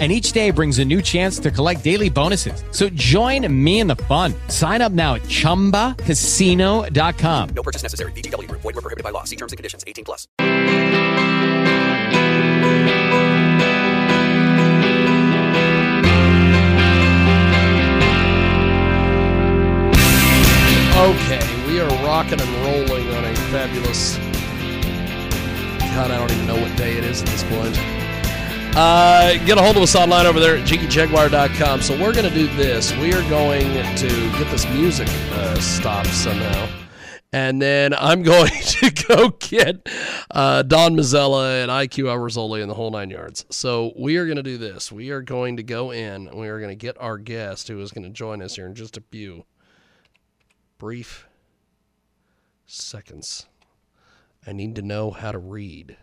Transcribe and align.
and 0.00 0.10
each 0.10 0.32
day 0.32 0.50
brings 0.50 0.80
a 0.80 0.84
new 0.84 1.00
chance 1.00 1.38
to 1.38 1.52
collect 1.52 1.84
daily 1.84 2.10
bonuses. 2.10 2.64
So 2.72 2.88
join 2.88 3.46
me 3.64 3.78
in 3.78 3.86
the 3.86 3.96
fun. 3.96 4.34
Sign 4.48 4.82
up 4.82 4.90
now 4.90 5.14
at 5.14 5.22
ChumbaCasino.com. 5.22 7.48
No 7.54 7.62
purchase 7.62 7.84
necessary. 7.84 8.10
VGW. 8.12 8.50
Void 8.50 8.64
were 8.64 8.72
prohibited 8.72 9.04
by 9.04 9.10
law. 9.10 9.22
See 9.22 9.36
terms 9.36 9.52
and 9.52 9.56
conditions. 9.56 9.84
18 9.86 10.04
plus. 10.04 10.26
Okay, 20.96 21.66
we 21.66 21.80
are 21.80 21.88
rocking 22.04 22.40
and 22.40 22.50
rolling 22.64 23.08
on 23.14 23.24
a 23.24 23.34
fabulous. 23.50 24.16
God, 25.92 26.10
I 26.10 26.18
don't 26.18 26.30
even 26.30 26.46
know 26.46 26.54
what 26.54 26.74
day 26.76 26.96
it 26.96 27.04
is 27.04 27.20
at 27.20 27.28
this 27.28 27.42
point. 27.44 28.03
Uh, 28.76 29.34
get 29.46 29.56
a 29.56 29.62
hold 29.62 29.76
of 29.76 29.84
us 29.84 29.94
online 29.94 30.26
over 30.26 30.40
there 30.40 30.56
at 30.56 30.66
jiggyjaguar.com. 30.66 31.80
So 31.80 31.94
we're 31.94 32.12
going 32.12 32.28
to 32.28 32.34
do 32.34 32.48
this. 32.56 32.92
We 32.96 33.14
are 33.14 33.22
going 33.30 33.72
to 33.98 34.08
get 34.32 34.50
this 34.50 34.68
music 34.70 35.06
uh, 35.08 35.60
stopped 35.60 36.08
somehow. 36.08 36.68
And 37.32 37.62
then 37.62 37.94
I'm 37.94 38.22
going 38.24 38.50
to 38.50 38.90
go 38.90 39.28
get 39.28 39.88
uh, 40.28 40.62
Don 40.62 40.96
Mazzella 40.96 41.62
and 41.62 41.70
IQ 41.70 42.10
Al 42.10 42.18
Rassolli 42.18 42.62
and 42.62 42.68
the 42.68 42.74
whole 42.74 42.90
nine 42.90 43.10
yards. 43.10 43.46
So 43.48 43.92
we 43.96 44.16
are 44.16 44.24
going 44.24 44.38
to 44.38 44.42
do 44.42 44.58
this. 44.58 44.90
We 44.90 45.10
are 45.10 45.22
going 45.22 45.56
to 45.58 45.62
go 45.62 45.92
in 45.92 46.26
and 46.26 46.34
we 46.34 46.48
are 46.48 46.58
going 46.58 46.70
to 46.70 46.74
get 46.74 47.00
our 47.00 47.16
guest 47.16 47.68
who 47.68 47.80
is 47.80 47.92
going 47.92 48.02
to 48.04 48.10
join 48.10 48.42
us 48.42 48.56
here 48.56 48.66
in 48.66 48.74
just 48.74 48.96
a 48.96 49.04
few 49.08 49.44
brief 50.78 51.28
seconds. 52.66 53.46
I 54.44 54.52
need 54.52 54.74
to 54.74 54.82
know 54.82 55.12
how 55.12 55.30
to 55.30 55.38
read. 55.38 55.96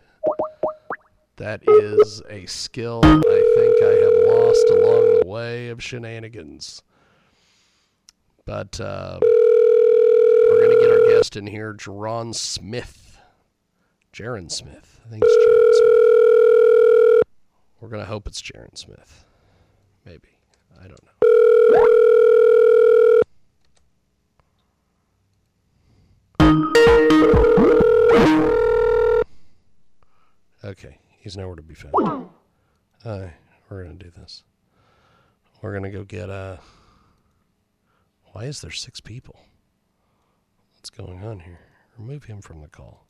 That 1.36 1.62
is 1.66 2.22
a 2.28 2.46
skill 2.46 3.00
I 3.04 3.54
think 3.56 3.82
I 3.82 3.94
have 4.04 4.12
lost 4.36 4.66
along 4.70 5.20
the 5.20 5.24
way 5.26 5.68
of 5.70 5.82
shenanigans. 5.82 6.82
But 8.44 8.78
uh, 8.80 9.18
we're 9.22 10.60
going 10.60 10.76
to 10.76 10.80
get 10.80 10.90
our 10.90 11.08
guest 11.08 11.36
in 11.36 11.46
here, 11.46 11.72
Jaron 11.74 12.34
Smith. 12.34 13.18
Jaron 14.12 14.50
Smith. 14.50 15.00
I 15.06 15.08
think 15.08 15.22
it's 15.26 15.36
Jaron 15.46 15.72
Smith. 15.72 17.22
We're 17.80 17.88
going 17.88 18.02
to 18.02 18.08
hope 18.08 18.26
it's 18.26 18.42
Jaron 18.42 18.76
Smith. 18.76 19.24
Maybe. 20.04 20.28
I 20.78 20.88
don't 20.88 21.02
know. 21.02 21.08
Okay, 30.64 30.98
he's 31.22 31.36
nowhere 31.36 31.56
to 31.56 31.62
be 31.62 31.74
found. 31.74 32.28
Uh, 33.04 33.28
we're 33.70 33.84
gonna 33.84 33.94
do 33.94 34.10
this. 34.10 34.42
We're 35.62 35.72
gonna 35.72 35.90
go 35.90 36.04
get 36.04 36.28
uh 36.28 36.56
Why 38.32 38.44
is 38.44 38.60
there 38.60 38.70
six 38.72 39.00
people? 39.00 39.38
What's 40.74 40.90
going 40.90 41.22
on 41.24 41.40
here? 41.40 41.60
Remove 41.96 42.24
him 42.24 42.42
from 42.42 42.60
the 42.60 42.68
call. 42.68 43.06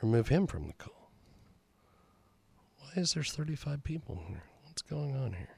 Remove 0.00 0.28
him 0.28 0.46
from 0.46 0.68
the 0.68 0.74
call. 0.74 1.10
Why 2.78 2.90
is 3.02 3.14
there 3.14 3.24
35 3.24 3.82
people 3.82 4.22
here? 4.28 4.44
What's 4.66 4.82
going 4.82 5.16
on 5.16 5.32
here? 5.32 5.56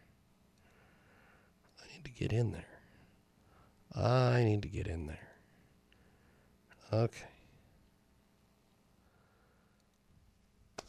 I 1.83 1.93
need 1.93 2.05
to 2.05 2.11
get 2.11 2.33
in 2.33 2.53
there. 2.53 2.79
I 3.95 4.45
need 4.45 4.63
to 4.63 4.69
get 4.69 4.87
in 4.87 5.07
there. 5.07 5.29
Okay. 6.93 7.27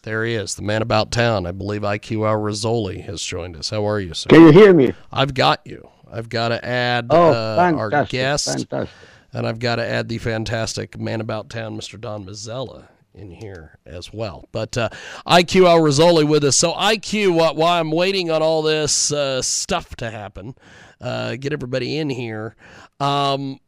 There 0.04 0.24
he 0.24 0.34
is, 0.34 0.56
the 0.56 0.62
man 0.62 0.82
about 0.82 1.12
town. 1.12 1.46
I 1.46 1.52
believe 1.52 1.82
IQ 1.82 2.28
Al 2.28 2.38
Rassolli 2.38 3.04
has 3.04 3.22
joined 3.22 3.56
us. 3.58 3.70
How 3.70 3.86
are 3.88 4.00
you, 4.00 4.14
sir? 4.14 4.30
Can 4.30 4.44
you 4.44 4.52
hear 4.52 4.74
me? 4.74 4.94
I've 5.12 5.34
got 5.34 5.60
you. 5.66 5.90
I've 6.12 6.30
got 6.30 6.50
to 6.50 6.66
add 6.66 7.08
Oh, 7.10 7.32
uh, 7.32 7.74
our 7.78 8.06
guest, 8.06 8.46
fantastic. 8.48 8.90
and 9.34 9.46
I've 9.46 9.60
got 9.60 9.76
to 9.76 9.86
add 9.86 10.08
the 10.08 10.18
fantastic 10.18 10.98
man 10.98 11.20
about 11.22 11.50
town, 11.50 11.78
Mr. 11.78 12.00
Don 12.00 12.26
Mazzella, 12.26 12.88
in 13.14 13.30
here 13.30 13.78
as 13.86 14.12
well. 14.14 14.48
But 14.54 14.78
uh, 14.78 14.90
IQ 15.28 15.68
Al 15.68 15.80
Rassolli 15.82 16.26
with 16.28 16.44
us. 16.46 16.56
So 16.58 16.72
IQ, 16.74 17.40
uh, 17.40 17.54
while 17.54 17.80
I'm 17.80 17.92
waiting 17.92 18.32
on 18.32 18.42
all 18.42 18.62
this 18.62 19.12
uh, 19.12 19.42
stuff 19.42 19.96
to 19.98 20.10
happen, 20.10 20.56
uh, 21.02 21.36
get 21.36 21.52
everybody 21.54 21.98
in 21.98 22.10
here. 22.10 22.56
Um, 23.02 23.60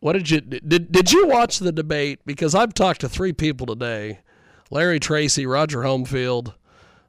what 0.00 0.14
did 0.14 0.30
you 0.30 0.40
did? 0.40 0.90
Did 0.90 1.12
you 1.12 1.26
watch 1.26 1.58
the 1.58 1.72
debate? 1.72 2.20
Because 2.24 2.54
I've 2.54 2.72
talked 2.74 3.00
to 3.02 3.08
three 3.08 3.32
people 3.32 3.66
today: 3.66 4.20
Larry 4.70 5.00
Tracy, 5.00 5.46
Roger 5.46 5.80
Homefield, 5.80 6.54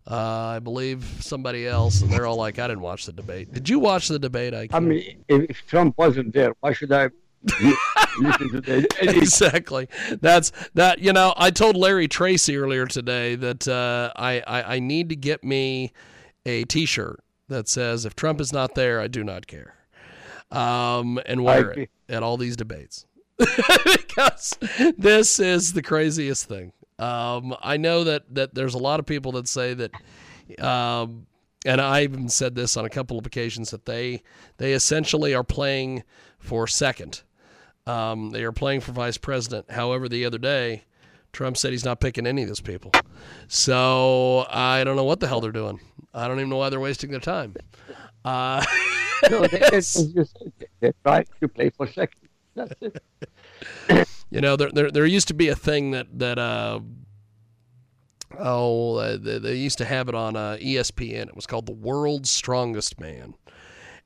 uh, 0.10 0.56
I 0.56 0.60
believe 0.60 1.04
somebody 1.20 1.68
else, 1.68 2.02
and 2.02 2.12
they're 2.12 2.26
all 2.26 2.36
like, 2.36 2.58
"I 2.58 2.68
didn't 2.68 2.82
watch 2.82 3.06
the 3.06 3.12
debate." 3.12 3.54
Did 3.54 3.70
you 3.70 3.78
watch 3.78 4.08
the 4.08 4.18
debate? 4.18 4.54
I, 4.56 4.68
I 4.72 4.80
mean, 4.80 5.24
if, 5.28 5.66
Trump 5.68 5.96
wasn't 5.98 6.34
there, 6.34 6.54
why 6.62 6.74
should 6.74 6.92
I 6.92 7.10
listen 7.44 8.50
to 8.50 8.62
the? 8.62 8.88
exactly. 9.02 9.88
That's 10.20 10.52
that. 10.74 11.00
You 11.00 11.14
know, 11.14 11.34
I 11.38 11.52
told 11.52 11.76
Larry 11.78 12.08
Tracy 12.08 12.58
earlier 12.58 12.88
today 12.88 13.36
that 13.36 13.68
uh, 13.68 14.12
I, 14.16 14.42
I 14.48 14.76
I 14.76 14.80
need 14.80 15.10
to 15.10 15.16
get 15.16 15.44
me 15.44 15.92
a 16.46 16.64
T-shirt 16.64 17.24
that 17.50 17.68
says, 17.68 18.04
"If 18.04 18.16
Trump 18.16 18.42
is 18.42 18.52
not 18.52 18.74
there, 18.74 19.00
I 19.00 19.08
do 19.08 19.24
not 19.24 19.46
care," 19.46 19.76
um, 20.50 21.20
and 21.28 21.44
wear 21.44 21.72
it 21.72 21.90
at 22.10 22.24
all 22.24 22.38
these 22.38 22.56
debates 22.56 23.06
because 23.38 24.58
this 24.98 25.40
is 25.40 25.74
the 25.74 25.84
craziest 25.84 26.46
thing. 26.46 26.74
Um, 27.00 27.56
I 27.62 27.78
know 27.78 28.04
that 28.04 28.24
that 28.36 28.54
there's 28.54 28.74
a 28.74 28.80
lot 28.80 29.00
of 29.00 29.06
people 29.06 29.32
that 29.34 29.48
say 29.48 29.74
that. 29.74 29.92
Um, 30.64 31.26
and 31.66 31.82
I 31.82 32.04
even 32.04 32.30
said 32.30 32.56
this 32.56 32.78
on 32.78 32.86
a 32.86 32.90
couple 32.90 33.20
of 33.20 33.26
occasions 33.26 33.72
that 33.72 33.86
they 33.86 34.24
they 34.58 34.74
essentially 34.74 35.34
are 35.34 35.44
playing 35.44 36.04
for 36.40 36.68
second. 36.68 37.22
Um, 37.86 38.30
they 38.30 38.44
are 38.44 38.52
playing 38.52 38.82
for 38.82 38.92
vice 38.92 39.18
president. 39.18 39.72
However, 39.72 40.08
the 40.08 40.26
other 40.26 40.38
day, 40.38 40.84
Trump 41.34 41.58
said 41.58 41.72
he's 41.72 41.86
not 41.86 42.00
picking 42.00 42.26
any 42.28 42.44
of 42.44 42.48
those 42.48 42.62
people. 42.62 42.92
So 43.48 44.46
I 44.50 44.84
don't 44.84 44.96
know 44.96 45.04
what 45.04 45.20
the 45.20 45.28
hell 45.28 45.42
they're 45.42 45.52
doing. 45.52 45.80
I 46.14 46.28
don't 46.28 46.38
even 46.38 46.50
know 46.50 46.58
why 46.58 46.70
they're 46.70 46.80
wasting 46.80 47.12
their 47.12 47.20
time. 47.20 47.56
Uh, 48.24 48.64
no, 49.30 49.42
they, 49.48 49.60
they, 49.60 49.80
they 49.80 50.24
they 50.80 50.94
try 51.04 51.26
to 51.40 51.48
play 51.48 51.70
for 51.70 51.88
second. 51.88 52.30
That's 52.56 52.74
it. 52.82 54.08
you 54.30 54.42
know, 54.42 54.56
there, 54.56 54.72
there 54.72 54.92
there 54.92 55.06
used 55.06 55.28
to 55.30 55.34
be 55.34 55.50
a 55.50 55.56
thing 55.56 55.92
that 55.92 56.08
that 56.20 56.38
uh, 56.38 56.80
oh 58.38 58.96
uh, 58.96 59.18
they, 59.18 59.40
they 59.40 59.56
used 59.56 59.78
to 59.80 59.86
have 59.86 60.10
it 60.10 60.16
on 60.16 60.36
uh, 60.36 60.58
ESPN. 60.62 61.28
It 61.28 61.36
was 61.36 61.48
called 61.48 61.66
the 61.66 61.74
World's 61.74 62.30
Strongest 62.30 63.00
Man, 63.00 63.34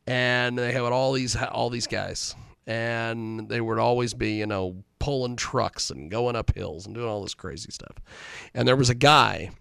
and 0.08 0.58
they 0.58 0.72
had 0.72 0.82
all 0.82 1.14
these 1.14 1.36
all 1.36 1.70
these 1.70 1.88
guys, 1.88 2.36
and 2.66 3.50
they 3.50 3.62
would 3.62 3.80
always 3.80 4.14
be 4.14 4.34
you 4.34 4.48
know 4.48 4.84
pulling 5.00 5.36
trucks 5.36 5.90
and 5.90 6.10
going 6.10 6.36
up 6.36 6.56
hills 6.56 6.86
and 6.86 6.96
doing 6.96 7.08
all 7.08 7.22
this 7.22 7.34
crazy 7.34 7.72
stuff. 7.72 7.98
And 8.54 8.66
there 8.66 8.78
was 8.78 8.90
a 8.90 8.96
guy 8.96 9.52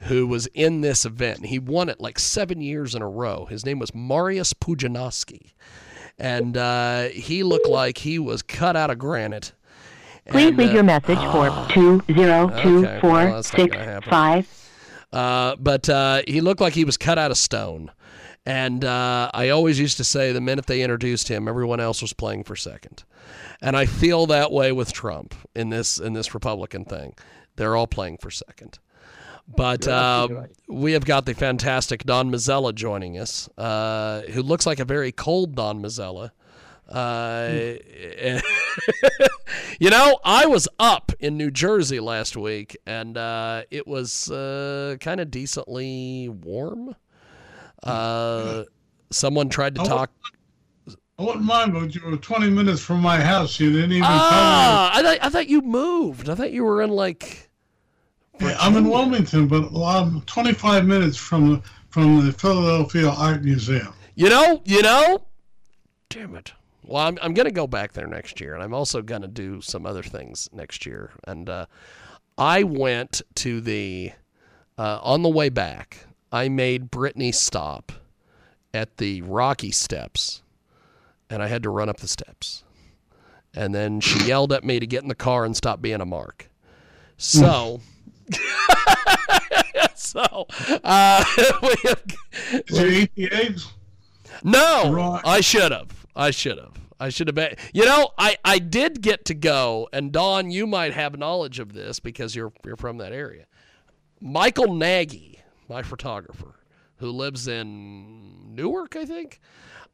who 0.00 0.26
was 0.26 0.46
in 0.48 0.80
this 0.80 1.04
event. 1.04 1.46
He 1.46 1.58
won 1.58 1.88
it 1.88 2.00
like 2.00 2.18
seven 2.18 2.60
years 2.60 2.94
in 2.94 3.02
a 3.02 3.08
row. 3.08 3.46
His 3.46 3.64
name 3.64 3.78
was 3.78 3.90
Mariusz 3.90 4.54
Pudzianowski. 4.54 5.52
And 6.18 6.56
uh, 6.56 7.04
he 7.08 7.42
looked 7.42 7.68
like 7.68 7.98
he 7.98 8.18
was 8.18 8.42
cut 8.42 8.76
out 8.76 8.90
of 8.90 8.98
granite. 8.98 9.52
Please 10.28 10.48
And, 10.48 10.58
leave 10.58 10.70
uh, 10.70 10.74
your 10.74 10.82
message 10.82 11.18
for 11.18 11.66
two 11.70 12.02
zero 12.12 12.48
two 12.62 12.86
Okay, 12.86 13.00
four 13.00 13.24
that's 13.24 13.50
six 13.50 13.76
five. 14.06 14.48
Uh, 15.12 15.56
but 15.58 15.88
uh, 15.88 16.22
he 16.26 16.40
looked 16.40 16.60
like 16.60 16.74
he 16.74 16.84
was 16.84 16.96
cut 16.96 17.18
out 17.18 17.30
of 17.30 17.38
stone. 17.38 17.90
And 18.46 18.84
uh, 18.84 19.30
I 19.34 19.50
always 19.50 19.78
used 19.78 19.98
to 19.98 20.04
say 20.04 20.32
the 20.32 20.40
minute 20.40 20.66
they 20.66 20.82
introduced 20.82 21.28
him, 21.28 21.46
everyone 21.46 21.78
else 21.78 22.00
was 22.00 22.12
playing 22.12 22.44
for 22.44 22.56
second. 22.56 23.04
And 23.60 23.76
I 23.76 23.84
feel 23.84 24.26
that 24.26 24.50
way 24.50 24.72
with 24.72 24.92
Trump 24.92 25.34
in 25.54 25.68
this 25.68 25.98
in 25.98 26.14
this 26.14 26.32
Republican 26.32 26.84
thing. 26.84 27.14
They're 27.56 27.76
all 27.76 27.86
playing 27.86 28.18
for 28.18 28.30
second. 28.30 28.78
But 29.56 29.86
uh, 29.86 30.28
right. 30.30 30.50
we 30.68 30.92
have 30.92 31.04
got 31.04 31.26
the 31.26 31.34
fantastic 31.34 32.04
Don 32.04 32.30
Mazzella 32.30 32.72
joining 32.74 33.18
us, 33.18 33.48
uh, 33.58 34.22
who 34.30 34.42
looks 34.42 34.64
like 34.64 34.78
a 34.78 34.84
very 34.84 35.12
cold 35.12 35.56
Don 35.56 35.82
Mazzella. 35.82 36.30
Uh, 36.90 37.74
you 39.80 39.90
know, 39.90 40.18
I 40.24 40.46
was 40.46 40.68
up 40.78 41.12
in 41.20 41.36
New 41.36 41.50
Jersey 41.50 42.00
last 42.00 42.36
week, 42.36 42.76
and 42.86 43.16
uh, 43.16 43.62
it 43.70 43.86
was 43.86 44.30
uh, 44.30 44.96
kind 45.00 45.20
of 45.20 45.30
decently 45.30 46.28
warm. 46.28 46.94
Uh, 47.82 48.64
someone 49.10 49.48
tried 49.48 49.74
to 49.76 49.82
Oh. 49.82 49.84
talk. 49.84 50.10
I 51.18 51.22
wouldn't 51.22 51.44
mind, 51.44 51.74
but 51.74 51.94
you 51.94 52.00
were 52.02 52.16
20 52.16 52.48
minutes 52.48 52.80
from 52.80 53.00
my 53.00 53.20
house. 53.20 53.60
You 53.60 53.70
didn't 53.72 53.92
even 53.92 54.04
Ah, 54.06 54.90
I 54.94 55.02
thought 55.02 55.18
I 55.20 55.28
thought 55.28 55.48
you 55.48 55.60
moved. 55.60 56.30
I 56.30 56.34
thought 56.34 56.50
you 56.50 56.64
were 56.64 56.80
in 56.80 56.88
like. 56.90 57.50
Yeah, 58.40 58.56
I'm 58.58 58.74
in 58.78 58.88
Wilmington, 58.88 59.46
but 59.46 59.68
I'm 59.84 60.22
25 60.22 60.86
minutes 60.86 61.18
from 61.18 61.50
the, 61.50 61.62
from 61.90 62.24
the 62.26 62.32
Philadelphia 62.32 63.10
Art 63.10 63.44
Museum. 63.44 63.92
You 64.14 64.30
know, 64.30 64.62
you 64.64 64.80
know. 64.80 65.26
Damn 66.08 66.34
it. 66.36 66.52
Well, 66.90 67.06
I'm 67.06 67.18
I'm 67.22 67.34
gonna 67.34 67.52
go 67.52 67.68
back 67.68 67.92
there 67.92 68.08
next 68.08 68.40
year, 68.40 68.52
and 68.54 68.64
I'm 68.64 68.74
also 68.74 69.00
gonna 69.00 69.28
do 69.28 69.60
some 69.60 69.86
other 69.86 70.02
things 70.02 70.48
next 70.52 70.84
year. 70.84 71.12
And 71.24 71.48
uh, 71.48 71.66
I 72.36 72.64
went 72.64 73.22
to 73.36 73.60
the 73.60 74.10
uh, 74.76 74.98
on 75.00 75.22
the 75.22 75.28
way 75.28 75.50
back. 75.50 76.06
I 76.32 76.48
made 76.48 76.90
Brittany 76.90 77.30
stop 77.30 77.92
at 78.74 78.96
the 78.96 79.22
Rocky 79.22 79.70
Steps, 79.70 80.42
and 81.28 81.40
I 81.40 81.46
had 81.46 81.62
to 81.62 81.70
run 81.70 81.88
up 81.88 81.98
the 81.98 82.08
steps. 82.08 82.64
And 83.54 83.72
then 83.72 84.00
she 84.00 84.24
yelled 84.26 84.52
at 84.52 84.64
me 84.64 84.80
to 84.80 84.86
get 84.86 85.02
in 85.02 85.08
the 85.08 85.14
car 85.14 85.44
and 85.44 85.56
stop 85.56 85.80
being 85.80 86.00
a 86.00 86.06
mark. 86.06 86.50
So. 87.16 87.80
so, 89.94 90.46
uh, 90.84 91.24
we 91.62 91.74
have, 91.84 92.02
Did 92.66 92.70
you 92.70 92.86
eat 92.86 93.14
the 93.14 93.32
eggs? 93.32 93.68
no, 94.44 94.92
Right. 94.92 95.20
I 95.24 95.40
should 95.40 95.72
have. 95.72 95.99
I 96.14 96.30
should 96.30 96.58
have. 96.58 96.78
I 96.98 97.08
should 97.08 97.28
have 97.28 97.34
been. 97.34 97.56
You 97.72 97.86
know, 97.86 98.10
I, 98.18 98.36
I 98.44 98.58
did 98.58 99.00
get 99.00 99.24
to 99.26 99.34
go, 99.34 99.88
and 99.92 100.12
Don, 100.12 100.50
you 100.50 100.66
might 100.66 100.92
have 100.92 101.18
knowledge 101.18 101.58
of 101.58 101.72
this 101.72 101.98
because 101.98 102.36
you're 102.36 102.52
you're 102.64 102.76
from 102.76 102.98
that 102.98 103.12
area. 103.12 103.46
Michael 104.20 104.74
Nagy, 104.74 105.40
my 105.68 105.82
photographer, 105.82 106.60
who 106.96 107.10
lives 107.10 107.48
in 107.48 108.54
Newark, 108.54 108.96
I 108.96 109.06
think, 109.06 109.40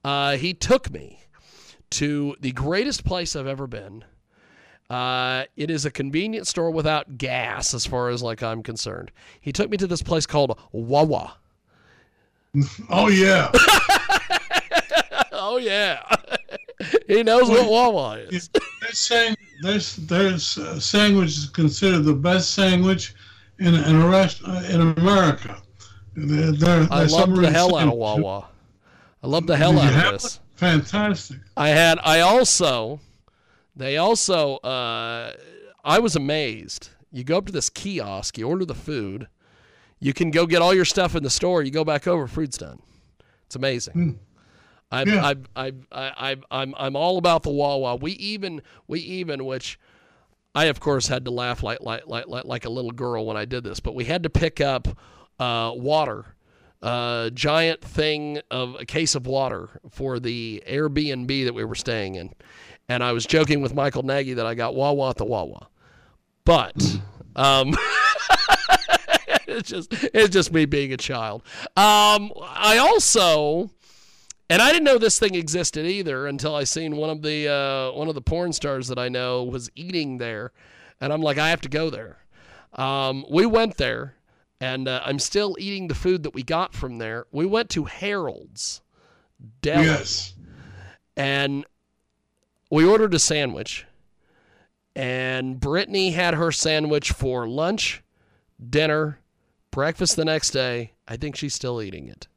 uh, 0.05 0.37
he 0.37 0.53
took 0.53 0.91
me 0.91 1.21
to 1.91 2.35
the 2.41 2.53
greatest 2.53 3.05
place 3.05 3.37
I've 3.37 3.47
ever 3.47 3.69
been. 3.69 4.05
Uh, 4.91 5.45
it 5.57 5.71
is 5.71 5.85
a 5.85 5.91
convenience 5.91 6.49
store 6.49 6.71
without 6.71 7.19
gas, 7.19 7.75
as 7.75 7.87
far 7.87 8.09
as 8.09 8.23
like 8.23 8.43
I'm 8.43 8.63
concerned. 8.63 9.13
He 9.41 9.53
took 9.53 9.71
me 9.71 9.77
to 9.77 9.87
this 9.87 10.03
place 10.03 10.27
called 10.27 10.59
Wawa. 10.73 11.37
Oh, 12.89 13.09
yeah. 13.09 13.53
Oh 15.49 15.59
yeah, 15.59 16.03
he 17.07 17.23
knows 17.23 17.49
what 17.49 17.71
Wawa 17.71 18.19
is. 18.19 18.49
They're 18.49 18.91
saying 18.91 19.37
there's 19.63 19.95
there's 19.95 20.59
uh, 20.59 20.81
sandwich 20.81 21.29
is 21.29 21.49
considered 21.51 22.01
the 22.01 22.15
best 22.15 22.53
sandwich 22.53 23.15
in 23.61 23.77
in 23.77 23.95
a 23.95 24.09
rest 24.09 24.43
uh, 24.45 24.65
in 24.69 24.81
America. 24.99 25.63
They're, 26.17 26.51
they're, 26.51 26.89
I 26.91 27.05
love 27.05 27.37
the 27.37 27.49
hell 27.49 27.77
out 27.77 27.87
of. 27.87 27.95
Wawa. 27.95 28.49
I 29.23 29.27
love 29.29 29.47
the 29.47 29.57
hell 29.57 29.73
Did 29.73 29.83
out 29.83 30.07
of 30.07 30.13
this. 30.15 30.35
it? 30.35 30.41
Fantastic. 30.57 31.39
I 31.57 31.69
had. 31.69 32.01
I 32.03 32.21
also. 32.21 32.99
They 33.77 33.99
also. 33.99 34.57
Uh, 34.57 35.33
I 35.85 36.01
was 36.01 36.17
amazed. 36.17 36.91
You 37.13 37.23
go 37.23 37.39
up 37.39 37.47
to 37.47 37.53
this 37.53 37.71
kiosk. 37.71 38.37
You 38.37 38.49
order 38.49 38.65
the 38.65 38.75
food. 38.75 39.29
You 40.01 40.13
can 40.13 40.33
go 40.33 40.45
get 40.45 40.61
all 40.61 40.75
your 40.75 40.85
stuff 40.85 41.15
in 41.15 41.23
the 41.23 41.31
store. 41.31 41.63
You 41.63 41.71
go 41.71 41.85
back 41.85 42.09
over. 42.09 42.27
Food's 42.27 42.59
done. 42.59 42.81
It's 43.47 43.55
amazing. 43.55 44.19
I'm, 44.91 45.09
Yeah. 45.09 45.27
I'm, 45.27 45.47
I'm, 45.57 45.87
I'm, 45.93 46.45
I'm, 46.51 46.75
I'm 46.79 46.97
all 46.97 47.19
about 47.19 47.43
the 47.43 47.51
Wawa. 47.51 47.97
We 47.97 48.13
even, 48.13 48.63
we 48.87 49.01
even, 49.01 49.45
which 49.45 49.79
I 50.55 50.67
of 50.67 50.81
course 50.81 51.09
had 51.09 51.27
to 51.27 51.31
laugh 51.31 51.63
like, 51.63 51.81
like, 51.83 52.07
like, 52.07 52.29
like, 52.29 52.45
like 52.45 52.65
a 52.65 52.71
little 52.71 52.91
girl 52.91 53.27
when 53.27 53.37
I 53.37 53.45
did 53.45 53.63
this, 53.63 53.79
but 53.79 53.95
we 53.95 54.05
had 54.05 54.23
to 54.23 54.31
pick 54.31 54.61
up 54.61 54.89
uh, 55.39 55.73
water, 55.75 56.35
a 56.81 57.31
giant 57.35 57.83
thing 57.83 58.41
of 58.51 58.75
a 58.81 58.87
case 58.87 59.15
of 59.15 59.27
water 59.27 59.81
for 59.91 60.19
the 60.19 60.63
Airbnb 60.67 61.45
that 61.45 61.55
we 61.55 61.65
were 61.65 61.75
staying 61.75 62.15
in, 62.15 62.33
and 62.89 63.05
I 63.05 63.13
was 63.13 63.27
joking 63.27 63.61
with 63.61 63.75
Michael 63.75 64.03
Nagy 64.03 64.35
that 64.35 64.47
I 64.47 64.55
got 64.55 64.75
Wawa 64.75 65.11
at 65.11 65.17
the 65.17 65.27
Wawa, 65.27 65.69
but 66.47 67.01
um, 67.35 67.75
it's 69.47 69.69
just 69.69 69.93
it's 69.93 70.31
just 70.31 70.53
me 70.53 70.65
being 70.65 70.93
a 70.93 70.97
child. 70.97 71.43
Um, 71.77 72.33
I 72.39 72.79
also. 72.79 73.71
And 74.49 74.63
I 74.63 74.71
didn't 74.71 74.85
know 74.85 74.99
this 74.99 75.19
thing 75.19 75.35
existed 75.35 75.87
either 75.87 76.27
until 76.27 76.55
I 76.55 76.65
seen 76.65 76.97
one 76.97 77.11
of 77.11 77.23
the 77.23 77.49
uh, 77.49 77.93
one 77.99 78.09
of 78.09 78.15
the 78.15 78.21
porn 78.23 78.53
stars 78.53 78.87
that 78.89 78.99
I 78.99 79.09
know 79.09 79.43
was 79.43 79.71
eating 79.75 80.19
there, 80.19 80.53
and 81.01 81.13
I'm 81.13 81.23
like, 81.23 81.37
I 81.39 81.49
have 81.51 81.61
to 81.63 81.69
go 81.69 81.91
there. 81.91 82.19
Um, 82.75 83.25
we 83.29 83.45
went 83.47 83.77
there, 83.77 84.15
and 84.61 84.87
uh, 84.87 85.01
I'm 85.05 85.19
still 85.19 85.57
eating 85.59 85.89
the 85.89 85.95
food 85.97 86.23
that 86.23 86.35
we 86.35 86.43
got 86.45 86.75
from 86.75 86.99
there. 86.99 87.27
We 87.33 87.45
went 87.47 87.71
to 87.71 87.85
Harold's 87.87 88.83
Deli, 89.63 89.87
Yes. 89.87 90.35
and 91.17 91.65
we 92.71 92.85
ordered 92.85 93.15
a 93.15 93.19
sandwich. 93.19 93.85
And 94.95 95.61
Brittany 95.61 96.13
had 96.13 96.35
her 96.35 96.51
sandwich 96.51 97.13
for 97.13 97.47
lunch, 97.47 98.03
dinner, 98.71 99.19
breakfast 99.71 100.17
the 100.17 100.25
next 100.25 100.53
day. 100.53 100.93
I 101.07 101.17
think 101.17 101.37
she's 101.37 101.53
still 101.55 101.83
eating 101.83 102.09
it. 102.09 102.29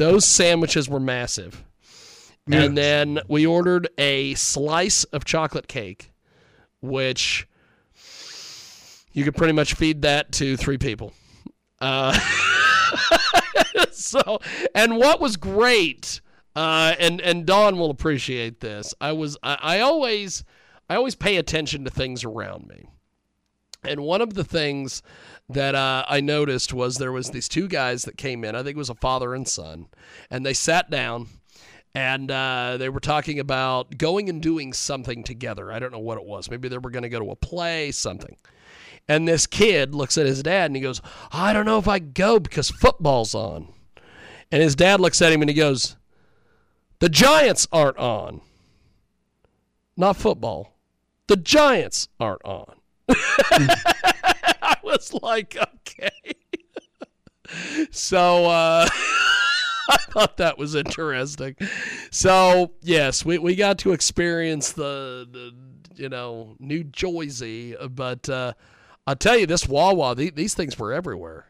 Those 0.00 0.24
sandwiches 0.24 0.88
were 0.88 0.98
massive. 0.98 1.62
And 2.50 2.74
then 2.74 3.20
we 3.28 3.44
ordered 3.44 3.86
a 3.98 4.32
slice 4.32 5.04
of 5.04 5.26
chocolate 5.26 5.68
cake, 5.68 6.10
which 6.80 7.46
you 9.12 9.24
could 9.24 9.36
pretty 9.36 9.52
much 9.52 9.74
feed 9.74 10.00
that 10.00 10.32
to 10.32 10.56
three 10.56 10.78
people. 10.78 11.12
Uh, 11.82 12.18
so, 13.90 14.40
and 14.74 14.96
what 14.96 15.20
was 15.20 15.36
great, 15.36 16.22
uh, 16.56 16.94
and 16.98 17.20
and 17.20 17.44
Don 17.44 17.78
will 17.78 17.90
appreciate 17.90 18.60
this. 18.60 18.94
I 19.02 19.12
was 19.12 19.36
I, 19.42 19.58
I 19.60 19.80
always 19.80 20.44
I 20.88 20.94
always 20.96 21.14
pay 21.14 21.36
attention 21.36 21.84
to 21.84 21.90
things 21.90 22.24
around 22.24 22.66
me. 22.68 22.86
And 23.82 24.00
one 24.00 24.20
of 24.20 24.34
the 24.34 24.44
things 24.44 25.02
that 25.48 25.74
uh, 25.74 26.04
I 26.08 26.20
noticed 26.20 26.72
was 26.72 26.96
there 26.96 27.12
was 27.12 27.30
these 27.30 27.48
two 27.48 27.66
guys 27.66 28.04
that 28.04 28.16
came 28.16 28.44
in. 28.44 28.54
I 28.54 28.62
think 28.62 28.76
it 28.76 28.78
was 28.78 28.90
a 28.90 28.94
father 28.94 29.34
and 29.34 29.48
son, 29.48 29.86
and 30.30 30.44
they 30.44 30.54
sat 30.54 30.90
down 30.90 31.28
and 31.94 32.30
uh, 32.30 32.76
they 32.78 32.88
were 32.88 33.00
talking 33.00 33.38
about 33.38 33.98
going 33.98 34.28
and 34.28 34.40
doing 34.40 34.72
something 34.72 35.24
together. 35.24 35.72
I 35.72 35.78
don't 35.78 35.92
know 35.92 35.98
what 35.98 36.18
it 36.18 36.24
was. 36.24 36.50
Maybe 36.50 36.68
they 36.68 36.78
were 36.78 36.90
going 36.90 37.02
to 37.02 37.08
go 37.08 37.18
to 37.18 37.30
a 37.30 37.36
play, 37.36 37.90
something. 37.90 38.36
And 39.08 39.26
this 39.26 39.46
kid 39.46 39.94
looks 39.94 40.16
at 40.16 40.26
his 40.26 40.42
dad 40.42 40.66
and 40.66 40.76
he 40.76 40.82
goes, 40.82 41.02
"I 41.32 41.52
don't 41.52 41.66
know 41.66 41.78
if 41.78 41.88
I 41.88 41.98
go 41.98 42.38
because 42.38 42.70
football's 42.70 43.34
on." 43.34 43.68
And 44.52 44.62
his 44.62 44.76
dad 44.76 45.00
looks 45.00 45.20
at 45.20 45.32
him 45.32 45.42
and 45.42 45.50
he 45.50 45.54
goes, 45.54 45.96
"The 47.00 47.08
Giants 47.08 47.66
aren't 47.72 47.98
on. 47.98 48.40
Not 49.96 50.16
football. 50.16 50.76
The 51.26 51.36
Giants 51.36 52.08
aren't 52.20 52.44
on." 52.44 52.79
I 54.62 54.76
was 54.82 55.12
like, 55.22 55.56
okay. 55.56 56.10
so 57.90 58.46
uh, 58.46 58.88
I 59.90 59.96
thought 60.10 60.36
that 60.36 60.58
was 60.58 60.74
interesting. 60.74 61.56
So 62.10 62.72
yes, 62.82 63.24
we, 63.24 63.38
we 63.38 63.56
got 63.56 63.78
to 63.78 63.92
experience 63.92 64.72
the, 64.72 65.28
the 65.30 65.54
you 66.02 66.08
know 66.08 66.56
New 66.58 66.84
Jersey, 66.84 67.76
but 67.90 68.28
uh, 68.28 68.52
I'll 69.06 69.16
tell 69.16 69.36
you 69.36 69.46
this 69.46 69.66
Wawa, 69.66 70.14
the, 70.14 70.30
these 70.30 70.54
things 70.54 70.78
were 70.78 70.92
everywhere. 70.92 71.46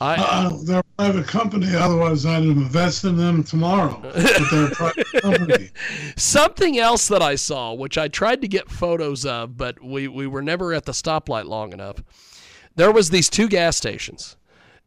I 0.00 0.14
Uh, 0.14 0.56
they're 0.64 0.78
a 0.78 0.84
private 0.96 1.26
company, 1.26 1.74
otherwise 1.74 2.24
I'd 2.24 2.44
invest 2.44 3.04
in 3.04 3.16
them 3.16 3.42
tomorrow. 3.42 4.00
But 4.14 4.50
they're 4.50 4.66
a 4.66 4.70
private 4.70 5.12
company. 5.22 5.70
Something 6.16 6.78
else 6.78 7.08
that 7.08 7.22
I 7.22 7.34
saw, 7.34 7.72
which 7.72 7.98
I 7.98 8.08
tried 8.08 8.40
to 8.42 8.48
get 8.48 8.70
photos 8.70 9.26
of, 9.26 9.56
but 9.56 9.82
we, 9.82 10.06
we 10.06 10.26
were 10.26 10.42
never 10.42 10.72
at 10.72 10.84
the 10.84 10.92
stoplight 10.92 11.46
long 11.46 11.72
enough. 11.72 12.02
There 12.76 12.92
was 12.92 13.10
these 13.10 13.28
two 13.28 13.48
gas 13.48 13.76
stations, 13.76 14.36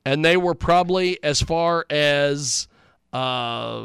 and 0.06 0.24
they 0.24 0.38
were 0.38 0.56
probably 0.56 1.22
as 1.24 1.42
far 1.42 1.86
as 1.90 2.70
uh, 3.14 3.84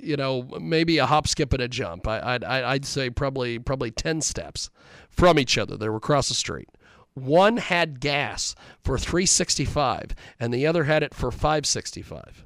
you 0.00 0.16
know, 0.16 0.42
maybe 0.58 0.96
a 0.96 1.04
hop, 1.04 1.28
skip, 1.28 1.52
and 1.52 1.62
a 1.62 1.68
jump. 1.68 2.08
I, 2.08 2.34
I'd, 2.34 2.44
I'd 2.44 2.84
say 2.86 3.10
probably 3.10 3.58
probably 3.58 3.90
ten 3.90 4.22
steps 4.22 4.70
from 5.10 5.38
each 5.38 5.58
other. 5.58 5.76
They 5.76 5.90
were 5.90 5.96
across 5.96 6.28
the 6.28 6.34
street. 6.34 6.68
One 7.16 7.56
had 7.56 7.98
gas 7.98 8.54
for 8.84 8.98
365 8.98 10.14
and 10.38 10.52
the 10.52 10.66
other 10.66 10.84
had 10.84 11.02
it 11.02 11.14
for 11.14 11.30
565. 11.30 12.44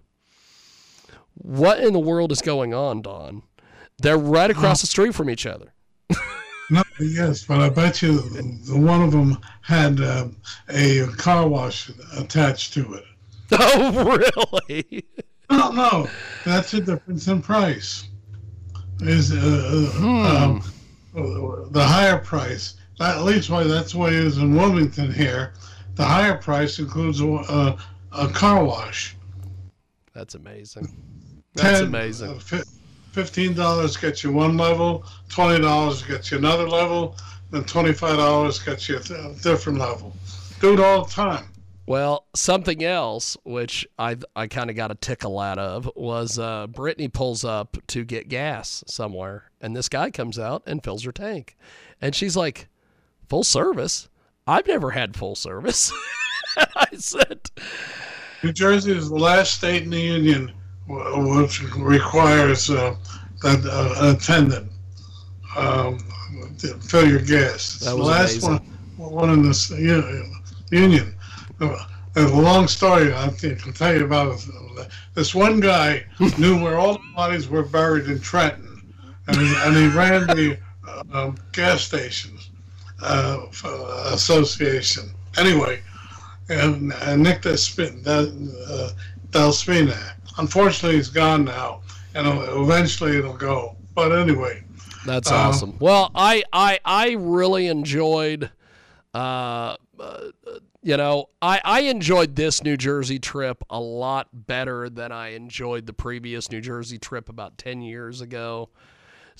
What 1.35 1.81
in 1.81 1.93
the 1.93 1.99
world 1.99 2.31
is 2.31 2.41
going 2.41 2.73
on, 2.73 3.03
Don? 3.03 3.43
They're 3.99 4.17
right 4.17 4.49
across 4.49 4.81
the 4.81 4.87
street 4.87 5.15
from 5.15 5.29
each 5.29 5.45
other. 5.45 5.73
No, 6.73 6.85
yes, 7.01 7.43
but 7.43 7.59
I 7.59 7.69
bet 7.69 8.01
you 8.01 8.19
one 8.69 9.03
of 9.03 9.11
them 9.11 9.37
had 9.61 10.01
uh, 10.01 10.29
a 10.69 11.05
car 11.17 11.49
wash 11.49 11.91
attached 12.17 12.75
to 12.75 12.95
it. 12.95 13.05
Oh, 13.53 14.17
really? 14.69 15.05
No, 15.51 15.73
no, 15.73 16.09
that's 16.45 16.73
a 16.75 16.81
difference 16.81 17.27
in 17.27 17.43
price. 17.43 18.09
Is 19.01 19.33
uh, 19.33 19.91
um, 19.99 20.63
uh, 21.17 21.69
the 21.71 21.85
higher 21.85 22.19
price? 22.19 22.75
At 23.01 23.23
least 23.25 23.49
why 23.49 23.65
that's 23.65 23.93
the 23.93 23.99
way 23.99 24.11
it 24.11 24.25
is 24.25 24.39
in 24.39 24.55
Wilmington 24.55 25.13
here. 25.13 25.55
The 25.95 26.05
higher 26.05 26.37
price 26.37 26.79
includes 26.79 27.21
a, 27.21 27.27
a, 27.27 27.79
a 28.13 28.29
car 28.29 28.63
wash. 28.65 29.17
That's 30.13 30.35
amazing. 30.35 30.97
That's 31.55 31.81
10, 31.81 31.89
amazing. 31.89 32.31
uh, 32.53 32.63
fifteen 33.13 33.55
dollars 33.55 33.97
gets 33.97 34.23
you 34.23 34.33
one 34.33 34.57
level, 34.57 35.05
twenty 35.29 35.61
dollars 35.61 36.03
gets 36.03 36.31
you 36.31 36.39
another 36.39 36.69
level, 36.69 37.17
and 37.53 37.67
twenty-five 37.67 38.17
dollars 38.17 38.59
gets 38.59 38.89
you 38.89 38.99
a 38.99 39.35
different 39.43 39.79
level. 39.79 40.15
Do 40.61 40.75
it 40.75 40.81
all 40.81 41.05
the 41.05 41.11
time. 41.11 41.47
Well, 41.87 42.27
something 42.37 42.85
else 42.85 43.37
which 43.45 43.87
I 43.99 44.17
I 44.37 44.47
kind 44.47 44.71
of 44.71 44.77
got 44.77 44.93
a 44.93 44.95
tickle 44.95 45.41
out 45.41 45.59
of 45.59 45.91
was 45.97 46.39
uh, 46.39 46.67
Brittany 46.69 47.09
pulls 47.09 47.45
up 47.45 47.77
to 47.89 48.05
get 48.05 48.29
gas 48.29 48.85
somewhere, 48.87 49.51
and 49.61 49.75
this 49.75 49.89
guy 49.89 50.11
comes 50.11 50.39
out 50.39 50.63
and 50.67 50.85
fills 50.85 51.03
her 51.05 51.13
tank, 51.13 51.57
and 52.01 52.15
she's 52.15 52.37
like, 52.37 52.69
"Full 53.31 53.45
service? 53.45 54.09
I've 54.47 54.67
never 54.67 54.91
had 54.91 55.17
full 55.17 55.37
service." 55.37 55.93
I 56.77 56.89
said, 56.97 57.49
New 58.43 58.53
Jersey 58.53 58.93
is 58.93 59.09
the 59.09 59.17
last 59.17 59.55
state 59.55 59.85
in 59.85 59.91
the 59.91 60.01
union 60.01 60.53
which 60.89 61.63
requires 61.77 62.69
uh, 62.69 62.97
that 63.43 63.65
uh, 63.65 63.95
an 64.05 64.17
attendant 64.17 64.71
um, 65.57 65.99
to 66.59 66.75
fill 66.79 67.09
your 67.09 67.21
gas. 67.21 67.77
It's 67.77 67.85
That 67.85 67.91
the 67.91 67.97
was 67.99 68.09
last 68.09 68.43
amazing. 68.43 68.67
one, 68.97 69.13
one 69.13 69.31
in 69.31 69.43
this 69.43 69.71
union. 69.71 71.15
Uh, 71.61 71.77
a 72.17 72.23
long 72.27 72.67
story 72.67 73.15
I 73.15 73.29
think, 73.29 73.63
can 73.63 73.73
tell 73.73 73.95
you 73.95 74.05
about 74.05 74.35
it. 74.35 74.89
This 75.15 75.33
one 75.35 75.61
guy 75.61 76.05
knew 76.39 76.61
where 76.61 76.79
all 76.79 76.95
the 76.95 77.13
bodies 77.15 77.49
were 77.49 77.63
buried 77.63 78.07
in 78.07 78.21
Trenton, 78.21 78.93
and 79.29 79.37
he, 79.37 79.55
and 79.59 79.77
he 79.77 79.87
ran 79.97 80.27
the 80.27 80.59
uh, 80.89 81.03
um, 81.13 81.37
gas 81.53 81.83
stations 81.83 82.40
uh, 83.03 83.47
uh, 83.65 84.11
association. 84.13 85.11
Anyway, 85.39 85.81
and, 86.49 86.93
and 87.03 87.23
Nick 87.23 87.43
Despin, 87.43 88.07
uh, 88.07 88.91
Delspina. 89.31 90.15
Unfortunately, 90.39 90.97
he's 90.97 91.09
gone 91.09 91.45
now, 91.45 91.83
and 92.15 92.27
eventually 92.27 93.17
it'll 93.17 93.37
go. 93.37 93.77
But 93.95 94.13
anyway, 94.13 94.63
That's 95.07 95.31
Uh, 95.31 95.37
awesome. 95.37 95.77
Well, 95.79 96.11
I 96.15 96.43
I 96.53 96.79
I 96.85 97.11
really 97.19 97.67
enjoyed 97.67 98.51
uh, 99.15 99.77
uh 99.99 100.31
you 100.83 100.97
know, 100.97 101.29
I 101.43 101.61
I 101.65 101.81
enjoyed 101.81 102.37
this 102.37 102.63
New 102.63 102.77
Jersey 102.77 103.19
trip 103.19 103.63
a 103.69 103.81
lot 103.81 104.29
better 104.33 104.89
than 104.89 105.13
I 105.13 105.29
enjoyed 105.29 105.87
the 105.87 105.93
previous 105.93 106.51
New 106.51 106.61
Jersey 106.61 106.99
trip 106.99 107.29
about 107.29 107.59
10 107.59 107.83
years 107.83 108.21
ago. 108.21 108.71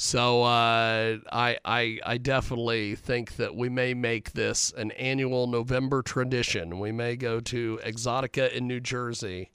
So 0.03 0.45
uh, 0.45 1.19
I, 1.31 1.59
I 1.63 1.99
I 2.07 2.17
definitely 2.17 2.95
think 2.95 3.37
that 3.37 3.55
we 3.55 3.69
may 3.69 3.93
make 3.93 4.33
this 4.33 4.73
an 4.79 4.93
annual 4.93 5.47
November 5.47 6.01
tradition. 6.01 6.79
We 6.79 6.91
may 6.91 7.17
go 7.17 7.39
to 7.41 7.79
Exotica 7.85 8.51
in 8.51 8.67
New 8.67 8.81
Jersey 8.81 9.51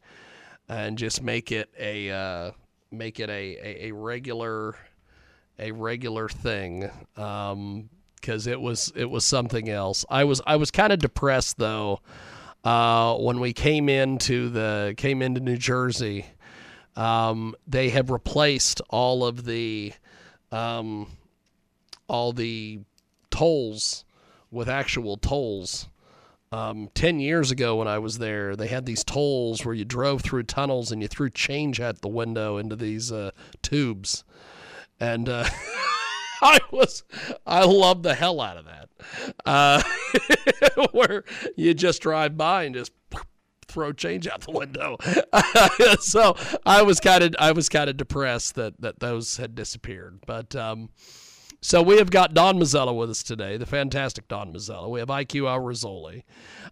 and 0.70 1.00
just 1.00 1.24
make 1.24 1.52
it 1.52 1.72
a 1.80 2.12
uh, 2.12 2.52
make 2.92 3.20
it 3.20 3.28
a, 3.28 3.58
a, 3.58 3.88
a 3.88 3.92
regular 3.94 4.76
a 5.58 5.72
regular 5.72 6.30
thing 6.30 6.92
because 7.16 8.46
it 8.46 8.62
was 8.62 8.94
it 8.96 9.10
was 9.10 9.26
something 9.26 9.68
else. 9.68 10.06
I 10.12 10.26
was 10.26 10.44
I 10.46 10.58
was 10.58 10.70
kind 10.70 10.94
of 10.94 11.00
depressed 11.00 11.58
though 11.58 12.02
uh, 12.64 13.16
when 13.16 13.40
we 13.40 13.52
came 13.52 13.90
into 13.90 14.50
the 14.50 14.94
came 14.96 15.24
into 15.24 15.40
New 15.42 15.58
Jersey. 15.58 16.28
Um, 16.96 17.56
they 17.66 17.90
have 17.90 18.12
replaced 18.12 18.80
all 18.92 19.26
of 19.26 19.46
the 19.46 19.92
um, 20.52 21.08
all 22.08 22.34
the 22.34 22.80
tolls 23.30 24.06
with 24.52 24.70
actual 24.70 25.18
tolls. 25.18 25.88
Um, 26.52 26.90
Ten 26.94 27.20
years 27.20 27.52
ago, 27.52 27.76
when 27.78 27.88
I 27.88 27.98
was 27.98 28.20
there, 28.20 28.56
they 28.56 28.68
had 28.68 28.86
these 28.86 29.04
tolls 29.04 29.66
where 29.66 29.76
you 29.76 29.84
drove 29.84 30.22
through 30.22 30.44
tunnels 30.44 30.92
and 30.92 31.02
you 31.02 31.08
threw 31.08 31.30
change 31.30 31.80
at 31.82 32.02
the 32.02 32.08
window 32.08 32.58
into 32.58 32.76
these 32.76 33.12
uh, 33.12 33.32
tubes 33.62 34.24
and 35.00 35.30
uh, 35.30 35.48
I 36.42 36.60
was 36.72 37.04
I 37.46 37.64
love 37.66 38.04
the 38.04 38.14
hell 38.14 38.42
out 38.42 38.58
of 38.58 38.66
that. 38.66 38.90
Uh, 39.46 39.82
where 40.92 41.24
you 41.56 41.74
just 41.74 42.02
drive 42.02 42.38
by 42.38 42.64
and 42.64 42.76
just 42.76 42.92
throw 43.76 43.92
change 43.92 44.26
out 44.26 44.40
the 44.40 44.52
window. 44.52 44.96
so 46.00 46.38
I 46.66 46.82
was 46.82 47.02
kind 47.02 47.24
of 47.24 47.36
I 47.38 47.52
was 47.52 47.68
kind 47.68 47.90
of 47.90 47.98
depressed 47.98 48.56
that 48.56 48.80
that 48.80 49.02
those 49.02 49.36
had 49.36 49.54
disappeared. 49.54 50.20
But 50.26 50.56
um, 50.56 50.90
so 51.62 51.82
we 51.82 51.98
have 51.98 52.10
got 52.10 52.34
Don 52.34 52.58
Mazzella 52.58 52.96
with 52.96 53.10
us 53.10 53.22
today, 53.22 53.58
the 53.58 53.66
fantastic 53.66 54.30
Don 54.30 54.54
Mazzella. 54.54 54.90
We 54.90 55.00
have 55.00 55.10
IQ 55.10 55.50
Al 55.50 55.60
Rassolli. 55.60 56.24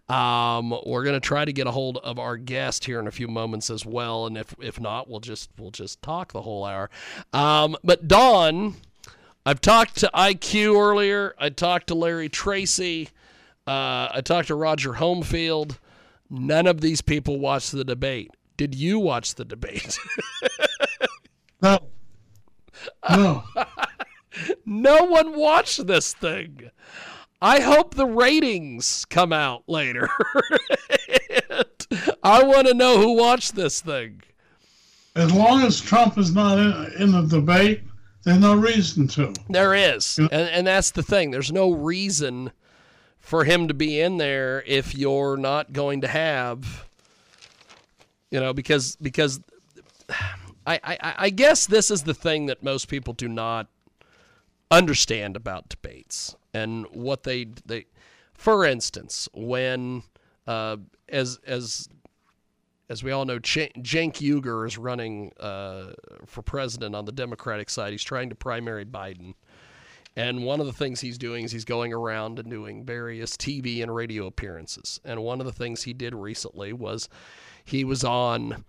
Um, 0.08 0.74
we're 0.86 1.04
gonna 1.04 1.20
try 1.20 1.44
to 1.44 1.52
get 1.52 1.66
a 1.66 1.70
hold 1.70 1.98
of 1.98 2.18
our 2.18 2.38
guest 2.38 2.86
here 2.86 2.98
in 3.00 3.06
a 3.06 3.12
few 3.12 3.28
moments 3.28 3.68
as 3.68 3.84
well, 3.84 4.26
and 4.26 4.38
if 4.38 4.54
if 4.58 4.80
not, 4.80 5.08
we'll 5.10 5.20
just 5.20 5.50
we'll 5.58 5.72
just 5.72 6.00
talk 6.00 6.32
the 6.32 6.42
whole 6.42 6.64
hour. 6.64 6.88
Um, 7.34 7.76
but 7.84 8.08
Don, 8.08 8.76
I've 9.44 9.60
talked 9.60 9.98
to 9.98 10.10
IQ 10.14 10.80
earlier. 10.80 11.34
I 11.38 11.50
talked 11.50 11.88
to 11.88 11.94
Larry 11.94 12.30
Tracy. 12.30 13.10
Uh, 13.66 14.08
I 14.10 14.22
talked 14.24 14.48
to 14.48 14.54
Roger 14.54 14.94
Homefield. 14.94 15.76
None 16.36 16.66
of 16.66 16.80
these 16.80 17.00
people 17.00 17.38
watched 17.38 17.70
the 17.70 17.84
debate. 17.84 18.32
Did 18.56 18.74
you 18.74 18.98
watch 18.98 19.36
the 19.36 19.44
debate? 19.44 19.96
no, 21.62 21.78
no. 23.08 23.44
no 24.66 25.04
one 25.04 25.36
watched 25.36 25.86
this 25.86 26.12
thing. 26.12 26.70
I 27.40 27.60
hope 27.60 27.94
the 27.94 28.06
ratings 28.06 29.04
come 29.04 29.32
out 29.32 29.62
later. 29.68 30.08
I 32.22 32.42
want 32.42 32.66
to 32.66 32.74
know 32.74 32.98
who 32.98 33.16
watched 33.16 33.54
this 33.54 33.80
thing. 33.80 34.22
As 35.14 35.32
long 35.32 35.62
as 35.62 35.80
Trump 35.80 36.18
is 36.18 36.34
not 36.34 36.58
in, 36.58 37.02
in 37.02 37.12
the 37.12 37.22
debate, 37.22 37.82
there's 38.24 38.40
no 38.40 38.54
reason 38.54 39.06
to. 39.08 39.32
There 39.48 39.74
is. 39.74 40.18
And, 40.18 40.32
and 40.32 40.66
that's 40.66 40.90
the 40.90 41.02
thing. 41.02 41.30
There's 41.30 41.52
no 41.52 41.70
reason 41.70 42.50
for 43.24 43.44
him 43.44 43.68
to 43.68 43.74
be 43.74 43.98
in 43.98 44.18
there 44.18 44.62
if 44.66 44.94
you're 44.94 45.38
not 45.38 45.72
going 45.72 46.02
to 46.02 46.06
have, 46.06 46.86
you 48.30 48.38
know, 48.38 48.52
because, 48.52 48.96
because 48.96 49.40
I, 50.66 50.78
I, 50.84 51.14
I 51.18 51.30
guess 51.30 51.64
this 51.66 51.90
is 51.90 52.02
the 52.02 52.12
thing 52.12 52.46
that 52.46 52.62
most 52.62 52.86
people 52.86 53.14
do 53.14 53.26
not 53.26 53.68
understand 54.70 55.36
about 55.36 55.70
debates 55.70 56.36
and 56.52 56.84
what 56.92 57.22
they, 57.22 57.46
they 57.64 57.86
for 58.34 58.66
instance, 58.66 59.26
when, 59.32 60.02
uh, 60.46 60.76
as, 61.08 61.40
as, 61.46 61.88
as 62.90 63.02
we 63.02 63.10
all 63.10 63.24
know, 63.24 63.38
J- 63.38 63.72
Cenk 63.78 64.16
Uygur 64.16 64.66
is 64.66 64.76
running 64.76 65.32
uh, 65.40 65.92
for 66.26 66.42
president 66.42 66.94
on 66.94 67.06
the 67.06 67.12
Democratic 67.12 67.70
side. 67.70 67.92
He's 67.92 68.04
trying 68.04 68.28
to 68.28 68.34
primary 68.34 68.84
Biden. 68.84 69.32
And 70.16 70.44
one 70.44 70.60
of 70.60 70.66
the 70.66 70.72
things 70.72 71.00
he's 71.00 71.18
doing 71.18 71.44
is 71.44 71.52
he's 71.52 71.64
going 71.64 71.92
around 71.92 72.38
and 72.38 72.48
doing 72.48 72.84
various 72.84 73.36
TV 73.36 73.82
and 73.82 73.94
radio 73.94 74.26
appearances. 74.26 75.00
And 75.04 75.22
one 75.22 75.40
of 75.40 75.46
the 75.46 75.52
things 75.52 75.82
he 75.82 75.92
did 75.92 76.14
recently 76.14 76.72
was 76.72 77.08
he 77.64 77.84
was 77.84 78.04
on 78.04 78.64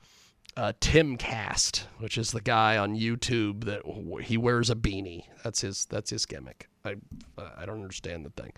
uh, 0.58 0.74
Timcast, 0.80 1.84
which 2.00 2.18
is 2.18 2.32
the 2.32 2.42
guy 2.42 2.78
on 2.78 2.96
YouTube 2.96 3.66
that 3.66 3.82
he 4.24 4.38
wears 4.38 4.70
a 4.70 4.76
beanie. 4.76 5.26
That's 5.44 5.62
his 5.62 5.86
that's 5.86 6.10
his 6.10 6.26
gimmick. 6.26 6.70
I 6.84 6.96
I 7.38 7.66
don't 7.66 7.82
understand 7.82 8.26
the 8.26 8.42
thing, 8.42 8.54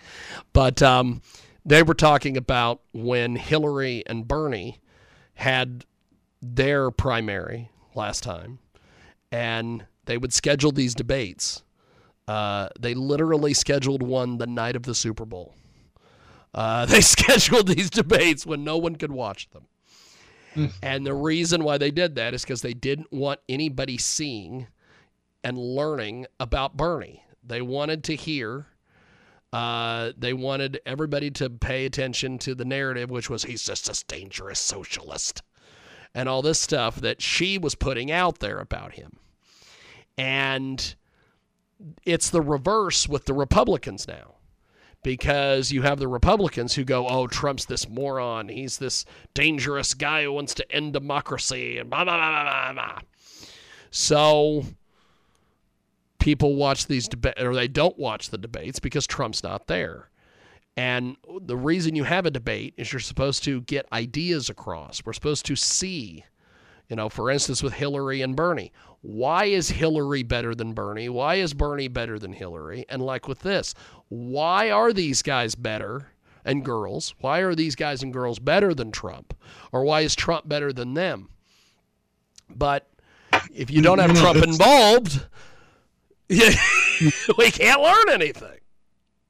but 0.53 0.81
um, 0.81 1.21
they 1.65 1.83
were 1.83 1.95
talking 1.95 2.37
about 2.37 2.81
when 2.93 3.35
Hillary 3.35 4.03
and 4.05 4.27
Bernie 4.27 4.79
had 5.35 5.85
their 6.41 6.91
primary 6.91 7.71
last 7.95 8.23
time, 8.23 8.59
and 9.31 9.85
they 10.05 10.17
would 10.17 10.33
schedule 10.33 10.71
these 10.71 10.93
debates. 10.93 11.63
Uh, 12.27 12.69
they 12.79 12.93
literally 12.93 13.53
scheduled 13.53 14.03
one 14.03 14.37
the 14.37 14.47
night 14.47 14.75
of 14.75 14.83
the 14.83 14.95
Super 14.95 15.25
Bowl. 15.25 15.55
Uh, 16.53 16.85
they 16.87 17.01
scheduled 17.01 17.67
these 17.67 17.89
debates 17.89 18.45
when 18.45 18.63
no 18.63 18.77
one 18.77 18.95
could 18.95 19.11
watch 19.11 19.49
them. 19.49 19.67
And 20.81 21.05
the 21.05 21.13
reason 21.13 21.63
why 21.63 21.77
they 21.77 21.91
did 21.91 22.15
that 22.15 22.33
is 22.33 22.41
because 22.41 22.63
they 22.63 22.73
didn't 22.73 23.13
want 23.13 23.39
anybody 23.47 23.97
seeing 23.97 24.67
and 25.43 25.55
learning 25.55 26.25
about 26.39 26.75
Bernie. 26.75 27.23
They 27.43 27.61
wanted 27.61 28.03
to 28.05 28.15
hear, 28.15 28.65
uh, 29.53 30.13
they 30.17 30.33
wanted 30.33 30.79
everybody 30.85 31.29
to 31.31 31.49
pay 31.49 31.85
attention 31.85 32.39
to 32.39 32.55
the 32.55 32.65
narrative, 32.65 33.11
which 33.11 33.29
was 33.29 33.43
he's 33.43 33.63
just 33.63 33.87
a 33.87 34.03
dangerous 34.07 34.59
socialist 34.59 35.43
and 36.15 36.27
all 36.27 36.41
this 36.41 36.59
stuff 36.59 36.95
that 37.01 37.21
she 37.21 37.59
was 37.59 37.75
putting 37.75 38.11
out 38.11 38.39
there 38.39 38.57
about 38.57 38.93
him. 38.93 39.11
And 40.17 40.95
it's 42.05 42.29
the 42.29 42.41
reverse 42.41 43.07
with 43.07 43.25
the 43.25 43.33
Republicans 43.33 44.07
now 44.07 44.35
because 45.03 45.71
you 45.71 45.83
have 45.83 45.99
the 45.99 46.07
Republicans 46.07 46.75
who 46.75 46.83
go, 46.83 47.07
"Oh, 47.07 47.27
Trump's 47.27 47.65
this 47.65 47.87
moron. 47.87 48.49
He's 48.49 48.77
this 48.77 49.05
dangerous 49.33 49.93
guy 49.93 50.23
who 50.23 50.31
wants 50.33 50.53
to 50.55 50.71
end 50.71 50.93
democracy," 50.93 51.77
and 51.77 51.89
blah 51.89 52.03
blah 52.03 52.17
blah 52.17 52.43
blah 52.43 52.73
blah. 52.73 52.99
So 53.91 54.65
people 56.19 56.55
watch 56.55 56.87
these 56.87 57.07
debates, 57.07 57.41
or 57.41 57.53
they 57.55 57.67
don't 57.67 57.97
watch 57.97 58.29
the 58.29 58.37
debates 58.37 58.79
because 58.79 59.07
Trump's 59.07 59.43
not 59.43 59.67
there. 59.67 60.09
And 60.75 61.17
the 61.41 61.57
reason 61.57 61.95
you 61.95 62.03
have 62.03 62.25
a 62.25 62.31
debate 62.31 62.73
is 62.77 62.91
you're 62.93 62.99
supposed 62.99 63.43
to 63.45 63.61
get 63.61 63.91
ideas 63.91 64.49
across. 64.49 65.01
We're 65.05 65.13
supposed 65.13 65.45
to 65.47 65.55
see 65.55 66.25
You 66.89 66.95
know, 66.95 67.09
for 67.09 67.29
instance, 67.29 67.61
with 67.61 67.73
Hillary 67.73 68.21
and 68.21 68.35
Bernie. 68.35 68.71
Why 69.07 69.45
is 69.45 69.69
Hillary 69.69 70.23
better 70.23 70.53
than 70.53 70.73
Bernie? 70.73 71.07
Why 71.07 71.35
is 71.35 71.53
Bernie 71.53 71.87
better 71.87 72.19
than 72.19 72.33
Hillary? 72.33 72.83
And 72.89 73.01
like 73.01 73.25
with 73.25 73.39
this, 73.39 73.73
why 74.09 74.69
are 74.69 74.91
these 74.91 75.21
guys 75.21 75.55
better 75.55 76.09
and 76.43 76.65
girls? 76.65 77.15
Why 77.21 77.39
are 77.39 77.55
these 77.55 77.73
guys 77.73 78.03
and 78.03 78.11
girls 78.11 78.37
better 78.37 78.73
than 78.73 78.91
Trump? 78.91 79.33
Or 79.71 79.85
why 79.85 80.01
is 80.01 80.13
Trump 80.13 80.49
better 80.49 80.73
than 80.73 80.93
them? 80.93 81.29
But 82.53 82.89
if 83.53 83.71
you 83.71 83.81
don't 83.81 83.99
have 83.99 84.13
Trump 84.13 84.43
involved, 84.43 85.25
we 86.29 87.51
can't 87.51 87.81
learn 87.81 88.09
anything. 88.09 88.59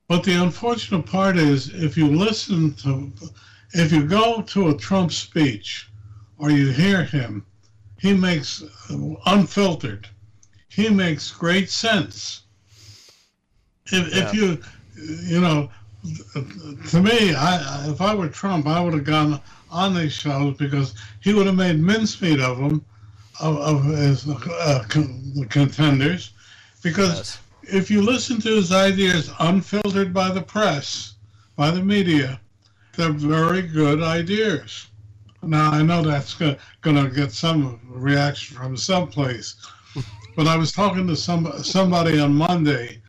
But 0.08 0.24
the 0.24 0.42
unfortunate 0.42 1.06
part 1.06 1.38
is, 1.38 1.72
if 1.76 1.96
you 1.96 2.08
listen 2.08 2.74
to, 2.78 3.14
if 3.74 3.92
you 3.92 4.08
go 4.08 4.42
to 4.42 4.70
a 4.70 4.76
Trump 4.76 5.12
speech 5.12 5.88
or 6.40 6.50
you 6.50 6.72
hear 6.72 7.04
him, 7.04 7.46
he 8.00 8.14
makes 8.14 8.64
uh, 8.90 8.98
unfiltered. 9.26 10.08
He 10.70 10.90
makes 10.90 11.32
great 11.32 11.70
sense. 11.70 12.44
If, 13.88 14.16
if 14.16 14.34
you, 14.34 14.62
you 14.96 15.42
know, 15.42 15.70
to 16.90 17.02
me, 17.02 17.34
I, 17.34 17.90
if 17.90 18.02
I 18.02 18.14
were 18.14 18.28
Trump, 18.28 18.68
I 18.68 18.80
would 18.80 18.94
have 18.94 19.04
gone 19.04 19.42
on 19.70 19.96
these 19.96 20.14
shows 20.14 20.58
because 20.58 20.94
he 21.22 21.34
would 21.34 21.48
have 21.48 21.56
made 21.56 21.80
mincemeat 21.80 22.40
of 22.40 22.58
them, 22.58 22.86
of, 23.40 23.58
of 23.58 23.84
his 23.86 24.28
uh, 24.28 24.84
con- 24.88 25.48
contenders, 25.50 26.34
because 26.84 27.40
if 27.64 27.90
you 27.92 28.02
listen 28.02 28.40
to 28.42 28.56
his 28.56 28.72
ideas 28.72 29.32
unfiltered 29.40 30.14
by 30.14 30.32
the 30.32 30.42
press, 30.42 31.16
by 31.56 31.72
the 31.72 31.84
media, 31.84 32.40
they're 32.96 33.12
very 33.12 33.62
good 33.62 34.02
ideas. 34.02 34.88
Now 35.44 35.72
I 35.72 35.82
know 35.82 36.02
that's 36.02 36.34
going 36.34 36.58
to 36.84 37.10
get 37.10 37.32
some 37.32 37.80
reaction 37.90 38.58
from 38.58 38.76
someplace, 38.76 39.56
but 40.36 40.48
I 40.48 40.58
was 40.58 40.72
talking 40.72 41.08
to 41.08 41.16
some 41.16 41.52
somebody 41.64 42.20
on 42.20 42.34
Monday, 42.34 43.02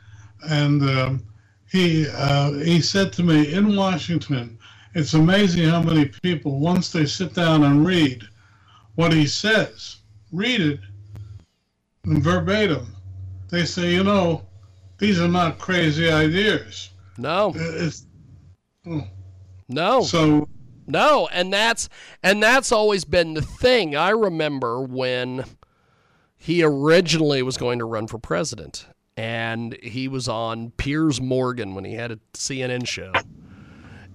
and 0.43 0.83
um, 0.83 1.23
he 1.71 2.07
uh, 2.09 2.53
he 2.53 2.81
said 2.81 3.13
to 3.15 3.23
me 3.23 3.53
in 3.53 3.77
Washington, 3.77 4.59
it's 4.95 5.15
amazing 5.15 5.69
how 5.69 5.83
many 5.83 6.07
people 6.23 6.61
once 6.61 6.93
they 6.93 7.07
sit 7.07 7.35
down 7.35 7.65
and 7.65 7.87
read 7.87 8.23
what 8.95 9.13
he 9.13 9.27
says, 9.27 9.99
read 10.33 10.61
it 10.61 10.81
verbatim, 12.05 12.95
they 13.51 13.65
say, 13.65 13.93
you 13.93 14.05
know, 14.05 14.43
these 14.99 15.21
are 15.21 15.29
not 15.29 15.59
crazy 15.59 16.11
ideas. 16.11 16.91
No, 17.17 17.53
It's, 17.57 18.07
no. 19.69 20.03
so 20.03 20.49
No, 20.89 21.29
and 21.31 21.53
that's 21.53 21.89
and 22.23 22.43
that's 22.43 22.73
always 22.73 23.05
been 23.05 23.35
the 23.35 23.43
thing. 23.43 23.95
I 23.95 24.11
remember 24.11 24.83
when 24.83 25.45
he 26.35 26.63
originally 26.63 27.43
was 27.43 27.59
going 27.59 27.79
to 27.81 27.85
run 27.85 28.07
for 28.07 28.19
president 28.19 28.87
and 29.17 29.77
he 29.83 30.09
was 30.09 30.29
on 30.29 30.71
Piers 30.71 31.21
Morgan 31.21 31.75
when 31.75 31.85
he 31.85 31.95
had 31.95 32.11
a 32.11 32.19
CNN 32.33 32.87
show. 32.87 33.13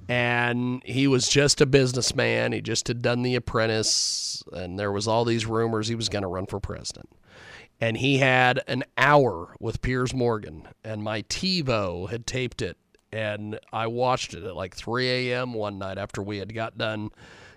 And 0.09 0.81
he 0.83 1.07
was 1.07 1.29
just 1.29 1.61
a 1.61 1.65
businessman. 1.65 2.51
He 2.51 2.61
just 2.61 2.87
had 2.87 3.01
done 3.01 3.21
The 3.21 3.35
Apprentice 3.35 4.43
and 4.51 4.79
there 4.79 4.91
was 4.91 5.07
all 5.07 5.25
these 5.25 5.45
rumors 5.45 5.87
he 5.87 5.95
was 5.95 6.09
going 6.09 6.23
to 6.23 6.27
run 6.27 6.47
for 6.47 6.59
president. 6.59 7.09
And 7.79 7.97
he 7.97 8.17
had 8.17 8.61
an 8.67 8.83
hour 8.97 9.55
with 9.59 9.81
Piers 9.81 10.13
Morgan 10.13 10.67
and 10.83 11.03
my 11.03 11.21
TiVo 11.23 12.09
had 12.09 12.25
taped 12.25 12.61
it 12.61 12.77
and 13.13 13.59
I 13.71 13.85
watched 13.87 14.33
it 14.33 14.43
at 14.43 14.55
like 14.55 14.75
3 14.75 15.29
a.m. 15.29 15.53
one 15.53 15.77
night 15.77 15.99
after 15.99 16.23
we 16.23 16.39
had 16.39 16.53
got 16.53 16.79
done 16.79 17.11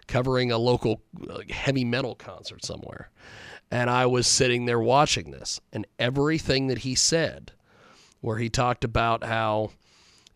covering 0.07 0.53
a 0.53 0.59
local 0.59 1.01
heavy 1.49 1.85
metal 1.85 2.15
concert 2.15 2.63
somewhere. 2.63 3.11
And 3.71 3.89
I 3.89 4.05
was 4.05 4.27
sitting 4.27 4.67
there 4.67 4.79
watching 4.79 5.31
this, 5.31 5.61
and 5.73 5.87
everything 5.99 6.67
that 6.67 6.79
he 6.79 6.95
said, 6.95 7.53
where 8.21 8.37
he 8.37 8.51
talked 8.51 8.85
about 8.85 9.25
how 9.25 9.71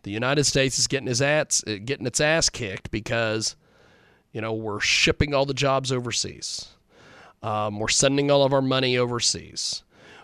the 0.03 0.11
United 0.11 0.45
States 0.45 0.79
is 0.79 0.87
getting 0.87 1.07
his 1.07 1.21
ass, 1.21 1.63
uh, 1.67 1.77
getting 1.85 2.07
its 2.07 2.19
ass 2.19 2.49
kicked 2.49 2.89
because, 2.89 3.55
you 4.33 4.41
know, 4.41 4.53
we're 4.53 4.79
shipping 4.79 5.35
all 5.35 5.45
the 5.45 5.53
jobs 5.53 5.91
overseas. 5.91 6.69
Um, 7.43 7.79
we're 7.79 7.89
sending 7.89 8.31
all 8.31 8.43
of 8.43 8.53
our 8.53 8.61
money 8.61 8.97
overseas. 8.97 9.83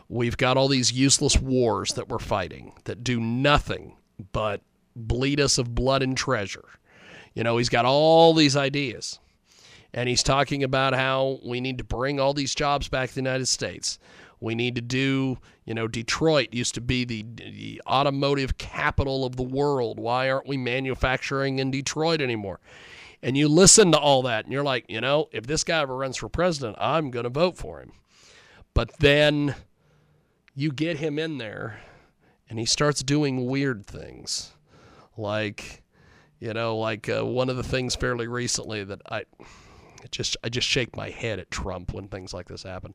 We've 0.10 0.38
got 0.38 0.58
all 0.58 0.68
these 0.68 0.92
useless 0.92 1.38
wars 1.40 1.94
that 1.94 2.10
we're 2.10 2.20
fighting 2.20 2.74
that 2.86 3.04
do 3.04 3.20
nothing 3.20 3.96
but 4.32 4.62
bleed 4.98 5.40
us 5.40 5.58
of 5.58 5.76
blood 5.76 6.04
and 6.04 6.18
treasure. 6.18 6.66
You 7.34 7.44
know, 7.44 7.58
he's 7.58 7.70
got 7.70 7.86
all 7.86 8.34
these 8.34 8.56
ideas. 8.56 9.20
And 9.94 10.10
he's 10.10 10.24
talking 10.24 10.64
about 10.64 10.94
how 10.94 11.40
we 11.46 11.62
need 11.62 11.78
to 11.78 11.84
bring 11.84 12.20
all 12.20 12.34
these 12.34 12.54
jobs 12.54 12.90
back 12.90 13.10
to 13.10 13.16
the 13.16 13.22
United 13.22 13.48
States. 13.48 14.00
We 14.40 14.54
need 14.54 14.76
to 14.76 14.82
do, 14.82 15.38
you 15.66 15.74
know, 15.74 15.88
Detroit 15.88 16.50
used 16.52 16.76
to 16.76 16.82
be 16.82 17.06
the, 17.06 17.24
the 17.24 17.82
automotive 17.88 18.58
capital 18.58 19.26
of 19.26 19.36
the 19.36 19.44
world. 19.44 20.00
Why 20.00 20.30
aren't 20.30 20.48
we 20.48 20.58
manufacturing 20.58 21.60
in 21.60 21.72
Detroit 21.72 22.22
anymore? 22.22 22.60
And 23.24 23.36
you 23.36 23.48
listen 23.48 23.92
to 23.94 23.98
all 23.98 24.22
that 24.24 24.46
and 24.46 24.54
you're 24.54 24.64
like, 24.64 24.86
you 24.88 25.02
know, 25.02 25.28
if 25.32 25.48
this 25.48 25.64
guy 25.64 25.82
ever 25.82 25.96
runs 25.96 26.18
for 26.18 26.30
president, 26.30 26.78
I'm 26.80 27.10
going 27.10 27.24
to 27.24 27.30
vote 27.30 27.58
for 27.58 27.82
him. 27.82 27.94
But 28.76 28.98
then 29.00 29.56
you 30.54 30.72
get 30.72 30.98
him 30.98 31.18
in 31.18 31.40
there 31.40 31.80
and 32.50 32.60
he 32.60 32.66
starts 32.66 33.02
doing 33.02 33.48
weird 33.48 33.88
things. 33.88 34.54
Like, 35.18 35.84
you 36.40 36.54
know, 36.54 36.78
like 36.78 37.10
uh, 37.10 37.26
one 37.26 37.50
of 37.50 37.58
the 37.58 37.64
things 37.64 37.96
fairly 37.96 38.28
recently 38.28 38.84
that 38.84 39.02
I 39.10 39.24
just 40.12 40.38
I 40.44 40.50
just 40.50 40.68
shake 40.68 40.96
my 40.96 41.10
head 41.10 41.40
at 41.40 41.52
Trump 41.52 41.94
when 41.94 42.08
things 42.08 42.34
like 42.34 42.48
this 42.48 42.64
happen. 42.64 42.94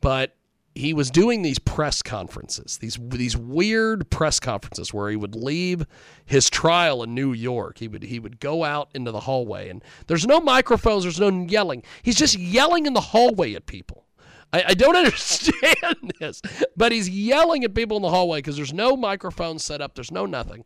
But 0.00 0.36
he 0.74 0.92
was 0.92 1.10
doing 1.10 1.42
these 1.42 1.58
press 1.58 2.02
conferences, 2.02 2.78
these 2.78 2.98
these 3.00 3.36
weird 3.36 4.10
press 4.10 4.40
conferences 4.40 4.92
where 4.92 5.08
he 5.08 5.16
would 5.16 5.36
leave 5.36 5.86
his 6.24 6.50
trial 6.50 7.02
in 7.02 7.14
New 7.14 7.32
York. 7.32 7.78
He 7.78 7.88
would 7.88 8.02
he 8.02 8.18
would 8.18 8.40
go 8.40 8.64
out 8.64 8.88
into 8.94 9.12
the 9.12 9.20
hallway 9.20 9.68
and 9.68 9.82
there's 10.06 10.26
no 10.26 10.40
microphones, 10.40 11.04
there's 11.04 11.20
no 11.20 11.30
yelling. 11.30 11.82
He's 12.02 12.16
just 12.16 12.36
yelling 12.38 12.86
in 12.86 12.92
the 12.92 13.00
hallway 13.00 13.54
at 13.54 13.66
people. 13.66 14.04
I, 14.52 14.64
I 14.68 14.74
don't 14.74 14.96
understand 15.04 16.12
this, 16.18 16.42
but 16.76 16.90
he's 16.92 17.08
yelling 17.08 17.64
at 17.64 17.74
people 17.74 17.96
in 17.96 18.02
the 18.02 18.10
hallway 18.10 18.38
because 18.38 18.56
there's 18.56 18.74
no 18.74 18.96
microphone 18.96 19.58
set 19.58 19.80
up, 19.80 19.94
there's 19.94 20.12
no 20.12 20.26
nothing. 20.26 20.64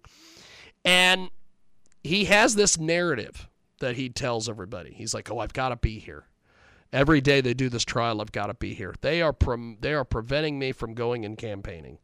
And 0.88 1.28
he 2.02 2.24
has 2.24 2.54
this 2.54 2.78
narrative 2.78 3.46
that 3.80 3.96
he 3.96 4.08
tells 4.08 4.48
everybody. 4.48 4.94
He's 4.94 5.12
like, 5.12 5.30
"Oh, 5.30 5.38
I've 5.38 5.52
got 5.52 5.68
to 5.68 5.76
be 5.76 5.98
here. 5.98 6.24
Every 6.94 7.20
day 7.20 7.42
they 7.42 7.52
do 7.52 7.68
this 7.68 7.84
trial, 7.84 8.22
I've 8.22 8.32
got 8.32 8.46
to 8.46 8.54
be 8.54 8.72
here. 8.72 8.94
They 9.02 9.20
are 9.20 9.34
prom- 9.34 9.76
they 9.82 9.92
are 9.92 10.06
preventing 10.06 10.58
me 10.58 10.72
from 10.72 10.94
going 10.94 11.26
and 11.26 11.36
campaigning. 11.36 11.98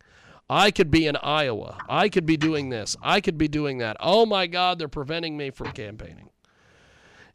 I 0.50 0.70
could 0.70 0.90
be 0.90 1.06
in 1.06 1.16
Iowa. 1.16 1.78
I 1.88 2.10
could 2.10 2.26
be 2.26 2.36
doing 2.36 2.68
this. 2.68 2.94
I 3.02 3.22
could 3.22 3.38
be 3.38 3.48
doing 3.48 3.78
that. 3.78 3.96
Oh 4.00 4.26
my 4.26 4.46
God, 4.46 4.78
they're 4.78 4.88
preventing 4.88 5.38
me 5.38 5.50
from 5.50 5.72
campaigning." 5.72 6.28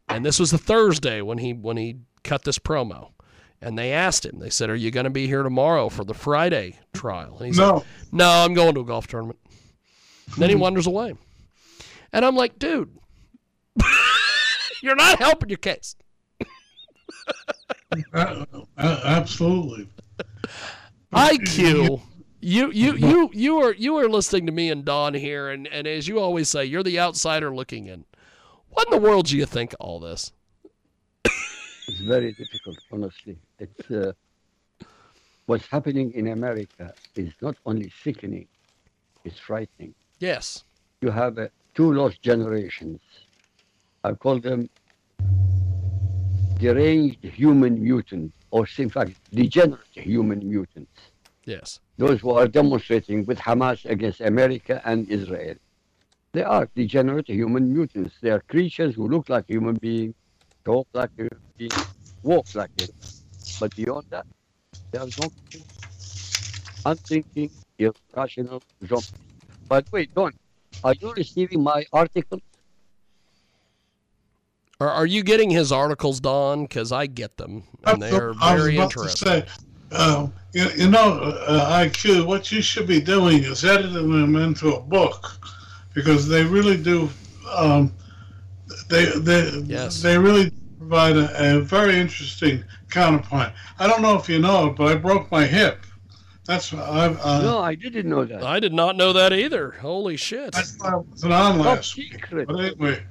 And 0.08 0.24
this 0.24 0.38
was 0.38 0.52
the 0.52 0.58
Thursday 0.58 1.20
when 1.20 1.38
he 1.38 1.52
when 1.52 1.76
he 1.76 1.96
cut 2.22 2.44
this 2.44 2.60
promo. 2.60 3.10
And 3.60 3.76
they 3.76 3.92
asked 3.92 4.24
him. 4.24 4.38
They 4.38 4.50
said, 4.50 4.70
"Are 4.70 4.76
you 4.76 4.92
going 4.92 5.04
to 5.04 5.10
be 5.10 5.26
here 5.26 5.42
tomorrow 5.42 5.88
for 5.88 6.04
the 6.04 6.14
Friday 6.14 6.78
trial?" 6.94 7.38
And 7.38 7.48
he 7.48 7.52
said, 7.52 7.62
no, 7.62 7.84
no, 8.12 8.28
I'm 8.28 8.54
going 8.54 8.74
to 8.74 8.80
a 8.82 8.84
golf 8.84 9.08
tournament. 9.08 9.40
And 10.26 10.36
then 10.36 10.48
he 10.48 10.54
mm-hmm. 10.54 10.62
wanders 10.62 10.86
away. 10.86 11.14
And 12.12 12.24
I'm 12.24 12.36
like, 12.36 12.58
dude, 12.58 12.96
you're 14.82 14.96
not 14.96 15.18
helping 15.18 15.48
your 15.48 15.58
case. 15.58 15.96
uh, 18.12 18.44
uh, 18.76 19.00
absolutely. 19.04 19.88
IQ. 21.12 22.02
You 22.42 22.70
you 22.70 22.94
you 22.94 23.30
you 23.34 23.58
are 23.58 23.74
you 23.74 23.96
are 23.98 24.08
listening 24.08 24.46
to 24.46 24.52
me 24.52 24.70
and 24.70 24.82
Don 24.84 25.12
here, 25.12 25.50
and, 25.50 25.66
and 25.66 25.86
as 25.86 26.08
you 26.08 26.18
always 26.18 26.48
say, 26.48 26.64
you're 26.64 26.82
the 26.82 26.98
outsider 26.98 27.54
looking 27.54 27.86
in. 27.86 28.06
What 28.70 28.86
in 28.86 28.92
the 28.92 29.06
world 29.06 29.26
do 29.26 29.36
you 29.36 29.44
think 29.44 29.74
of 29.74 29.80
all 29.80 30.00
this? 30.00 30.32
It's 31.24 32.00
very 32.00 32.32
difficult, 32.32 32.78
honestly. 32.90 33.36
It's 33.58 33.90
uh, 33.90 34.12
what's 35.46 35.66
happening 35.66 36.12
in 36.12 36.28
America 36.28 36.94
is 37.14 37.32
not 37.42 37.56
only 37.66 37.92
sickening; 38.02 38.46
it's 39.24 39.38
frightening. 39.38 39.94
Yes. 40.18 40.64
You 41.02 41.10
have 41.10 41.38
uh, 41.38 41.48
two 41.74 41.92
lost 41.92 42.22
generations. 42.22 43.00
I 44.02 44.12
call 44.12 44.40
them 44.40 44.68
deranged 46.58 47.22
human 47.24 47.82
mutants, 47.82 48.34
or 48.50 48.66
in 48.78 48.90
fact, 48.90 49.12
degenerate 49.32 49.80
human 49.92 50.38
mutants. 50.48 50.92
Yes. 51.44 51.80
Those 51.98 52.20
who 52.20 52.30
are 52.30 52.46
demonstrating 52.46 53.24
with 53.26 53.38
Hamas 53.38 53.84
against 53.84 54.20
America 54.20 54.80
and 54.84 55.08
Israel. 55.08 55.54
They 56.32 56.42
are 56.42 56.68
degenerate 56.76 57.28
human 57.28 57.72
mutants. 57.74 58.14
They 58.22 58.30
are 58.30 58.40
creatures 58.40 58.94
who 58.94 59.08
look 59.08 59.28
like 59.28 59.46
human 59.48 59.76
beings, 59.76 60.14
talk 60.64 60.86
like 60.92 61.10
human 61.16 61.40
beings, 61.58 61.72
walk 62.22 62.46
like 62.54 62.70
it. 62.78 62.94
But 63.58 63.74
beyond 63.74 64.06
that, 64.10 64.26
they 64.92 64.98
are 64.98 65.08
zombies. 65.08 65.64
Unthinking, 66.84 67.50
irrational 67.78 68.62
zombies. 68.86 69.10
By 69.68 69.80
the 69.80 69.86
way, 69.90 70.06
Don, 70.06 70.32
are 70.84 70.94
you 70.94 71.12
receiving 71.12 71.62
my 71.62 71.84
article? 71.92 72.40
Are, 74.80 74.88
are 74.88 75.06
you 75.06 75.22
getting 75.22 75.50
his 75.50 75.72
articles, 75.72 76.20
Don? 76.20 76.62
Because 76.62 76.90
I 76.90 77.06
get 77.06 77.36
them, 77.36 77.64
and 77.84 78.00
they 78.00 78.12
are 78.12 78.34
I 78.40 78.54
was 78.54 78.62
very 78.62 78.76
about 78.76 78.84
interesting. 78.84 79.42
to 79.42 79.46
say, 79.46 79.46
uh, 79.92 80.28
you, 80.52 80.68
you 80.76 80.90
know, 80.90 81.18
uh, 81.46 81.84
IQ, 81.84 82.26
what 82.26 82.50
you 82.50 82.62
should 82.62 82.86
be 82.86 83.00
doing 83.00 83.44
is 83.44 83.64
editing 83.64 84.10
them 84.10 84.36
into 84.36 84.74
a 84.74 84.80
book 84.80 85.32
because 85.94 86.26
they 86.28 86.44
really 86.44 86.76
do. 86.76 87.10
Um, 87.54 87.92
they 88.88 89.06
they 89.06 89.50
Yes. 89.66 90.02
they 90.02 90.16
really 90.16 90.50
provide 90.78 91.16
a, 91.16 91.56
a 91.56 91.60
very 91.60 91.98
interesting 91.98 92.64
counterpoint. 92.90 93.52
I 93.78 93.86
don't 93.86 94.00
know 94.00 94.16
if 94.16 94.28
you 94.28 94.38
know 94.38 94.68
it, 94.68 94.76
but 94.76 94.88
I 94.88 94.94
broke 94.94 95.30
my 95.30 95.44
hip. 95.44 95.84
That's 96.50 96.72
why 96.72 96.80
I. 96.80 97.06
Uh, 97.06 97.42
No, 97.42 97.58
I 97.60 97.76
didn't 97.76 98.08
know 98.08 98.24
that. 98.24 98.42
I 98.42 98.58
did 98.58 98.72
not 98.72 98.96
know 98.96 99.12
that 99.12 99.32
either. 99.32 99.70
Holy 99.70 100.16
shit! 100.16 100.50
That's 100.52 100.76
why 100.80 100.90
I 100.90 100.96
wasn't 100.96 101.32
on 101.32 101.56
Top 101.58 101.64
last 101.66 101.96
week. 101.96 102.12
secret. 102.14 102.48
But 102.48 102.58
anyway, 102.58 103.04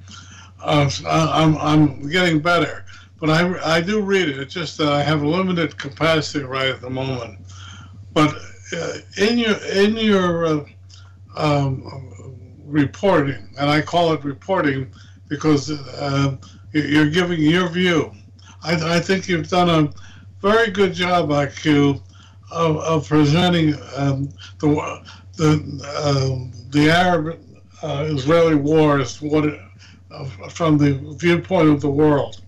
uh, 0.62 0.90
I- 1.06 1.42
I'm 1.42 1.56
I'm 1.56 2.06
getting 2.10 2.40
better. 2.40 2.84
But 3.18 3.30
I 3.30 3.76
I 3.76 3.80
do 3.80 4.02
read 4.02 4.28
it. 4.28 4.38
It's 4.38 4.52
just 4.52 4.76
that 4.76 4.92
I 4.92 5.02
have 5.02 5.22
a 5.22 5.26
limited 5.26 5.78
capacity 5.78 6.44
right 6.44 6.68
at 6.68 6.82
the 6.82 6.90
moment. 6.90 7.38
But 8.12 8.34
uh, 8.76 8.92
in 9.16 9.38
your 9.38 9.56
in 9.72 9.96
your 9.96 10.44
uh, 10.44 10.64
um, 11.34 12.58
reporting, 12.66 13.48
and 13.58 13.70
I 13.70 13.80
call 13.80 14.12
it 14.12 14.22
reporting 14.22 14.92
because 15.28 15.70
uh, 15.70 16.36
you- 16.74 16.82
you're 16.82 17.08
giving 17.10 17.40
your 17.40 17.70
view. 17.70 18.12
I, 18.62 18.96
I 18.96 19.00
think 19.00 19.28
you've 19.28 19.48
done 19.48 19.70
a 19.70 19.90
very 20.46 20.70
good 20.70 20.92
job, 20.92 21.30
IQ, 21.30 22.02
of, 22.50 22.76
of 22.78 23.08
presenting 23.08 23.74
um, 23.96 24.28
the 24.58 25.02
the 25.36 25.82
uh, 25.84 26.50
the 26.70 26.90
Arab 26.90 27.40
uh, 27.82 28.06
Israeli 28.08 28.54
war 28.54 29.00
as 29.00 29.20
what 29.22 29.46
it, 29.46 29.60
uh, 30.10 30.24
from 30.50 30.78
the 30.78 30.94
viewpoint 31.18 31.68
of 31.68 31.80
the 31.80 31.90
world. 31.90 32.42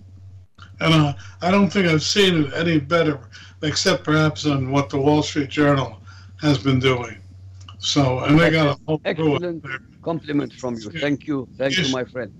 And 0.80 0.92
uh, 0.94 1.14
I 1.40 1.50
don't 1.50 1.70
think 1.70 1.86
I've 1.86 2.02
seen 2.02 2.44
it 2.44 2.54
any 2.54 2.78
better, 2.80 3.20
except 3.62 4.04
perhaps 4.04 4.46
on 4.46 4.70
what 4.70 4.90
the 4.90 4.98
Wall 4.98 5.22
Street 5.22 5.48
Journal 5.48 6.00
has 6.40 6.58
been 6.58 6.80
doing. 6.80 7.18
So, 7.78 8.20
and 8.20 8.38
they 8.38 8.50
got 8.50 8.76
a 8.76 8.80
whole 8.86 9.00
Excellent 9.04 9.62
there. 9.62 9.78
compliments 10.02 10.56
from 10.56 10.74
you. 10.74 10.90
Thank 10.90 11.26
you. 11.26 11.48
Thank 11.56 11.78
you, 11.78 11.88
my 11.92 12.04
friend. 12.04 12.32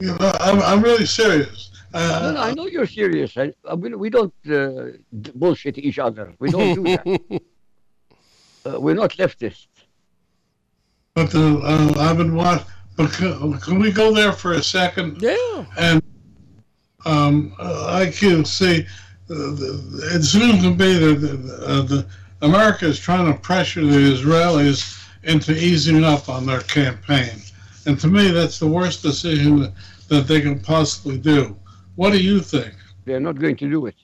You 0.00 0.08
know, 0.08 0.32
I'm, 0.40 0.60
I'm 0.60 0.82
really 0.82 1.06
serious. 1.06 1.70
Uh, 1.94 2.20
No, 2.22 2.32
no, 2.32 2.40
I 2.40 2.52
know 2.54 2.66
you're 2.66 2.86
serious. 2.86 3.36
I, 3.36 3.52
I 3.72 3.76
mean, 3.76 3.98
we 3.98 4.10
don't 4.10 4.34
uh, 4.50 4.86
bullshit 5.12 5.78
each 5.78 6.00
other. 6.00 6.34
We 6.40 6.50
don't 6.50 6.74
do 6.74 6.82
that. 6.82 7.06
uh, 8.66 8.80
we're 8.80 8.94
not 9.02 9.10
leftists. 9.12 9.68
But 11.14 11.32
uh, 11.34 11.58
uh, 11.58 11.94
I've 11.98 12.16
been 12.16 12.34
watching. 12.34 12.66
Can, 12.96 13.58
can 13.58 13.78
we 13.78 13.92
go 13.92 14.12
there 14.12 14.32
for 14.32 14.52
a 14.52 14.62
second? 14.62 15.22
yeah, 15.22 15.64
And 15.76 16.02
um, 17.04 17.54
uh, 17.58 17.86
I 17.88 18.10
can 18.10 18.44
see 18.44 18.86
uh, 19.30 19.34
the, 19.34 20.10
it 20.14 20.22
seems 20.22 20.62
to 20.62 20.70
be 20.74 20.94
that 20.98 21.14
the, 21.20 21.66
uh, 21.66 21.82
the 21.82 22.06
America 22.42 22.86
is 22.86 22.98
trying 22.98 23.32
to 23.32 23.38
pressure 23.38 23.84
the 23.84 23.96
Israelis 24.14 25.00
into 25.22 25.52
easing 25.56 26.04
up 26.04 26.28
on 26.28 26.46
their 26.46 26.60
campaign, 26.60 27.40
and 27.86 27.98
to 28.00 28.06
me, 28.06 28.30
that's 28.30 28.58
the 28.58 28.66
worst 28.66 29.02
decision 29.02 29.60
that, 29.60 29.72
that 30.08 30.28
they 30.28 30.40
can 30.40 30.58
possibly 30.60 31.18
do. 31.18 31.56
What 31.96 32.12
do 32.12 32.18
you 32.22 32.40
think? 32.40 32.74
They're 33.04 33.20
not 33.20 33.38
going 33.38 33.56
to 33.56 33.70
do 33.70 33.86
it. 33.86 33.94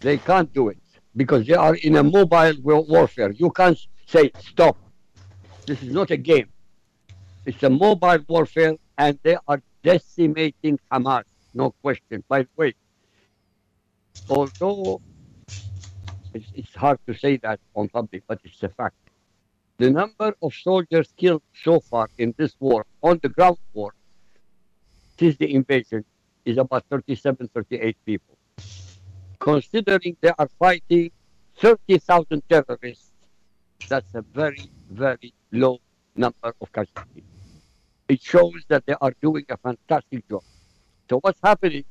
They 0.00 0.16
can't 0.16 0.52
do 0.52 0.68
it 0.68 0.78
because 1.16 1.46
they 1.46 1.54
are 1.54 1.74
in 1.74 1.96
a 1.96 2.02
mobile 2.02 2.54
wa- 2.62 2.80
warfare. 2.80 3.32
You 3.32 3.50
can't 3.50 3.78
say 4.06 4.30
stop. 4.38 4.76
This 5.66 5.82
is 5.82 5.92
not 5.92 6.10
a 6.10 6.16
game. 6.16 6.48
It's 7.44 7.62
a 7.62 7.70
mobile 7.70 8.18
warfare, 8.28 8.76
and 8.96 9.18
they 9.22 9.36
are 9.46 9.60
decimating 9.82 10.78
Hamas. 10.90 11.24
No 11.52 11.70
question. 11.82 12.24
By 12.28 12.42
the 12.42 12.48
way, 12.56 12.74
although 14.28 15.00
it's, 16.32 16.46
it's 16.54 16.74
hard 16.74 16.98
to 17.06 17.14
say 17.14 17.36
that 17.38 17.60
on 17.74 17.88
public, 17.88 18.22
but 18.26 18.38
it's 18.44 18.62
a 18.62 18.68
fact. 18.68 18.96
The 19.78 19.90
number 19.90 20.34
of 20.42 20.54
soldiers 20.54 21.12
killed 21.16 21.42
so 21.62 21.80
far 21.80 22.08
in 22.18 22.34
this 22.36 22.54
war, 22.58 22.86
on 23.02 23.20
the 23.22 23.28
ground 23.28 23.58
war, 23.74 23.92
since 25.18 25.36
the 25.36 25.52
invasion, 25.54 26.04
is 26.48 26.56
about 26.56 26.82
37, 26.88 27.50
38 27.52 27.96
people. 28.06 28.38
Considering 29.38 30.16
they 30.22 30.32
are 30.38 30.48
fighting 30.58 31.10
30,000 31.58 32.42
terrorists, 32.48 33.10
that's 33.86 34.14
a 34.14 34.22
very, 34.22 34.70
very 34.90 35.34
low 35.52 35.78
number 36.16 36.54
of 36.60 36.72
casualties. 36.72 37.24
It 38.08 38.22
shows 38.22 38.64
that 38.68 38.86
they 38.86 38.94
are 38.98 39.12
doing 39.20 39.44
a 39.50 39.58
fantastic 39.58 40.26
job. 40.28 40.42
So 41.10 41.18
what's 41.20 41.38
happening? 41.44 41.84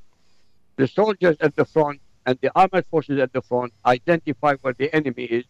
The 0.75 0.87
soldiers 0.87 1.37
at 1.39 1.55
the 1.55 1.65
front 1.65 2.01
and 2.25 2.39
the 2.41 2.51
armed 2.55 2.85
forces 2.89 3.19
at 3.19 3.33
the 3.33 3.43
front 3.43 3.73
identify 3.85 4.55
where 4.61 4.73
the 4.73 4.93
enemy 4.93 5.25
is. 5.25 5.45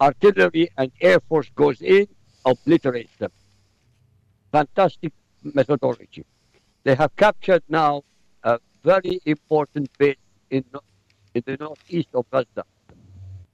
Artillery 0.00 0.70
and 0.78 0.90
air 1.00 1.20
force 1.20 1.50
goes 1.54 1.82
in, 1.82 2.08
obliterates 2.46 3.14
them. 3.18 3.30
Fantastic 4.52 5.12
methodology. 5.42 6.24
They 6.84 6.94
have 6.94 7.16
captured 7.16 7.62
now 7.68 8.04
a 8.42 8.58
very 8.82 9.20
important 9.24 9.90
base 9.96 10.16
in, 10.50 10.64
in 11.34 11.42
the 11.46 11.56
northeast 11.58 12.08
of 12.12 12.30
Gaza. 12.30 12.64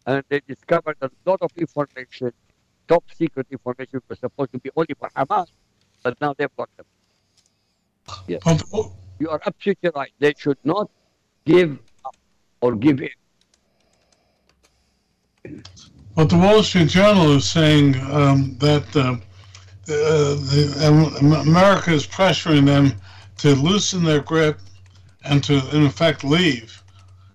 And 0.05 0.25
they 0.29 0.41
discovered 0.49 0.97
a 1.01 1.11
lot 1.25 1.41
of 1.41 1.51
information, 1.57 2.33
top 2.89 3.05
secret 3.15 3.47
information, 3.51 4.01
was 4.09 4.19
supposed 4.19 4.51
to 4.53 4.59
be 4.59 4.71
only 4.77 4.95
for 4.99 5.09
Hamas, 5.17 5.47
but 6.03 6.21
now 6.21 6.35
they've 6.37 6.55
got 6.57 6.69
them. 6.77 6.87
But 8.45 8.61
You 9.21 9.31
are 9.31 9.41
absolutely 9.47 9.91
right. 9.95 10.13
They 10.19 10.35
should 10.37 10.59
not 10.65 10.91
give 11.45 11.79
up 12.05 12.17
or 12.61 12.75
give 12.75 13.01
in. 13.01 13.11
But 16.17 16.31
the 16.31 16.37
Wall 16.37 16.65
Street 16.65 16.89
Journal 16.89 17.37
is 17.37 17.49
saying 17.49 17.95
um, 18.11 18.57
that 18.59 18.85
uh, 18.97 19.17
the, 19.87 20.35
the, 20.51 20.87
um, 20.89 21.33
America 21.49 21.93
is 21.93 22.07
pressuring 22.07 22.67
them 22.67 22.93
to 23.41 23.55
loosen 23.55 24.05
their 24.05 24.21
grip 24.21 24.59
and 25.25 25.43
to, 25.45 25.55
in 25.75 25.85
effect, 25.85 26.25
leave. 26.25 26.83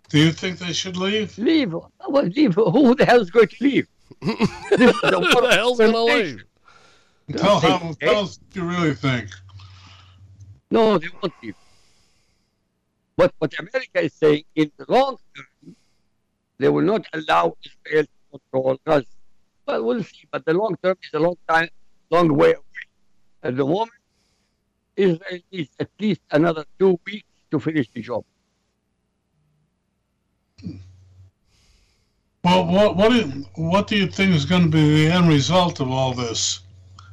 Do 0.09 0.19
you 0.19 0.31
think 0.31 0.59
they 0.59 0.71
should 0.71 0.97
leave? 0.97 1.37
Leave. 1.37 1.73
Well, 1.73 2.25
leave. 2.25 2.53
Who 2.53 2.93
the 2.95 3.05
hell 3.05 3.21
is 3.21 3.31
going 3.31 3.47
to 3.47 3.55
leave? 3.59 3.87
this 4.21 4.39
is 4.39 5.01
the 5.01 5.19
who 5.19 5.41
the 5.41 5.47
of 5.47 5.53
hell's 5.53 5.79
gonna 5.79 5.97
leave? 5.97 6.43
Tell, 7.35 7.59
They- 7.59 7.69
how, 7.69 7.93
tell 7.99 8.19
us 8.19 8.39
what 8.39 8.55
you 8.55 8.69
really 8.69 8.93
think. 8.93 9.29
No, 10.69 10.97
they 10.99 11.07
won't 11.21 11.33
leave. 11.41 11.55
But 13.17 13.33
what 13.39 13.53
America 13.57 14.01
is 14.01 14.13
saying, 14.13 14.43
in 14.55 14.71
the 14.77 14.85
long 14.87 15.17
term, 15.35 15.75
they 16.59 16.69
will 16.69 16.83
not 16.83 17.05
allow 17.13 17.55
Israel 17.85 18.03
to 18.03 18.39
control 18.39 18.79
Gaza. 18.85 19.05
Well, 19.65 19.83
we'll 19.83 20.03
see. 20.03 20.27
But 20.31 20.45
the 20.45 20.53
long 20.53 20.75
term 20.83 20.97
is 21.01 21.13
a 21.13 21.19
long 21.19 21.37
time, 21.49 21.69
long 22.11 22.35
way 22.35 22.51
away. 22.53 22.83
At 23.41 23.57
the 23.57 23.65
moment, 23.65 23.91
Israel 24.95 25.39
needs 25.51 25.69
at 25.79 25.89
least 25.99 26.21
another 26.31 26.65
two 26.79 26.99
weeks 27.05 27.27
to 27.51 27.59
finish 27.59 27.89
the 27.91 28.01
job. 28.01 28.23
Well, 32.43 32.65
what 32.67 32.95
what 32.95 33.09
do 33.11 33.15
you, 33.17 33.27
what 33.55 33.87
do 33.87 33.97
you 33.97 34.07
think 34.07 34.33
is 34.35 34.45
going 34.45 34.63
to 34.63 34.69
be 34.69 35.05
the 35.05 35.11
end 35.11 35.27
result 35.27 35.79
of 35.79 35.89
all 35.89 36.13
this? 36.13 36.61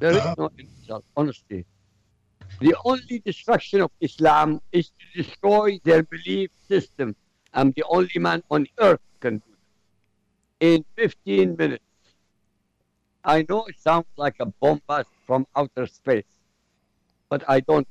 There 0.00 0.10
is 0.12 0.18
Uh-huh. 0.18 0.34
no 0.38 0.50
end 0.58 0.68
result, 0.80 1.04
honestly. 1.16 1.64
The 2.60 2.76
only 2.84 3.18
destruction 3.24 3.80
of 3.80 3.90
Islam 4.00 4.60
is 4.72 4.90
to 4.90 5.22
destroy 5.22 5.80
their 5.84 6.02
belief 6.02 6.50
system. 6.68 7.16
I'm 7.54 7.72
the 7.72 7.84
only 7.88 8.18
man 8.18 8.42
on 8.50 8.66
earth 8.78 9.00
can 9.20 9.38
do 9.38 9.50
that. 10.60 10.66
In 10.68 10.84
15 10.96 11.56
minutes. 11.56 11.84
I 13.24 13.46
know 13.48 13.64
it 13.66 13.78
sounds 13.78 14.06
like 14.16 14.36
a 14.40 14.46
bombast 14.46 15.08
from 15.26 15.46
outer 15.56 15.86
space, 15.86 16.32
but 17.32 17.42
I 17.48 17.60
don't 17.60 17.88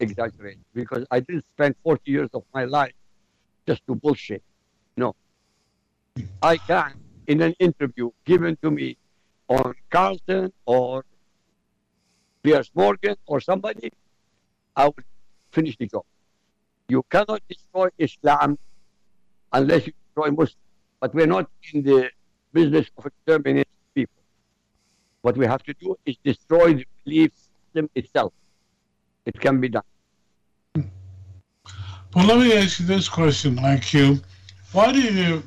exaggerate 0.00 0.58
because 0.74 1.06
I 1.10 1.20
didn't 1.20 1.46
spend 1.54 1.76
40 1.82 2.10
years 2.10 2.28
of 2.34 2.42
my 2.52 2.64
life 2.66 2.92
just 3.66 3.80
to 3.86 3.94
bullshit. 3.94 4.42
No. 4.98 5.14
I 6.42 6.58
can, 6.58 6.92
in 7.26 7.40
an 7.40 7.54
interview 7.58 8.10
given 8.26 8.58
to 8.62 8.70
me 8.70 8.98
on 9.48 9.72
Carlton 9.88 10.52
or 10.66 11.06
Piers 12.42 12.70
Morgan 12.74 13.16
or 13.24 13.40
somebody, 13.40 13.90
I 14.76 14.84
would 14.88 15.06
finish 15.52 15.74
the 15.78 15.86
job. 15.86 16.04
You 16.88 17.02
cannot 17.08 17.40
destroy 17.48 17.88
Islam 17.96 18.58
unless 19.54 19.86
you 19.86 19.94
destroy 20.04 20.28
Muslims. 20.32 20.68
But 21.00 21.14
we're 21.14 21.32
not 21.38 21.48
in 21.72 21.82
the 21.82 22.10
business 22.52 22.90
of 22.98 23.06
exterminating 23.06 23.72
people. 23.94 24.22
What 25.22 25.38
we 25.38 25.46
have 25.46 25.62
to 25.62 25.72
do 25.80 25.96
is 26.04 26.16
destroy 26.22 26.74
the 26.74 26.86
belief 27.04 27.30
system 27.38 27.88
itself. 27.94 28.34
It 29.26 29.38
can 29.40 29.60
be 29.60 29.68
done. 29.68 29.82
Well, 32.14 32.26
let 32.26 32.38
me 32.40 32.52
ask 32.54 32.80
you 32.80 32.86
this 32.86 33.08
question, 33.08 33.56
IQ. 33.56 34.22
Why 34.72 34.92
do 34.92 35.00
you 35.00 35.42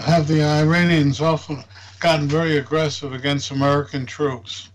have 0.00 0.28
the 0.28 0.42
Iranians 0.42 1.20
often 1.20 1.62
gotten 1.98 2.26
very 2.28 2.58
aggressive 2.58 3.12
against 3.12 3.50
American 3.50 4.06
troops 4.06 4.70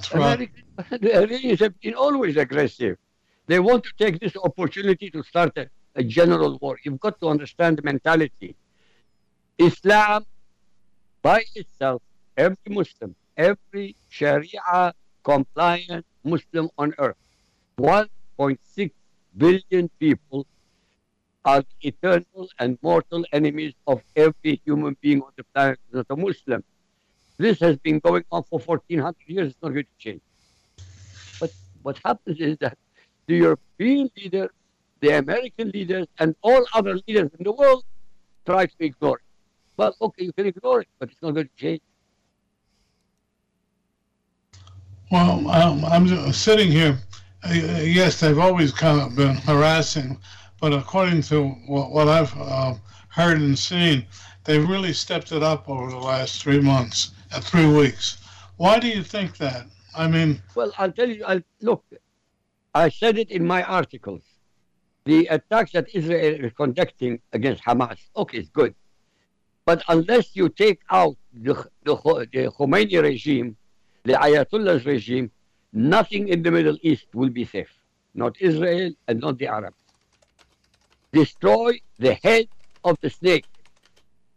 throughout? 0.00 0.34
American, 0.36 0.64
the 1.00 1.14
Iranians 1.14 1.60
have 1.60 1.78
been 1.80 1.94
always 1.94 2.36
aggressive. 2.36 2.96
They 3.46 3.60
want 3.60 3.84
to 3.84 3.90
take 3.98 4.18
this 4.20 4.36
opportunity 4.36 5.10
to 5.10 5.22
start 5.22 5.56
a, 5.58 5.68
a 5.94 6.02
general 6.02 6.58
war. 6.58 6.78
You've 6.82 7.00
got 7.00 7.20
to 7.20 7.28
understand 7.28 7.78
the 7.78 7.82
mentality. 7.82 8.56
Islam, 9.58 10.24
by 11.22 11.44
itself, 11.54 12.02
every 12.36 12.68
Muslim, 12.68 13.14
every 13.36 13.96
Sharia 14.08 14.94
compliant 15.22 16.04
Muslim 16.24 16.70
on 16.78 16.94
earth, 16.98 17.16
1.6 17.80 18.90
billion 19.36 19.90
people 20.00 20.46
are 21.44 21.62
eternal 21.82 22.48
and 22.58 22.78
mortal 22.80 23.24
enemies 23.32 23.74
of 23.86 24.02
every 24.16 24.60
human 24.64 24.96
being 25.02 25.20
on 25.20 25.30
the 25.36 25.44
planet 25.44 25.78
that's 25.92 26.08
a 26.08 26.16
Muslim. 26.16 26.64
This 27.36 27.60
has 27.60 27.76
been 27.76 27.98
going 27.98 28.24
on 28.32 28.44
for 28.44 28.58
1400 28.58 29.14
years. 29.26 29.50
It's 29.52 29.62
not 29.62 29.74
going 29.74 29.84
to 29.84 29.98
change. 29.98 30.22
But 31.38 31.52
what 31.82 32.00
happens 32.02 32.40
is 32.40 32.56
that 32.58 32.78
the 33.26 33.36
European 33.36 34.10
leaders, 34.16 34.50
the 35.00 35.18
American 35.18 35.70
leaders, 35.70 36.06
and 36.18 36.34
all 36.40 36.64
other 36.72 36.98
leaders 37.06 37.30
in 37.38 37.44
the 37.44 37.52
world 37.52 37.84
try 38.46 38.64
to 38.64 38.74
ignore 38.80 39.18
it. 39.18 39.22
Well, 39.76 39.94
okay, 40.00 40.24
you 40.24 40.32
can 40.32 40.46
ignore 40.46 40.80
it, 40.80 40.88
but 40.98 41.10
it's 41.10 41.20
not 41.20 41.32
going 41.32 41.48
to 41.48 41.56
change. 41.56 41.82
Well, 45.12 45.48
um, 45.50 45.84
I'm 45.84 46.32
sitting 46.32 46.72
here. 46.72 46.98
Yes, 47.50 48.20
they've 48.20 48.38
always 48.38 48.72
kind 48.72 49.00
of 49.00 49.14
been 49.14 49.36
harassing, 49.36 50.18
but 50.60 50.72
according 50.72 51.22
to 51.22 51.48
what, 51.66 51.90
what 51.90 52.08
I've 52.08 52.36
uh, 52.36 52.74
heard 53.08 53.38
and 53.38 53.58
seen, 53.58 54.06
they've 54.44 54.68
really 54.68 54.92
stepped 54.92 55.32
it 55.32 55.42
up 55.42 55.68
over 55.68 55.90
the 55.90 55.98
last 55.98 56.42
three 56.42 56.60
months, 56.60 57.12
uh, 57.32 57.40
three 57.40 57.66
weeks. 57.66 58.18
Why 58.56 58.78
do 58.78 58.88
you 58.88 59.02
think 59.02 59.36
that? 59.38 59.66
I 59.94 60.08
mean, 60.08 60.42
Well, 60.54 60.72
I'll 60.78 60.92
tell 60.92 61.08
you, 61.08 61.24
I'll, 61.24 61.42
look, 61.60 61.84
I 62.74 62.88
said 62.88 63.18
it 63.18 63.30
in 63.30 63.46
my 63.46 63.62
articles. 63.62 64.22
The 65.04 65.26
attacks 65.28 65.72
that 65.72 65.86
Israel 65.94 66.44
is 66.44 66.52
conducting 66.52 67.20
against 67.32 67.62
Hamas, 67.64 67.98
okay, 68.16 68.38
it's 68.38 68.48
good. 68.50 68.74
But 69.64 69.82
unless 69.88 70.34
you 70.34 70.48
take 70.48 70.80
out 70.90 71.16
the, 71.32 71.54
the, 71.84 71.96
the 72.32 72.52
Khomeini 72.56 73.02
regime, 73.02 73.56
the 74.04 74.14
Ayatollah's 74.14 74.84
regime, 74.84 75.30
nothing 75.76 76.28
in 76.28 76.42
the 76.42 76.50
Middle 76.50 76.78
East 76.82 77.06
will 77.12 77.28
be 77.28 77.44
safe. 77.44 77.72
Not 78.14 78.40
Israel 78.40 78.92
and 79.06 79.20
not 79.20 79.36
the 79.38 79.46
Arabs. 79.46 79.76
Destroy 81.12 81.78
the 81.98 82.14
head 82.14 82.46
of 82.82 82.96
the 83.02 83.10
snake. 83.10 83.46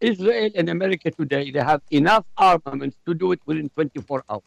Israel 0.00 0.50
and 0.54 0.68
America 0.68 1.10
today, 1.10 1.50
they 1.50 1.60
have 1.60 1.80
enough 1.90 2.26
armaments 2.36 2.96
to 3.06 3.14
do 3.14 3.32
it 3.32 3.40
within 3.46 3.70
24 3.70 4.24
hours. 4.28 4.42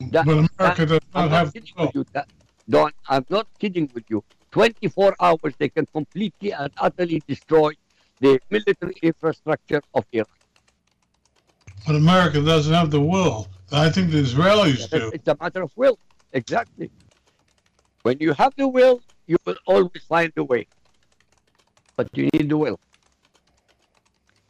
That- 0.00 0.26
but 0.26 0.50
America 0.60 0.86
does 0.86 1.00
I'm 1.14 1.30
not 1.30 1.44
not 1.44 1.52
kidding 1.54 1.74
with 1.76 1.94
you. 1.94 2.04
That, 2.12 2.28
Don, 2.68 2.92
I'm 3.08 3.24
not 3.30 3.48
kidding 3.58 3.90
with 3.94 4.04
you. 4.08 4.22
24 4.52 5.16
hours, 5.20 5.54
they 5.58 5.68
can 5.68 5.86
completely 5.94 6.52
and 6.52 6.70
utterly 6.76 7.22
destroy 7.26 7.72
the 8.20 8.40
military 8.50 8.96
infrastructure 9.02 9.82
of 9.94 10.04
Iran. 10.12 10.26
But 11.86 11.96
America 11.96 12.42
doesn't 12.42 12.74
have 12.74 12.90
the 12.90 13.00
will. 13.00 13.48
I 13.72 13.88
think 13.90 14.10
the 14.10 14.18
Israelis 14.22 14.74
It's, 14.74 14.88
do. 14.88 15.10
it's 15.14 15.28
a 15.28 15.36
matter 15.40 15.62
of 15.62 15.72
will. 15.76 15.98
Exactly. 16.32 16.90
When 18.02 18.18
you 18.18 18.32
have 18.32 18.54
the 18.56 18.66
will, 18.66 19.00
you 19.26 19.36
will 19.44 19.56
always 19.66 20.02
find 20.08 20.32
a 20.36 20.44
way. 20.44 20.66
But 21.96 22.08
you 22.16 22.28
need 22.32 22.48
the 22.48 22.56
will. 22.56 22.80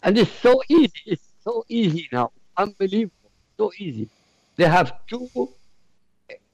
And 0.03 0.17
it's 0.17 0.33
so 0.41 0.63
easy. 0.69 0.93
It's 1.07 1.29
so 1.45 1.65
easy 1.69 2.09
now. 2.13 2.33
Unbelievable. 2.57 3.31
So 3.59 3.73
easy. 3.79 4.09
They 4.57 4.67
have 4.67 4.93
two 5.07 5.29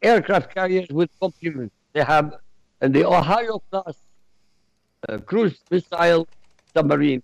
aircraft 0.03 0.55
carriers 0.55 0.89
with 0.89 1.11
complements. 1.21 1.75
They 1.93 2.03
have 2.03 2.35
and 2.81 2.95
the 2.95 3.05
Ohio 3.07 3.59
class 3.71 3.95
uh, 5.09 5.19
cruise 5.19 5.59
missile 5.71 6.29
submarine. 6.75 7.23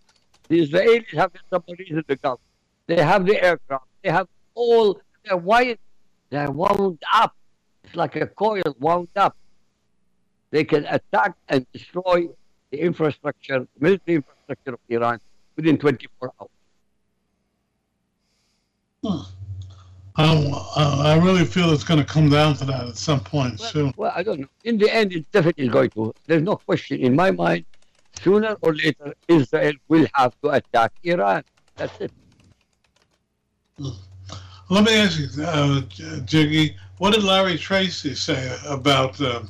The 0.48 0.66
Israelis 0.66 1.14
have 1.14 1.32
the 1.32 1.40
submarines 1.50 1.90
in 1.90 2.04
the 2.06 2.16
Gulf. 2.16 2.40
They 2.86 3.02
have 3.02 3.26
the 3.26 3.42
aircraft. 3.42 3.86
They 4.02 4.10
have 4.10 4.28
all. 4.54 5.00
They're 5.24 5.36
wired. 5.36 5.78
They're 6.30 6.50
wound 6.50 7.02
up. 7.12 7.34
It's 7.84 7.94
like 7.94 8.16
a 8.16 8.26
coil 8.26 8.62
wound 8.78 9.08
up. 9.16 9.36
They 10.50 10.64
can 10.64 10.84
attack 10.86 11.34
and 11.48 11.66
destroy 11.72 12.28
the 12.70 12.80
infrastructure, 12.80 13.66
military 13.78 14.16
infrastructure 14.16 14.74
of 14.74 14.80
Iran 14.88 15.20
within 15.56 15.78
24 15.78 16.32
hours. 16.40 16.48
Um, 20.14 20.52
uh, 20.52 21.02
I 21.04 21.16
really 21.16 21.44
feel 21.44 21.72
it's 21.72 21.84
going 21.84 22.00
to 22.00 22.06
come 22.06 22.28
down 22.28 22.54
to 22.56 22.64
that 22.66 22.86
at 22.88 22.96
some 22.96 23.20
point 23.20 23.60
soon. 23.60 23.94
Well, 23.96 24.12
I 24.14 24.22
don't 24.22 24.40
know. 24.40 24.46
In 24.64 24.76
the 24.76 24.94
end, 24.94 25.12
it 25.12 25.30
definitely 25.32 25.68
going 25.68 25.90
to. 25.90 26.12
There's 26.26 26.42
no 26.42 26.56
question 26.56 27.00
in 27.00 27.16
my 27.16 27.30
mind. 27.30 27.64
Sooner 28.20 28.56
or 28.60 28.74
later, 28.74 29.14
Israel 29.26 29.72
will 29.88 30.06
have 30.12 30.34
to 30.42 30.50
attack 30.50 30.92
Iran. 31.02 31.42
That's 31.76 31.98
it. 32.00 32.12
Let 34.72 34.84
me 34.84 34.96
ask 34.96 35.18
you, 35.18 35.44
uh, 35.44 35.82
Jiggy, 36.24 36.74
what 36.96 37.12
did 37.12 37.24
Larry 37.24 37.58
Tracy 37.58 38.14
say 38.14 38.56
about 38.66 39.20
uh, 39.20 39.42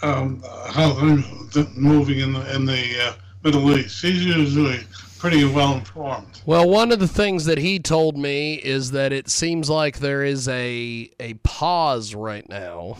um, 0.00 0.44
how 0.68 0.92
they're 0.92 1.66
moving 1.74 2.20
in 2.20 2.34
the 2.34 2.54
in 2.54 2.64
the 2.64 3.00
uh, 3.02 3.12
Middle 3.42 3.76
East? 3.76 4.00
He's 4.00 4.24
usually 4.24 4.78
pretty 5.18 5.44
well 5.44 5.74
informed. 5.74 6.40
Well, 6.46 6.70
one 6.70 6.92
of 6.92 7.00
the 7.00 7.08
things 7.08 7.46
that 7.46 7.58
he 7.58 7.80
told 7.80 8.16
me 8.16 8.54
is 8.54 8.92
that 8.92 9.12
it 9.12 9.28
seems 9.28 9.68
like 9.68 9.98
there 9.98 10.22
is 10.22 10.46
a 10.46 11.10
a 11.18 11.34
pause 11.42 12.14
right 12.14 12.48
now 12.48 12.96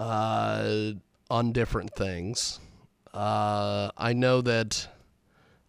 uh, 0.00 0.94
on 1.30 1.52
different 1.52 1.94
things. 1.94 2.58
Uh, 3.14 3.92
I 3.96 4.14
know 4.14 4.40
that 4.40 4.88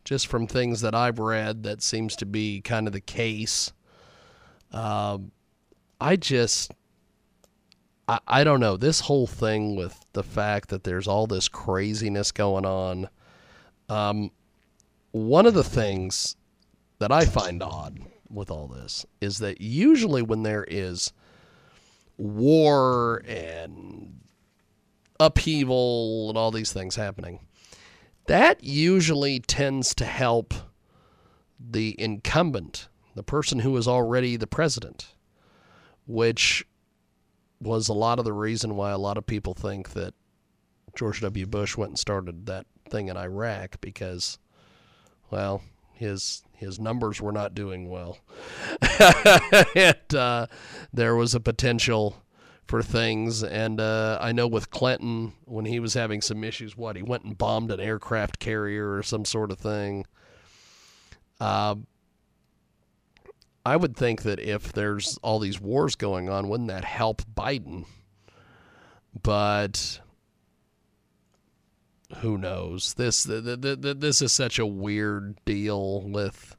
just 0.03 0.25
from 0.25 0.47
things 0.47 0.81
that 0.81 0.95
I've 0.95 1.19
read, 1.19 1.61
that 1.61 1.83
seems 1.83 2.15
to 2.15 2.25
be 2.25 2.61
kind 2.61 2.87
of 2.87 2.93
the 2.93 2.99
case. 2.99 3.73
Um, 4.77 5.31
I 5.99 6.15
just, 6.17 6.71
I, 8.07 8.19
I 8.27 8.43
don't 8.43 8.59
know. 8.59 8.77
This 8.77 8.99
whole 8.99 9.25
thing 9.25 9.75
with 9.75 10.05
the 10.13 10.21
fact 10.23 10.69
that 10.69 10.83
there's 10.83 11.07
all 11.07 11.25
this 11.25 11.47
craziness 11.47 12.31
going 12.31 12.65
on. 12.65 13.09
Um, 13.89 14.29
one 15.11 15.47
of 15.47 15.55
the 15.55 15.63
things 15.63 16.35
that 16.99 17.11
I 17.11 17.25
find 17.25 17.63
odd 17.63 17.99
with 18.29 18.51
all 18.51 18.67
this 18.67 19.03
is 19.19 19.39
that 19.39 19.61
usually 19.61 20.21
when 20.21 20.43
there 20.43 20.65
is 20.67 21.11
war 22.17 23.23
and 23.25 24.19
upheaval 25.19 26.29
and 26.29 26.37
all 26.37 26.51
these 26.51 26.71
things 26.71 26.95
happening, 26.95 27.39
that 28.27 28.63
usually 28.63 29.39
tends 29.39 29.95
to 29.95 30.05
help 30.05 30.53
the 31.59 31.95
incumbent, 31.99 32.89
the 33.17 33.23
person 33.23 33.59
who 33.59 33.71
was 33.71 33.87
already 33.87 34.37
the 34.37 34.47
president, 34.47 35.07
which 36.05 36.65
was 37.59 37.87
a 37.87 37.93
lot 37.93 38.19
of 38.19 38.25
the 38.25 38.33
reason 38.33 38.75
why 38.75 38.91
a 38.91 38.97
lot 38.97 39.17
of 39.17 39.25
people 39.25 39.53
think 39.53 39.93
that 39.93 40.13
George 40.95 41.21
W. 41.21 41.45
Bush 41.45 41.75
went 41.75 41.91
and 41.91 41.99
started 41.99 42.45
that 42.45 42.65
thing 42.89 43.07
in 43.07 43.17
Iraq 43.17 43.81
because, 43.81 44.37
well, 45.31 45.63
his 45.93 46.43
his 46.53 46.79
numbers 46.79 47.21
were 47.21 47.31
not 47.31 47.53
doing 47.53 47.89
well, 47.89 48.19
and 49.75 50.15
uh, 50.15 50.47
there 50.93 51.15
was 51.15 51.35
a 51.35 51.39
potential 51.39 52.23
for 52.67 52.83
things. 52.83 53.43
And 53.43 53.79
uh, 53.79 54.17
I 54.21 54.31
know 54.31 54.47
with 54.47 54.69
Clinton, 54.69 55.33
when 55.45 55.65
he 55.65 55.79
was 55.79 55.93
having 55.93 56.21
some 56.21 56.43
issues, 56.43 56.77
what 56.77 56.95
he 56.95 57.01
went 57.01 57.23
and 57.23 57.37
bombed 57.37 57.71
an 57.71 57.79
aircraft 57.79 58.39
carrier 58.39 58.93
or 58.93 59.03
some 59.03 59.25
sort 59.25 59.51
of 59.51 59.57
thing. 59.59 60.05
Uh, 61.39 61.75
I 63.67 63.75
would 63.75 63.97
think 63.97 64.21
that 64.21 64.39
if 64.39 64.71
there's 64.71 65.17
all 65.21 65.39
these 65.39 65.59
wars 65.59 65.95
going 65.95 66.29
on, 66.29 66.47
wouldn't 66.47 66.69
that 66.69 66.85
help 66.85 67.21
Biden? 67.35 67.85
But 69.21 69.99
who 72.19 72.37
knows? 72.37 72.93
This 72.93 73.23
the, 73.23 73.41
the, 73.41 73.75
the, 73.75 73.93
this 73.93 74.21
is 74.21 74.31
such 74.31 74.57
a 74.57 74.65
weird 74.65 75.35
deal 75.43 76.01
with 76.01 76.55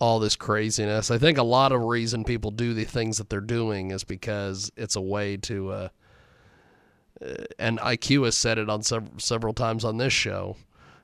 all 0.00 0.18
this 0.18 0.34
craziness. 0.34 1.12
I 1.12 1.18
think 1.18 1.38
a 1.38 1.44
lot 1.44 1.70
of 1.70 1.80
reason 1.82 2.24
people 2.24 2.50
do 2.50 2.74
the 2.74 2.84
things 2.84 3.18
that 3.18 3.30
they're 3.30 3.40
doing 3.40 3.92
is 3.92 4.02
because 4.02 4.72
it's 4.76 4.96
a 4.96 5.00
way 5.00 5.36
to. 5.36 5.70
Uh, 5.70 5.88
uh, 7.24 7.34
and 7.60 7.78
IQ 7.78 8.24
has 8.24 8.36
said 8.36 8.58
it 8.58 8.68
on 8.68 8.82
several 8.82 9.12
several 9.18 9.54
times 9.54 9.84
on 9.84 9.96
this 9.96 10.12
show, 10.12 10.56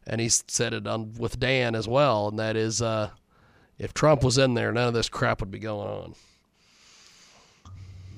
and 0.04 0.20
he's 0.20 0.42
said 0.48 0.74
it 0.74 0.88
on 0.88 1.12
with 1.14 1.38
Dan 1.38 1.76
as 1.76 1.86
well, 1.86 2.26
and 2.26 2.40
that 2.40 2.56
is, 2.56 2.82
uh, 2.82 3.10
if 3.78 3.94
Trump 3.94 4.22
was 4.22 4.38
in 4.38 4.54
there, 4.54 4.72
none 4.72 4.88
of 4.88 4.94
this 4.94 5.08
crap 5.08 5.40
would 5.40 5.50
be 5.50 5.58
going 5.58 5.88
on. 5.88 6.14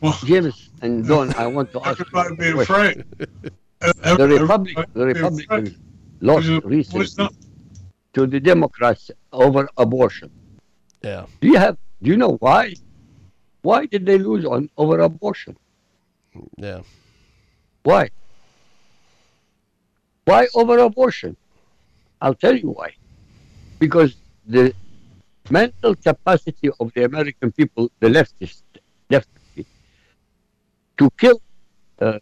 Well, 0.01 0.17
James 0.25 0.69
and 0.83 1.07
Don, 1.07 1.35
I 1.35 1.47
want 1.47 1.73
to 1.73 1.81
ask 1.87 1.99
talk 1.99 2.07
you 2.13 2.19
about 2.19 2.39
a 2.39 2.61
afraid. 2.61 3.05
The 3.81 4.39
Republic, 4.41 4.87
the 4.93 5.07
Republicans 5.07 5.77
lost 6.21 6.49
recently 6.65 7.29
to 8.15 8.27
the 8.27 8.41
Democrats 8.41 9.11
over 9.33 9.69
abortion. 9.77 10.31
Yeah. 11.03 11.27
Do 11.41 11.49
you 11.49 11.59
have? 11.59 11.77
Do 12.03 12.11
you 12.11 12.17
know 12.17 12.37
why? 12.37 12.75
Why 13.63 13.87
did 13.87 14.07
they 14.07 14.19
lose 14.19 14.45
on 14.45 14.71
over 14.77 15.01
abortion? 15.01 15.57
Yeah. 16.57 16.81
Why? 17.83 18.11
Why 20.25 20.49
over 20.55 20.79
abortion? 20.79 21.37
I'll 22.21 22.35
tell 22.35 22.57
you 22.57 22.71
why. 22.71 22.95
Because 23.79 24.17
the 24.47 24.75
mental 25.51 25.95
capacity 25.95 26.71
of 26.81 26.93
the 26.95 27.05
American 27.05 27.53
people, 27.53 27.91
the 28.01 28.09
leftist, 28.09 28.63
leftists, 29.11 29.67
to 30.99 31.11
kill 31.19 31.41
uh, 32.01 32.19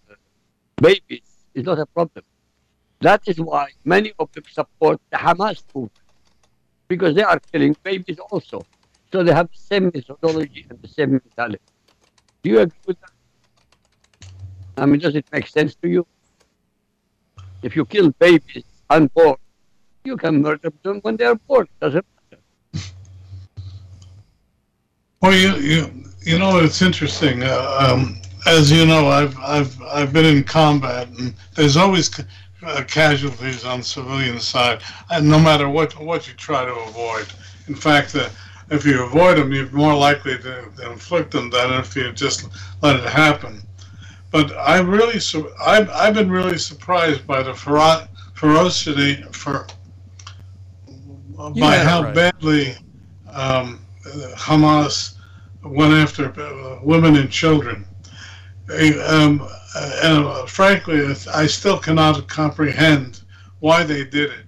babies 0.76 1.46
is 1.54 1.64
not 1.64 1.78
a 1.78 1.86
problem. 1.86 2.24
That 3.00 3.22
is 3.26 3.40
why 3.40 3.68
many 3.84 4.12
of 4.18 4.32
them 4.32 4.44
support 4.50 5.00
the 5.10 5.18
Hamas 5.18 5.62
movement 5.74 5.92
because 6.88 7.14
they 7.14 7.22
are 7.22 7.40
killing 7.52 7.76
babies 7.82 8.18
also. 8.30 8.64
So 9.12 9.22
they 9.22 9.32
have 9.32 9.48
the 9.50 9.58
same 9.58 9.90
methodology 9.94 10.66
and 10.68 10.80
the 10.80 10.88
same 10.88 11.12
mentality. 11.12 11.62
Do 12.42 12.50
you 12.50 12.60
agree 12.60 12.84
with 12.86 12.98
that? 13.00 13.10
I 14.76 14.86
mean, 14.86 15.00
does 15.00 15.14
it 15.14 15.26
make 15.32 15.46
sense 15.46 15.74
to 15.76 15.88
you? 15.88 16.06
If 17.62 17.76
you 17.76 17.84
kill 17.84 18.10
babies 18.10 18.64
unborn, 18.90 19.36
you 20.04 20.16
can 20.16 20.42
murder 20.42 20.72
them 20.82 20.98
when 21.02 21.16
they 21.16 21.24
are 21.24 21.36
born. 21.36 21.68
Doesn't 21.80 22.04
matter. 22.16 22.42
Well, 25.24 25.32
you 25.32 25.56
you 25.56 25.90
you 26.20 26.38
know 26.38 26.58
it's 26.58 26.82
interesting. 26.82 27.44
Uh, 27.44 27.78
um, 27.80 28.20
as 28.44 28.70
you 28.70 28.84
know, 28.84 29.08
I've 29.08 29.34
I've 29.38 29.80
I've 29.84 30.12
been 30.12 30.26
in 30.26 30.44
combat, 30.44 31.08
and 31.08 31.32
there's 31.54 31.78
always 31.78 32.10
ca- 32.10 32.24
uh, 32.62 32.84
casualties 32.86 33.64
on 33.64 33.78
the 33.78 33.84
civilian 33.86 34.38
side, 34.38 34.82
and 35.08 35.26
no 35.26 35.38
matter 35.38 35.66
what 35.70 35.98
what 35.98 36.28
you 36.28 36.34
try 36.34 36.66
to 36.66 36.74
avoid. 36.74 37.26
In 37.68 37.74
fact, 37.74 38.14
uh, 38.14 38.28
if 38.70 38.84
you 38.84 39.02
avoid 39.02 39.38
them, 39.38 39.50
you're 39.50 39.70
more 39.70 39.94
likely 39.94 40.36
to, 40.36 40.68
to 40.76 40.92
inflict 40.92 41.30
them 41.30 41.48
than 41.48 41.72
if 41.72 41.96
you 41.96 42.12
just 42.12 42.46
let 42.82 42.96
it 42.96 43.08
happen. 43.08 43.62
But 44.30 44.52
I 44.58 44.78
really, 44.80 45.20
su- 45.20 45.50
I've 45.58 45.88
I've 45.88 46.12
been 46.12 46.30
really 46.30 46.58
surprised 46.58 47.26
by 47.26 47.42
the 47.42 47.54
fero- 47.54 48.06
ferocity 48.34 49.22
for 49.32 49.66
You 51.38 51.62
by 51.62 51.78
how 51.78 52.02
right. 52.02 52.14
badly 52.14 52.76
um, 53.32 53.83
Hamas 54.36 55.14
went 55.62 55.92
after 55.92 56.32
uh, 56.40 56.80
women 56.82 57.16
and 57.16 57.30
children. 57.30 57.86
Uh, 58.68 58.74
Um, 59.08 59.40
uh, 59.76 60.00
and 60.04 60.24
uh, 60.24 60.46
frankly, 60.46 61.14
I 61.34 61.46
still 61.46 61.78
cannot 61.78 62.26
comprehend 62.28 63.22
why 63.60 63.82
they 63.84 64.04
did 64.04 64.30
it. 64.30 64.46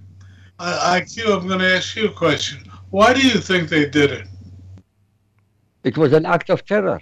I, 0.59 1.01
IQ, 1.01 1.41
I'm 1.41 1.47
going 1.47 1.59
to 1.59 1.75
ask 1.75 1.95
you 1.95 2.07
a 2.07 2.11
question. 2.11 2.59
Why 2.89 3.13
do 3.13 3.21
you 3.21 3.39
think 3.39 3.69
they 3.69 3.87
did 3.89 4.11
it? 4.11 4.27
It 5.83 5.97
was 5.97 6.13
an 6.13 6.25
act 6.25 6.49
of 6.49 6.65
terror. 6.65 7.01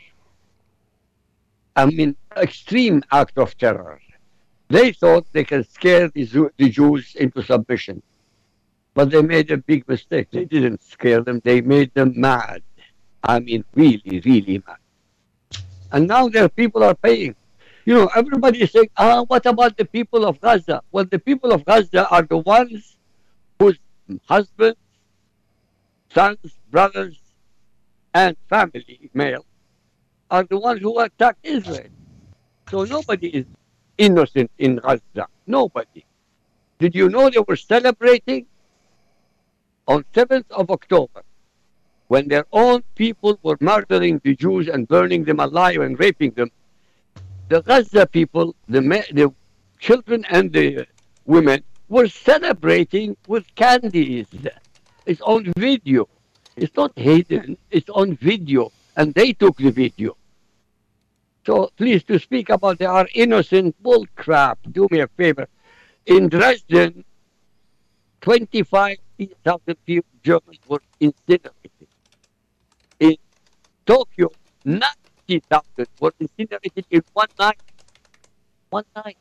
I 1.76 1.86
mean, 1.86 2.16
extreme 2.36 3.04
act 3.12 3.38
of 3.38 3.58
terror. 3.58 4.00
They 4.70 4.92
thought 4.92 5.26
they 5.32 5.44
can 5.44 5.64
scare 5.64 6.10
the, 6.10 6.52
the 6.58 6.70
Jews 6.70 7.16
into 7.16 7.44
submission. 7.44 8.02
But 8.96 9.12
they 9.12 9.22
made 9.22 9.52
a 9.52 9.58
big 9.58 9.88
mistake. 9.88 10.30
They 10.32 10.46
didn't 10.46 10.82
scare 10.82 11.22
them, 11.22 11.42
they 11.44 11.62
made 11.62 11.94
them 11.94 12.14
mad. 12.16 12.64
I 13.22 13.40
mean, 13.40 13.64
really, 13.76 14.22
really 14.26 14.64
mad. 14.66 14.78
And 15.92 16.08
now 16.08 16.30
their 16.30 16.50
people 16.50 16.84
are 16.84 16.96
paying. 16.96 17.36
You 17.86 17.94
know, 17.94 18.10
everybody 18.16 18.64
is 18.64 18.72
saying, 18.72 18.90
ah, 18.98 19.24
what 19.24 19.46
about 19.46 19.78
the 19.78 19.86
people 19.86 20.26
of 20.26 20.42
Gaza? 20.42 20.82
Well, 20.92 21.06
the 21.06 21.20
people 21.20 21.52
of 21.52 21.66
Gaza 21.66 22.08
are 22.10 22.24
the 22.24 22.38
ones 22.38 22.98
whose 23.60 23.78
husbands, 24.28 24.80
sons, 26.12 26.40
brothers, 26.72 27.20
and 28.14 28.36
family, 28.50 29.12
male, 29.14 29.46
are 30.32 30.44
the 30.44 30.58
ones 30.58 30.82
who 30.82 31.00
attacked 31.00 31.46
Israel. 31.46 31.92
So 32.72 32.86
nobody 32.86 33.28
is 33.28 33.46
innocent 33.98 34.50
in 34.58 34.78
Gaza. 34.78 35.28
Nobody. 35.46 36.06
Did 36.80 36.96
you 36.96 37.10
know 37.10 37.30
they 37.30 37.44
were 37.48 37.56
celebrating 37.56 38.48
on 39.88 40.04
7th 40.14 40.50
of 40.52 40.70
October 40.72 41.24
when 42.08 42.28
their 42.28 42.46
own 42.52 42.84
people 42.96 43.40
were 43.44 43.58
murdering 43.60 44.22
the 44.24 44.36
Jews 44.36 44.68
and 44.68 44.88
burning 44.88 45.24
them 45.24 45.40
alive 45.40 45.82
and 45.82 46.00
raping 46.00 46.32
them? 46.32 46.52
The 47.50 47.62
Gaza 47.62 48.08
people, 48.08 48.56
the, 48.68 48.82
the 48.82 49.34
children 49.80 50.26
and 50.30 50.52
the 50.52 50.88
women, 51.26 51.64
were 51.90 52.08
celebrating 52.08 53.16
with 53.28 53.44
candies. 53.56 54.28
It's 55.06 55.22
on 55.22 55.54
video. 55.58 56.08
It's 56.56 56.76
not 56.76 56.94
hidden, 56.96 57.58
it's 57.70 57.90
on 57.90 58.16
video. 58.18 58.72
And 58.96 59.14
they 59.14 59.34
took 59.34 59.58
the 59.58 59.72
video. 59.72 60.16
So 61.46 61.70
please, 61.78 62.04
to 62.06 62.18
speak 62.18 62.50
about 62.50 62.80
they 62.80 62.86
are 62.86 63.08
innocent 63.14 63.82
bull 63.84 64.06
crap, 64.16 64.58
do 64.72 64.88
me 64.90 65.02
a 65.02 65.08
favor. 65.08 65.48
In 66.06 66.30
Dresden, 66.30 67.04
25,000 69.18 69.86
people, 69.86 70.10
Germans 70.24 70.60
were 70.68 70.82
incinerated. 71.00 71.88
In 73.00 73.16
Tokyo, 73.86 74.32
90,000 74.66 75.88
were 76.00 76.14
incinerated 76.20 76.86
in 76.90 77.02
one 77.14 77.28
night. 77.40 77.62
One 78.70 78.84
night. 78.96 79.18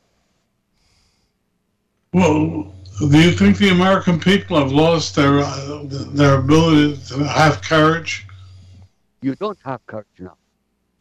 Well, 2.13 2.75
do 2.99 3.21
you 3.21 3.33
think 3.33 3.59
the 3.59 3.71
American 3.71 4.21
people 4.21 4.59
have 4.59 4.73
lost 4.73 5.17
their 5.17 5.41
uh, 5.41 5.83
their 5.85 6.39
ability 6.39 6.97
to 7.09 7.25
have 7.25 7.61
courage? 7.61 8.27
You 9.21 9.35
don't 9.35 9.59
have 9.65 9.85
courage 9.87 10.19
now. 10.19 10.37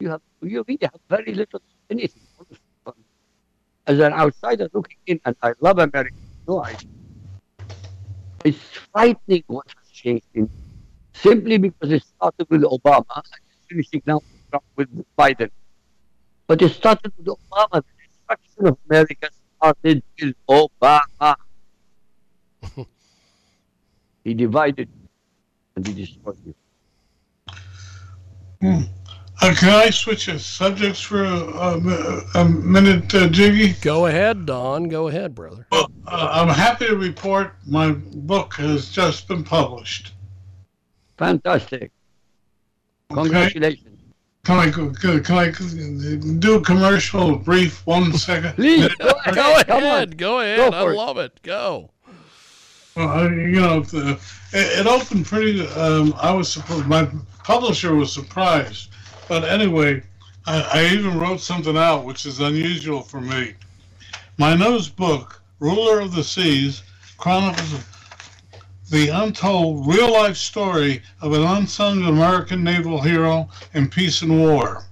You 0.00 0.10
have 0.10 0.20
you 0.42 0.64
really 0.66 0.78
have 0.82 1.00
very 1.08 1.32
little 1.34 1.62
anything. 1.88 2.22
As 3.86 3.98
an 4.00 4.12
outsider 4.12 4.68
looking 4.72 4.96
in, 5.06 5.20
and 5.24 5.36
I 5.42 5.52
love 5.60 5.78
America, 5.78 6.16
no, 6.48 6.64
I, 6.64 6.74
it's 8.44 8.58
frightening 8.92 9.42
what 9.46 9.66
has 9.66 9.90
changed 9.90 10.26
in 10.34 10.48
simply 11.14 11.58
because 11.58 11.90
it 11.90 12.02
started 12.04 12.46
with 12.50 12.62
Obama 12.62 13.16
and 13.16 13.40
it's 13.48 13.66
finishing 13.68 14.02
now 14.06 14.20
with 14.76 14.88
Biden. 15.18 15.50
But 16.46 16.60
it 16.60 16.70
started 16.70 17.12
with 17.16 17.26
Obama. 17.26 17.82
The 17.82 17.84
destruction 18.06 18.66
of 18.66 18.78
America 18.90 19.28
started 19.56 20.02
with 20.20 20.34
Obama. 20.48 21.36
he 24.24 24.34
divided 24.34 24.88
and 25.74 25.86
he 25.86 25.94
destroyed 25.94 26.38
you. 26.44 26.54
Hmm. 28.60 28.82
Uh, 29.44 29.54
can 29.54 29.68
I 29.68 29.90
switch 29.90 30.28
uh, 30.30 30.38
subjects 30.38 31.00
for 31.02 31.22
a, 31.24 31.36
a, 31.36 32.40
a 32.40 32.44
minute, 32.48 33.14
uh, 33.14 33.28
Jiggy? 33.28 33.72
Go 33.82 34.06
ahead, 34.06 34.46
Don. 34.46 34.84
Go 34.88 35.08
ahead, 35.08 35.34
brother. 35.34 35.66
Well, 35.70 35.90
uh, 36.06 36.28
I'm 36.32 36.48
happy 36.48 36.86
to 36.86 36.96
report 36.96 37.54
my 37.66 37.90
book 37.92 38.54
has 38.54 38.88
just 38.88 39.28
been 39.28 39.44
published. 39.44 40.14
Fantastic. 41.18 41.92
Congratulations. 43.12 44.00
Can 44.44 44.58
I 44.58 44.70
go- 44.70 44.90
can, 44.92 45.22
can 45.22 45.36
I 45.36 45.50
do 46.38 46.54
a 46.54 46.60
commercial, 46.62 47.36
brief, 47.36 47.86
one 47.86 48.12
second? 48.16 48.54
Please, 48.54 48.88
go 48.94 49.12
Go 49.34 49.52
ahead. 49.52 49.66
Come 49.66 49.76
on. 49.76 49.82
ahead. 49.84 50.16
Go 50.16 50.40
ahead. 50.40 50.56
Go 50.56 50.68
I 50.78 50.82
for 50.82 50.92
it. 50.92 50.96
love 50.96 51.18
it. 51.18 51.38
Go. 51.42 51.90
Well, 52.96 53.08
I- 53.10 53.24
you 53.28 53.60
know, 53.60 53.80
the, 53.80 54.12
it, 54.54 54.80
it 54.80 54.86
opened 54.86 55.26
pretty. 55.26 55.66
Um, 55.68 56.14
I 56.16 56.32
was. 56.32 56.56
My 56.86 57.08
publisher 57.42 57.94
was 57.94 58.10
surprised, 58.12 58.88
but 59.28 59.44
anyway, 59.44 60.02
I, 60.46 60.60
I 60.60 60.84
even 60.92 61.18
wrote 61.18 61.40
something 61.40 61.76
out, 61.76 62.04
which 62.04 62.26
is 62.26 62.40
unusual 62.40 63.02
for 63.02 63.20
me. 63.20 63.54
My 64.36 64.54
newest 64.54 64.96
book, 64.96 65.40
"Ruler 65.60 66.00
of 66.00 66.14
the 66.14 66.24
Seas," 66.24 66.82
chronicles 67.16 67.84
the 68.90 69.08
untold 69.08 69.86
real-life 69.86 70.36
story 70.36 71.02
of 71.20 71.32
an 71.32 71.42
unsung 71.42 72.04
American 72.04 72.62
naval 72.62 73.00
hero 73.00 73.48
in 73.72 73.88
peace 73.88 74.20
and 74.22 74.38
war. 74.38 74.84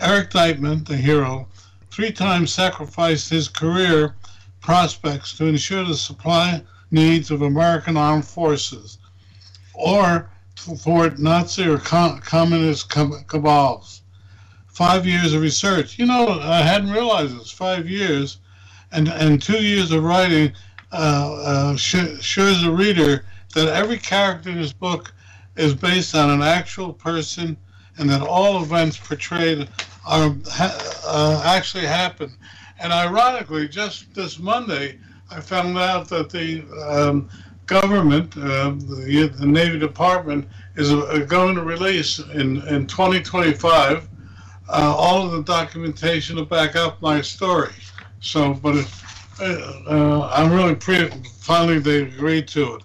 Eric 0.00 0.30
Deitman, 0.30 0.84
the 0.84 0.96
hero, 0.96 1.48
three 1.90 2.12
times 2.12 2.52
sacrificed 2.52 3.30
his 3.30 3.48
career 3.48 4.14
prospects 4.60 5.32
to 5.36 5.46
ensure 5.46 5.84
the 5.84 5.96
supply 5.96 6.62
needs 6.90 7.30
of 7.30 7.42
American 7.42 7.96
armed 7.96 8.26
forces 8.26 8.98
or 9.74 10.30
thwart 10.62 11.18
Nazi 11.18 11.66
or 11.68 11.78
com- 11.78 12.20
communist 12.20 12.90
cab- 12.90 13.26
cabals. 13.28 14.02
Five 14.66 15.06
years 15.06 15.34
of 15.34 15.42
research. 15.42 15.98
You 15.98 16.06
know, 16.06 16.40
I 16.40 16.62
hadn't 16.62 16.90
realized 16.90 17.38
this. 17.38 17.50
Five 17.50 17.88
years 17.88 18.38
and, 18.90 19.08
and 19.08 19.40
two 19.40 19.62
years 19.62 19.92
of 19.92 20.02
writing 20.02 20.52
uh, 20.92 21.34
uh, 21.44 21.76
sh- 21.76 22.20
shows 22.20 22.62
the 22.62 22.70
reader 22.70 23.24
that 23.54 23.68
every 23.68 23.98
character 23.98 24.50
in 24.50 24.60
this 24.60 24.72
book 24.72 25.12
is 25.56 25.74
based 25.74 26.14
on 26.14 26.30
an 26.30 26.42
actual 26.42 26.92
person 26.92 27.56
and 27.98 28.08
that 28.08 28.22
all 28.22 28.62
events 28.62 28.96
portrayed 28.96 29.68
are 30.06 30.34
uh, 30.58 31.42
actually 31.44 31.86
happened. 31.86 32.32
And 32.80 32.92
ironically, 32.92 33.68
just 33.68 34.12
this 34.14 34.38
Monday, 34.38 34.98
I 35.30 35.40
found 35.40 35.76
out 35.78 36.08
that 36.08 36.30
the 36.30 36.62
um, 36.88 37.30
government, 37.66 38.36
uh, 38.36 38.70
the, 38.70 39.32
the 39.34 39.46
Navy 39.46 39.78
Department, 39.78 40.48
is 40.76 40.90
going 41.26 41.54
to 41.54 41.62
release 41.62 42.18
in, 42.18 42.66
in 42.68 42.86
2025 42.86 44.08
uh, 44.68 44.94
all 44.96 45.26
of 45.26 45.32
the 45.32 45.42
documentation 45.42 46.36
to 46.36 46.44
back 46.44 46.76
up 46.76 47.00
my 47.02 47.20
story. 47.20 47.72
So, 48.20 48.54
but 48.54 48.76
it, 48.76 48.88
uh, 49.40 49.82
uh, 49.86 50.30
I'm 50.32 50.52
really 50.52 50.74
pre- 50.74 51.10
finally 51.40 51.78
they 51.78 52.02
agreed 52.02 52.48
to 52.48 52.76
it. 52.76 52.82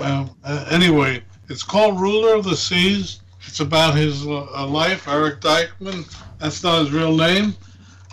Um, 0.00 0.30
uh, 0.44 0.66
anyway, 0.70 1.22
it's 1.48 1.62
called 1.62 2.00
Ruler 2.00 2.34
of 2.34 2.44
the 2.44 2.56
Seas. 2.56 3.20
It's 3.46 3.60
about 3.60 3.96
his 3.96 4.26
uh, 4.26 4.66
life, 4.66 5.08
Eric 5.08 5.40
Dykman. 5.40 6.04
That's 6.38 6.62
not 6.62 6.80
his 6.80 6.92
real 6.92 7.16
name, 7.16 7.54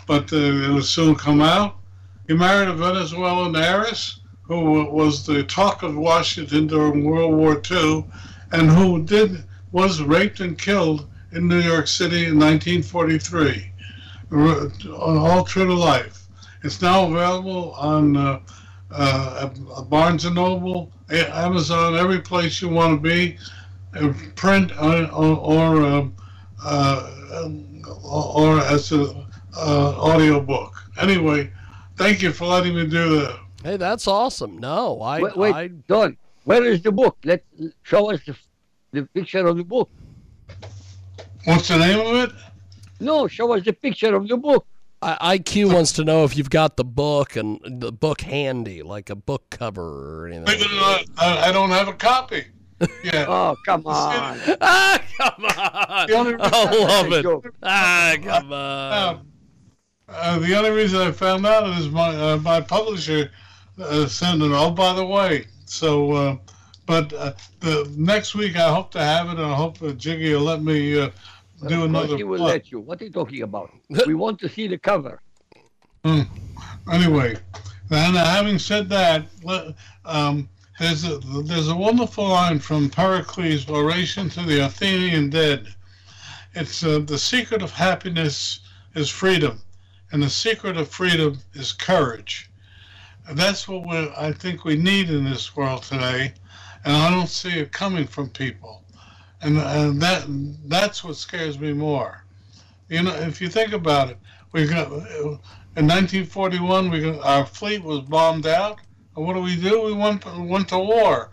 but 0.08 0.32
it 0.32 0.70
will 0.70 0.82
soon 0.82 1.16
come 1.16 1.42
out. 1.42 1.76
He 2.28 2.34
married 2.34 2.70
a 2.70 2.74
Venezuelan 2.74 3.56
heiress 3.56 4.20
who 4.48 4.86
was 4.92 5.26
the 5.26 5.44
talk 5.44 5.84
of 5.84 5.96
Washington 5.98 6.68
during 6.68 7.06
World 7.06 7.36
War 7.36 7.62
II, 7.72 8.06
and 8.52 8.70
who 8.70 9.04
did 9.04 9.44
was 9.72 10.02
raped 10.02 10.40
and 10.42 10.58
killed 10.58 11.08
in 11.34 11.48
New 11.48 11.62
York 11.62 11.88
City 11.88 12.26
in 12.26 12.40
1943. 12.40 13.72
R- 14.32 14.72
All 14.94 15.44
true 15.46 15.66
to 15.68 15.74
life. 15.74 16.28
It's 16.64 16.82
now 16.82 17.06
available 17.08 17.74
on 17.74 18.18
uh, 18.18 18.40
uh, 18.92 19.48
Barnes 19.90 20.26
and 20.26 20.36
Noble, 20.36 20.92
Amazon, 21.10 21.96
every 21.98 22.20
place 22.22 22.62
you 22.62 22.70
want 22.70 23.02
to 23.02 23.10
be, 23.10 23.38
uh, 23.96 24.14
print 24.36 24.72
or 24.82 25.06
or, 25.12 25.84
um, 25.84 26.16
uh, 26.64 27.12
or 28.04 28.60
as 28.62 28.92
an 28.92 29.26
uh, 29.58 29.96
audio 30.02 30.40
book. 30.42 30.76
Anyway, 31.00 31.52
thank 31.98 32.22
you 32.22 32.32
for 32.34 32.46
letting 32.48 32.76
me 32.76 32.88
do 32.88 33.22
that. 33.22 33.40
Hey, 33.66 33.78
that's 33.78 34.08
awesome. 34.08 34.60
No, 34.60 35.02
I, 35.02 35.20
Wait, 35.20 35.36
wait 35.36 35.56
I 35.56 35.68
Don, 35.88 36.18
where 36.44 36.64
is 36.66 36.84
the 36.84 36.92
book? 36.92 37.18
Let 37.24 37.44
show 37.82 38.12
us 38.12 38.22
the, 38.24 38.36
the 38.92 39.08
picture 39.08 39.44
of 39.48 39.58
the 39.58 39.64
book. 39.64 39.90
What's 41.46 41.70
the 41.70 41.78
name 41.80 42.00
of 42.00 42.30
it? 42.30 42.36
No, 43.00 43.28
show 43.28 43.52
us 43.56 43.66
the 43.66 43.74
picture 43.74 44.14
of 44.14 44.28
the 44.28 44.38
book. 44.38 44.68
I, 45.02 45.40
IQ 45.40 45.74
wants 45.74 45.94
to 45.94 46.04
know 46.04 46.26
if 46.26 46.38
you've 46.38 46.52
got 46.52 46.78
the 46.78 46.84
book 46.86 47.36
and 47.36 47.60
the 47.66 47.92
book 47.92 48.22
handy, 48.22 48.84
like 48.84 49.10
a 49.10 49.16
book 49.16 49.50
cover 49.50 50.22
or 50.22 50.28
anything. 50.28 50.46
Believe 50.46 50.62
it 50.62 50.72
or 50.72 50.76
not, 50.76 51.06
I, 51.18 51.50
I 51.50 51.52
don't 51.52 51.72
have 51.72 51.88
a 51.88 51.94
copy. 51.94 52.44
Yeah. 53.04 53.26
Oh, 53.28 53.56
come 53.66 53.88
on. 53.88 54.40
ah, 54.62 55.02
come 55.18 55.46
on! 55.46 56.38
I 56.40 56.78
love 56.78 57.12
it. 57.14 57.24
Joke. 57.24 57.52
Ah, 57.64 58.16
come 58.22 58.54
on. 58.54 59.16
Um, 59.16 59.28
uh, 60.08 60.38
the 60.38 60.56
only 60.56 60.70
reason 60.70 61.02
I 61.02 61.12
found 61.12 61.48
out 61.48 61.68
is 61.80 61.90
my 61.90 62.16
uh, 62.16 62.38
my 62.38 62.62
publisher 62.62 63.32
uh, 63.80 64.08
sent 64.08 64.42
it. 64.42 64.52
Oh, 64.52 64.72
by 64.72 64.94
the 64.94 65.06
way, 65.06 65.48
so 65.66 66.12
uh, 66.12 66.38
but 66.86 67.12
uh, 67.14 67.34
the 67.60 67.92
next 67.98 68.36
week 68.36 68.56
I 68.56 68.74
hope 68.74 68.92
to 68.92 69.00
have 69.00 69.28
it, 69.28 69.38
and 69.38 69.42
I 69.42 69.56
hope 69.56 69.82
uh, 69.82 69.92
Jiggy 69.92 70.34
will 70.34 70.42
let 70.42 70.64
me 70.64 71.00
uh, 71.00 71.10
do 71.68 71.76
course 71.76 71.90
another. 71.90 72.18
he 72.18 72.24
will 72.24 72.38
plug. 72.38 72.50
let 72.50 72.72
you. 72.72 72.80
What 72.80 73.02
are 73.02 73.06
you 73.06 73.12
talking 73.12 73.42
about? 73.42 73.72
we 74.06 74.14
want 74.14 74.40
to 74.40 74.50
see 74.50 74.68
the 74.68 74.78
cover. 74.78 75.22
Anyway, 76.92 77.36
and 77.90 78.16
having 78.16 78.60
said 78.60 78.88
that, 78.90 79.26
um, 80.06 80.48
there's 80.80 81.04
a 81.04 81.18
there's 81.44 81.70
a 81.70 81.76
wonderful 81.76 82.28
line 82.28 82.60
from 82.60 82.90
Pericles' 82.90 83.68
oration 83.70 84.30
to 84.30 84.44
the 84.44 84.66
Athenian 84.66 85.30
dead. 85.30 85.68
It's 86.54 86.84
uh, 86.84 87.00
the 87.00 87.18
secret 87.18 87.62
of 87.62 87.72
happiness 87.72 88.60
is 88.94 89.10
freedom, 89.10 89.62
and 90.12 90.22
the 90.22 90.30
secret 90.30 90.78
of 90.78 90.90
freedom 90.90 91.40
is 91.54 91.74
courage. 91.74 92.50
That's 93.32 93.68
what 93.68 93.88
we 93.88 94.12
I 94.16 94.32
think 94.32 94.66
we 94.66 94.76
need 94.76 95.10
in 95.10 95.26
this 95.26 95.56
world 95.56 95.84
today, 95.84 96.34
and 96.84 96.96
I 96.96 97.10
don't 97.10 97.30
see 97.30 97.60
it 97.60 97.72
coming 97.72 98.06
from 98.06 98.30
people, 98.30 98.84
and 99.42 99.58
and 99.58 100.02
that 100.02 100.26
that's 100.66 101.04
what 101.04 101.16
scares 101.16 101.60
me 101.60 101.74
more. 101.74 102.24
You 102.88 103.04
know, 103.04 103.16
if 103.16 103.42
you 103.42 103.50
think 103.50 103.74
about 103.74 104.12
it, 104.12 104.18
we 104.52 104.68
got 104.68 104.92
in 105.78 105.88
1941, 105.88 106.90
we 106.90 107.02
got, 107.02 107.26
our 107.26 107.46
fleet 107.46 107.84
was 107.84 108.02
bombed 108.02 108.48
out. 108.48 108.80
And 109.16 109.26
what 109.26 109.34
do 109.34 109.42
we 109.42 109.56
do? 109.56 109.82
We 109.82 109.94
went 109.94 110.24
went 110.40 110.70
to 110.70 110.80
war. 110.80 111.32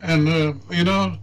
And 0.00 0.28
uh, 0.28 0.54
you 0.70 0.84
know, 0.84 1.18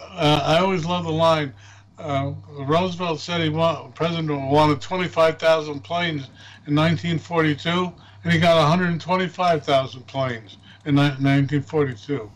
uh, 0.00 0.42
I 0.44 0.58
always 0.58 0.84
love 0.84 1.04
the 1.04 1.12
line. 1.12 1.52
Uh, 1.98 2.32
Roosevelt 2.58 3.20
said 3.20 3.40
he 3.40 3.48
want, 3.48 3.94
President 3.94 4.28
wanted 4.50 4.80
25,000 4.82 5.80
planes 5.80 6.28
in 6.66 6.74
1942, 6.74 7.92
and 8.26 8.32
he 8.32 8.40
got 8.40 8.58
125,000 8.58 10.06
planes 10.08 10.56
in 10.84 10.96
1942. 10.96 12.28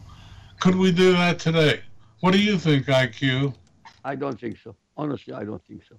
Could 0.60 0.76
we 0.76 0.92
do 0.92 1.10
that 1.14 1.40
today? 1.40 1.80
What 2.20 2.30
do 2.30 2.40
you 2.40 2.58
think, 2.58 2.86
IQ? 2.86 3.52
I 4.04 4.14
don't 4.14 4.38
think 4.38 4.58
so. 4.62 4.76
Honestly, 4.96 5.34
I 5.34 5.42
don't 5.42 5.60
think 5.66 5.82
so. 5.88 5.96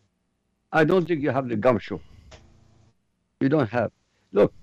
I 0.72 0.86
don't 0.86 1.06
think 1.06 1.22
you 1.22 1.32
have 1.32 1.50
the 1.50 1.58
gumption. 1.58 2.00
You 3.42 3.50
don't 3.50 3.70
have. 3.70 3.92
Look, 4.32 4.54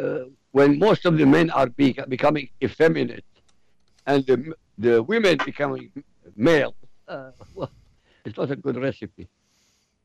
uh, 0.00 0.26
when 0.52 0.78
most 0.78 1.04
of 1.04 1.18
the 1.18 1.26
men 1.26 1.50
are 1.50 1.66
be- 1.66 1.98
becoming 2.08 2.48
effeminate 2.62 3.24
and 4.06 4.24
the, 4.24 4.54
the 4.78 5.02
women 5.02 5.36
becoming 5.44 5.90
male, 6.36 6.76
uh, 7.08 7.32
well, 7.54 7.72
it's 8.24 8.36
not 8.36 8.52
a 8.52 8.56
good 8.56 8.76
recipe. 8.76 9.26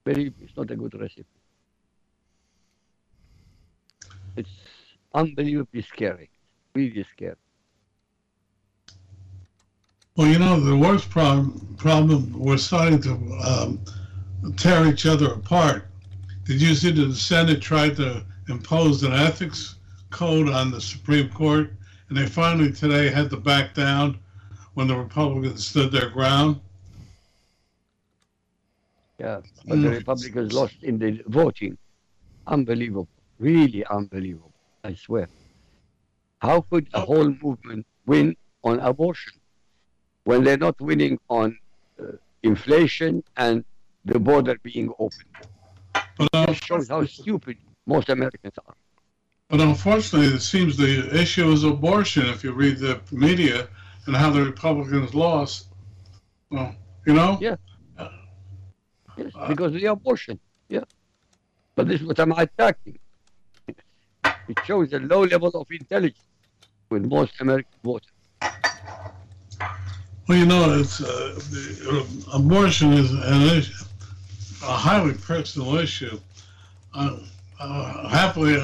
Me, 0.07 0.33
it's 0.41 0.57
not 0.57 0.71
a 0.71 0.75
good 0.75 0.99
recipe. 0.99 1.40
It's 4.35 4.49
unbelievably 5.13 5.81
scary. 5.81 6.29
Really 6.73 7.03
scary. 7.03 7.35
Well, 10.15 10.27
you 10.27 10.39
know, 10.39 10.59
the 10.59 10.75
worst 10.75 11.09
problem, 11.09 11.75
problem 11.77 12.31
we're 12.37 12.57
starting 12.57 13.01
to 13.01 13.13
um, 13.45 13.79
tear 14.57 14.85
each 14.87 15.05
other 15.05 15.33
apart. 15.33 15.87
Did 16.45 16.61
you 16.61 16.75
see 16.75 16.91
that 16.91 17.05
the 17.05 17.15
Senate 17.15 17.61
tried 17.61 17.95
to 17.97 18.25
impose 18.49 19.03
an 19.03 19.13
ethics 19.13 19.75
code 20.09 20.49
on 20.49 20.71
the 20.71 20.81
Supreme 20.81 21.29
Court, 21.29 21.71
and 22.09 22.17
they 22.17 22.25
finally 22.25 22.71
today 22.71 23.09
had 23.09 23.29
to 23.29 23.37
back 23.37 23.73
down 23.73 24.19
when 24.73 24.87
the 24.87 24.97
Republicans 24.97 25.65
stood 25.65 25.91
their 25.91 26.09
ground? 26.09 26.59
Yeah, 29.19 29.41
but 29.65 29.81
the 29.81 29.87
Mm. 29.87 29.97
Republicans 29.97 30.51
lost 30.51 30.75
in 30.81 30.97
the 30.97 31.21
voting. 31.27 31.77
Unbelievable. 32.47 33.07
Really 33.41 33.83
unbelievable. 33.87 34.53
I 34.83 34.93
swear. 34.93 35.27
How 36.39 36.61
could 36.61 36.87
a 36.93 37.01
whole 37.01 37.31
movement 37.41 37.87
win 38.05 38.35
on 38.63 38.79
abortion 38.79 39.33
when 40.25 40.43
they're 40.43 40.63
not 40.67 40.79
winning 40.79 41.17
on 41.27 41.57
uh, 41.99 42.03
inflation 42.43 43.23
and 43.37 43.65
the 44.05 44.19
border 44.19 44.55
being 44.61 44.93
open? 44.99 45.25
But, 46.19 46.29
uh, 46.33 46.53
shows 46.53 46.89
how 46.89 47.03
stupid 47.05 47.57
most 47.87 48.09
Americans 48.09 48.53
are. 48.67 48.75
but 49.49 49.59
unfortunately, 49.59 50.27
it 50.27 50.41
seems 50.41 50.77
the 50.77 50.93
issue 51.23 51.51
is 51.51 51.63
abortion. 51.63 52.27
If 52.27 52.43
you 52.43 52.51
read 52.51 52.77
the 52.77 53.01
media 53.11 53.67
and 54.05 54.15
how 54.15 54.29
the 54.29 54.43
Republicans 54.43 55.15
lost, 55.15 55.69
well, 56.51 56.75
you 57.07 57.15
know, 57.15 57.39
Yeah. 57.41 57.55
Yes, 59.17 59.33
because 59.47 59.73
of 59.75 59.81
the 59.81 59.87
abortion. 59.87 60.39
Yeah. 60.69 60.85
But 61.75 61.87
this 61.87 62.01
is 62.01 62.07
what 62.07 62.19
I'm 62.19 62.31
attacking. 62.33 62.99
It 64.51 64.59
shows 64.65 64.91
a 64.91 64.99
low 64.99 65.23
level 65.23 65.49
of 65.61 65.67
intelligence 65.71 66.27
with 66.89 67.05
most 67.05 67.39
American 67.39 67.79
voters. 67.85 68.11
Well, 70.27 70.37
you 70.37 70.45
know, 70.45 70.77
it's 70.77 70.99
uh, 70.99 71.39
uh, 71.89 72.03
abortion 72.33 72.91
is 72.91 73.11
an 73.11 73.43
issue, 73.43 73.85
a 74.63 74.75
highly 74.87 75.13
personal 75.13 75.77
issue. 75.77 76.19
Uh, 76.93 77.19
uh, 77.61 78.09
happily, 78.09 78.57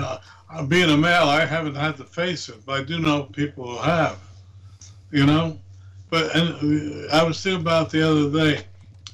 being 0.67 0.89
a 0.89 0.97
male, 0.97 1.29
I 1.29 1.45
haven't 1.45 1.75
had 1.75 1.95
to 1.97 2.03
face 2.03 2.49
it, 2.49 2.65
but 2.65 2.81
I 2.81 2.83
do 2.83 2.99
know 2.99 3.23
people 3.23 3.71
who 3.71 3.77
have. 3.77 4.19
You 5.11 5.25
know, 5.25 5.57
but 6.09 6.35
and 6.35 7.05
uh, 7.09 7.15
I 7.15 7.23
was 7.23 7.41
thinking 7.41 7.61
about 7.61 7.91
the 7.91 8.01
other 8.09 8.29
day. 8.29 8.65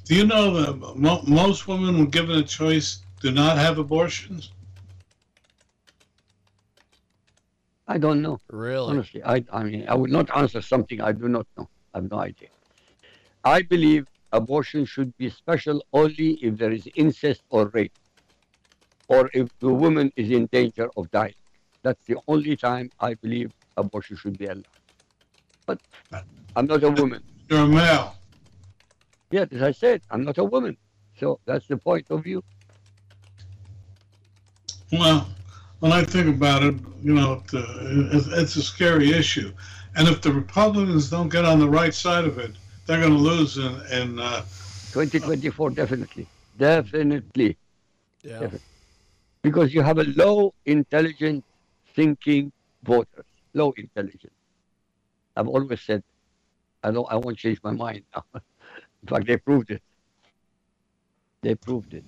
Do 0.05 0.15
you 0.15 0.25
know 0.25 0.45
that 0.59 0.97
mo- 0.97 1.21
most 1.27 1.67
women, 1.67 1.99
when 1.99 2.07
given 2.07 2.39
a 2.39 2.43
choice, 2.43 3.03
do 3.21 3.31
not 3.31 3.59
have 3.59 3.77
abortions? 3.77 4.51
I 7.93 7.99
don't 7.99 8.23
know. 8.23 8.39
Really? 8.49 8.89
Honestly, 8.89 9.21
I, 9.23 9.45
I 9.53 9.63
mean, 9.63 9.85
I 9.87 9.93
would 9.93 10.09
not 10.09 10.35
answer 10.35 10.61
something 10.63 10.99
I 10.99 11.11
do 11.11 11.27
not 11.27 11.45
know. 11.55 11.69
I 11.93 11.99
have 11.99 12.09
no 12.09 12.17
idea. 12.17 12.49
I 13.43 13.61
believe 13.61 14.07
abortion 14.31 14.83
should 14.85 15.15
be 15.17 15.29
special 15.29 15.77
only 15.93 16.29
if 16.41 16.57
there 16.57 16.71
is 16.71 16.89
incest 16.95 17.43
or 17.51 17.67
rape, 17.67 17.93
or 19.09 19.29
if 19.35 19.47
the 19.59 19.71
woman 19.71 20.11
is 20.15 20.31
in 20.31 20.47
danger 20.47 20.89
of 20.97 21.11
dying. 21.11 21.35
That's 21.83 22.03
the 22.07 22.17
only 22.27 22.55
time 22.55 22.89
I 22.99 23.13
believe 23.13 23.51
abortion 23.77 24.17
should 24.17 24.39
be 24.39 24.47
allowed. 24.47 24.65
But 25.67 25.79
I'm 26.55 26.65
not 26.65 26.83
a 26.83 26.89
woman. 26.89 27.21
You're 27.47 27.59
a 27.59 27.67
male. 27.67 28.15
Yes, 29.29 29.49
as 29.51 29.61
I 29.61 29.71
said, 29.71 30.01
I'm 30.09 30.23
not 30.23 30.39
a 30.39 30.43
woman. 30.43 30.75
So 31.19 31.39
that's 31.45 31.67
the 31.67 31.77
point 31.77 32.07
of 32.09 32.23
view. 32.23 32.43
Well, 34.91 35.27
when 35.83 35.91
I 35.91 36.01
think 36.05 36.33
about 36.37 36.63
it, 36.63 36.75
you 37.01 37.13
know, 37.13 37.43
uh, 37.53 37.61
it's, 38.15 38.27
it's 38.27 38.55
a 38.55 38.63
scary 38.63 39.11
issue. 39.11 39.51
And 39.97 40.07
if 40.07 40.21
the 40.21 40.31
Republicans 40.31 41.09
don't 41.09 41.27
get 41.27 41.43
on 41.43 41.59
the 41.59 41.67
right 41.67 41.93
side 41.93 42.23
of 42.23 42.39
it, 42.39 42.51
they're 42.85 43.01
going 43.01 43.11
to 43.11 43.25
lose 43.31 43.57
in, 43.57 43.73
in 43.91 44.17
uh, 44.17 44.43
2024, 44.93 45.71
definitely. 45.71 46.25
Definitely. 46.57 47.57
Yeah. 48.21 48.49
because 49.41 49.73
you 49.73 49.81
have 49.81 49.97
a 49.97 50.05
low 50.05 50.53
intelligent 50.65 51.43
thinking 51.93 52.53
voters, 52.83 53.25
low 53.53 53.73
intelligence. 53.75 54.39
I've 55.35 55.49
always 55.49 55.81
said, 55.81 56.01
I 56.81 56.91
don't, 56.91 57.11
I 57.11 57.17
won't 57.17 57.37
change 57.37 57.59
my 57.61 57.73
mind 57.73 58.03
now. 58.15 58.23
In 59.01 59.07
fact, 59.09 59.27
they 59.27 59.35
proved 59.35 59.69
it. 59.69 59.83
They 61.41 61.55
proved 61.55 61.93
it. 61.93 62.05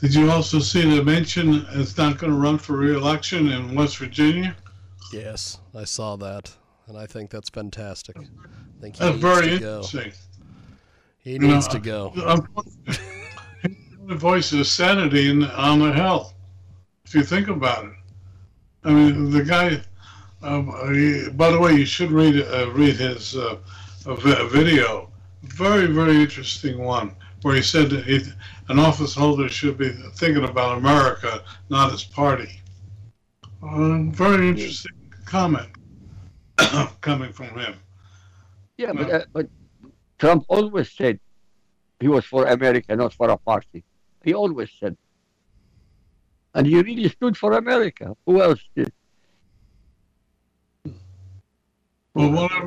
Did 0.00 0.14
you 0.14 0.30
also 0.30 0.60
see 0.60 0.80
the 0.82 1.02
Manchin 1.02 1.66
it's 1.78 1.98
not 1.98 2.16
going 2.16 2.32
to 2.32 2.38
run 2.38 2.56
for 2.56 2.76
re-election 2.76 3.48
in 3.48 3.74
West 3.74 3.98
Virginia? 3.98 4.56
Yes, 5.12 5.58
I 5.74 5.84
saw 5.84 6.16
that, 6.16 6.50
and 6.86 6.96
I 6.96 7.04
think 7.04 7.28
that's 7.28 7.50
fantastic. 7.50 8.16
I 8.16 8.22
think 8.80 8.96
he 8.96 9.04
That's 9.04 9.16
needs 9.16 9.18
very 9.22 9.50
to 9.50 9.58
go. 9.58 9.76
interesting. 9.76 10.12
He 11.18 11.32
You 11.32 11.38
know, 11.40 11.60
to 11.60 11.78
go. 11.78 12.14
The 14.06 14.14
voice 14.16 14.52
of 14.52 14.66
sanity 14.66 15.30
in, 15.30 15.44
on 15.44 15.80
the 15.80 15.92
hill. 15.92 16.32
If 17.04 17.14
you 17.14 17.22
think 17.22 17.48
about 17.48 17.84
it, 17.84 17.92
I 18.82 18.92
mean, 18.92 19.30
the 19.30 19.44
guy. 19.44 19.82
Um, 20.42 20.72
he, 20.94 21.28
by 21.30 21.50
the 21.50 21.60
way, 21.60 21.74
you 21.74 21.84
should 21.84 22.10
read 22.10 22.40
uh, 22.40 22.70
read 22.72 22.96
his 22.96 23.36
uh, 23.36 23.58
a 24.06 24.48
video. 24.48 25.10
Very 25.42 25.86
very 25.86 26.16
interesting 26.22 26.78
one 26.78 27.14
where 27.42 27.54
he 27.54 27.62
said 27.62 27.90
that 27.90 28.04
he, 28.04 28.20
an 28.68 28.78
office 28.78 29.14
holder 29.14 29.48
should 29.48 29.78
be 29.78 29.90
thinking 30.14 30.44
about 30.44 30.78
America, 30.78 31.42
not 31.68 31.92
his 31.92 32.04
party. 32.04 32.60
Uh, 33.62 34.02
very 34.10 34.48
interesting 34.48 34.96
comment 35.24 35.68
coming 37.00 37.32
from 37.32 37.50
him. 37.58 37.74
Yeah, 38.76 38.92
but, 38.92 39.10
uh, 39.10 39.24
but 39.32 39.46
Trump 40.18 40.44
always 40.48 40.90
said 40.90 41.20
he 42.00 42.08
was 42.08 42.24
for 42.24 42.46
America, 42.46 42.96
not 42.96 43.12
for 43.12 43.28
a 43.30 43.36
party. 43.36 43.84
He 44.24 44.34
always 44.34 44.70
said. 44.78 44.96
And 46.54 46.66
he 46.66 46.80
really 46.80 47.08
stood 47.08 47.36
for 47.36 47.52
America. 47.52 48.16
Who 48.26 48.42
else 48.42 48.62
did? 48.74 48.92
Well, 52.14 52.30
what 52.32 52.50
I, 52.50 52.60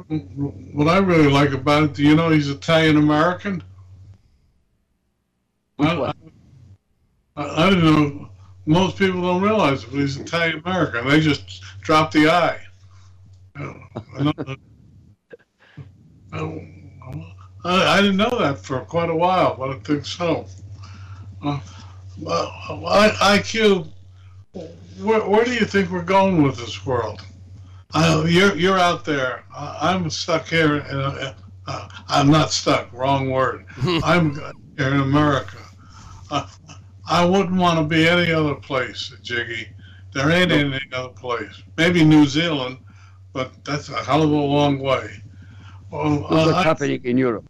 what 0.77 0.87
I 0.87 0.99
really 0.99 1.29
like 1.29 1.51
about 1.51 1.83
it, 1.83 1.93
do 1.93 2.03
you 2.03 2.15
know 2.15 2.29
he's 2.29 2.49
Italian 2.49 2.97
American? 2.97 3.61
I. 5.79 6.13
I, 7.35 7.65
I 7.65 7.69
didn't 7.69 7.85
know. 7.85 8.29
Most 8.65 8.97
people 8.97 9.21
don't 9.21 9.41
realize 9.41 9.83
it, 9.83 9.91
but 9.91 9.99
he's 9.99 10.17
Italian 10.17 10.61
American. 10.65 11.07
They 11.07 11.19
just 11.19 11.63
drop 11.81 12.11
the 12.11 12.29
I. 12.29 12.59
Uh, 13.59 13.73
I, 14.17 14.57
I, 17.65 17.97
I 17.97 18.01
didn't 18.01 18.17
know 18.17 18.37
that 18.39 18.59
for 18.59 18.79
quite 18.81 19.09
a 19.09 19.15
while, 19.15 19.55
but 19.55 19.69
I 19.69 19.79
think 19.79 20.05
so. 20.05 20.45
Uh, 21.41 21.59
well, 22.19 22.51
I, 22.87 23.37
IQ, 23.37 23.87
where, 25.01 25.27
where 25.27 25.45
do 25.45 25.53
you 25.53 25.65
think 25.65 25.89
we're 25.89 26.03
going 26.03 26.41
with 26.41 26.57
this 26.57 26.85
world? 26.85 27.21
I, 27.93 28.23
you're 28.25 28.55
you're 28.55 28.79
out 28.79 29.05
there. 29.05 29.43
I, 29.55 29.93
I'm 29.93 30.09
stuck 30.09 30.47
here. 30.47 30.77
In 30.77 30.99
a, 30.99 31.35
uh, 31.67 31.89
I'm 32.07 32.29
not 32.29 32.51
stuck. 32.51 32.91
Wrong 32.91 33.29
word. 33.29 33.65
I'm 34.03 34.39
here 34.77 34.89
in 34.89 34.99
America. 34.99 35.57
Uh, 36.31 36.47
I 37.07 37.25
wouldn't 37.25 37.59
want 37.59 37.79
to 37.79 37.85
be 37.85 38.07
any 38.07 38.31
other 38.31 38.55
place, 38.55 39.13
Jiggy. 39.21 39.67
There 40.13 40.29
ain't 40.31 40.51
any 40.51 40.79
other 40.93 41.09
place. 41.09 41.63
Maybe 41.77 42.03
New 42.03 42.25
Zealand, 42.25 42.77
but 43.33 43.51
that's 43.65 43.89
a 43.89 44.03
hell 44.03 44.23
of 44.23 44.29
a 44.29 44.33
long 44.33 44.79
way. 44.79 45.21
Well, 45.91 46.21
what's 46.21 46.51
I- 46.51 46.63
happening 46.63 47.01
in 47.03 47.17
Europe. 47.17 47.45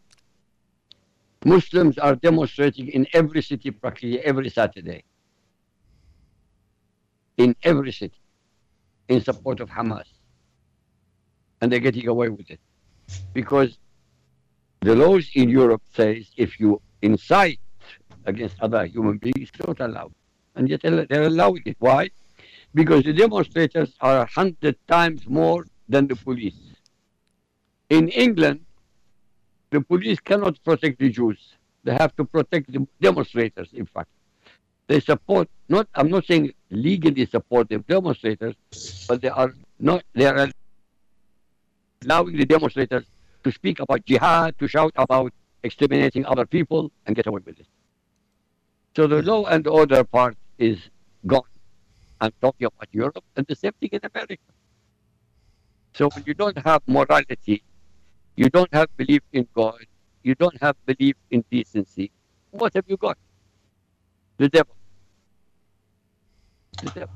Muslims 1.46 1.98
are 1.98 2.16
demonstrating 2.16 2.88
in 2.88 3.06
every 3.12 3.42
city 3.42 3.70
practically 3.70 4.20
every 4.22 4.50
Saturday. 4.50 5.04
In 7.38 7.54
every 7.64 7.92
city. 7.92 8.20
In 9.10 9.22
support 9.22 9.60
of 9.60 9.70
Hamas. 9.70 10.06
And 11.60 11.70
they're 11.70 11.80
getting 11.80 12.08
away 12.08 12.30
with 12.30 12.50
it. 12.50 12.62
Because 13.34 13.78
the 14.80 14.96
laws 14.96 15.30
in 15.36 15.50
Europe 15.50 15.82
says 15.94 16.32
if 16.38 16.60
you 16.62 16.82
incite 17.04 17.60
against 18.26 18.56
other 18.62 18.86
human 18.86 19.18
beings, 19.18 19.50
not 19.68 19.80
allowed. 19.80 20.14
And 20.56 20.70
yet 20.70 20.82
they're 20.82 21.30
allowing 21.34 21.64
it. 21.66 21.78
Why? 21.80 22.10
Because 22.74 23.04
the 23.04 23.14
demonstrators 23.14 23.94
are 24.02 24.20
a 24.22 24.26
hundred 24.26 24.76
times 24.88 25.28
more 25.28 25.66
than 25.88 26.08
the 26.08 26.16
police. 26.16 26.60
In 27.90 28.08
England, 28.10 28.62
the 29.70 29.82
police 29.82 30.20
cannot 30.20 30.64
protect 30.64 31.00
the 31.00 31.10
Jews. 31.10 31.40
They 31.84 31.94
have 31.94 32.16
to 32.16 32.24
protect 32.26 32.72
the 32.72 32.88
demonstrators, 33.02 33.70
in 33.74 33.86
fact. 33.86 34.10
They 34.88 35.00
support, 35.00 35.50
not, 35.70 35.88
I'm 35.96 36.10
not 36.10 36.26
saying 36.26 36.54
legally 36.70 37.26
support 37.26 37.70
the 37.70 37.80
demonstrators, 37.80 38.56
but 39.08 39.22
they 39.22 39.30
are 39.30 39.54
not, 39.80 40.04
they 40.14 40.26
are 40.26 40.50
allowing 42.04 42.38
the 42.38 42.46
demonstrators 42.46 43.04
to 43.44 43.52
speak 43.52 43.80
about 43.80 44.06
jihad, 44.06 44.58
to 44.60 44.68
shout 44.68 44.94
about 44.96 45.34
exterminating 45.64 46.26
other 46.26 46.46
people, 46.46 46.92
and 47.06 47.16
get 47.16 47.28
away 47.28 47.42
with 47.46 47.60
it. 47.60 47.68
So 48.96 49.08
the 49.08 49.22
law 49.22 49.46
and 49.46 49.66
order 49.68 50.04
part 50.04 50.38
is 50.58 50.80
gone. 51.26 51.42
I'm 52.22 52.32
talking 52.42 52.66
about 52.68 52.88
Europe, 52.92 53.24
and 53.36 53.46
the 53.48 53.56
same 53.56 53.74
thing 53.80 53.90
in 53.92 54.00
America. 54.04 54.44
So 55.94 56.10
when 56.10 56.24
you 56.26 56.34
don't 56.34 56.58
have 56.66 56.82
morality, 56.88 57.64
you 58.36 58.50
don't 58.50 58.72
have 58.74 58.88
belief 58.98 59.22
in 59.32 59.48
God, 59.54 59.86
you 60.24 60.36
don't 60.36 60.60
have 60.62 60.76
belief 60.86 61.16
in 61.32 61.44
decency, 61.52 62.12
what 62.52 62.74
have 62.76 62.86
you 62.88 62.98
got? 62.98 63.18
The 64.38 64.50
devil. 64.50 64.76
The 66.82 66.90
devil. 66.92 67.16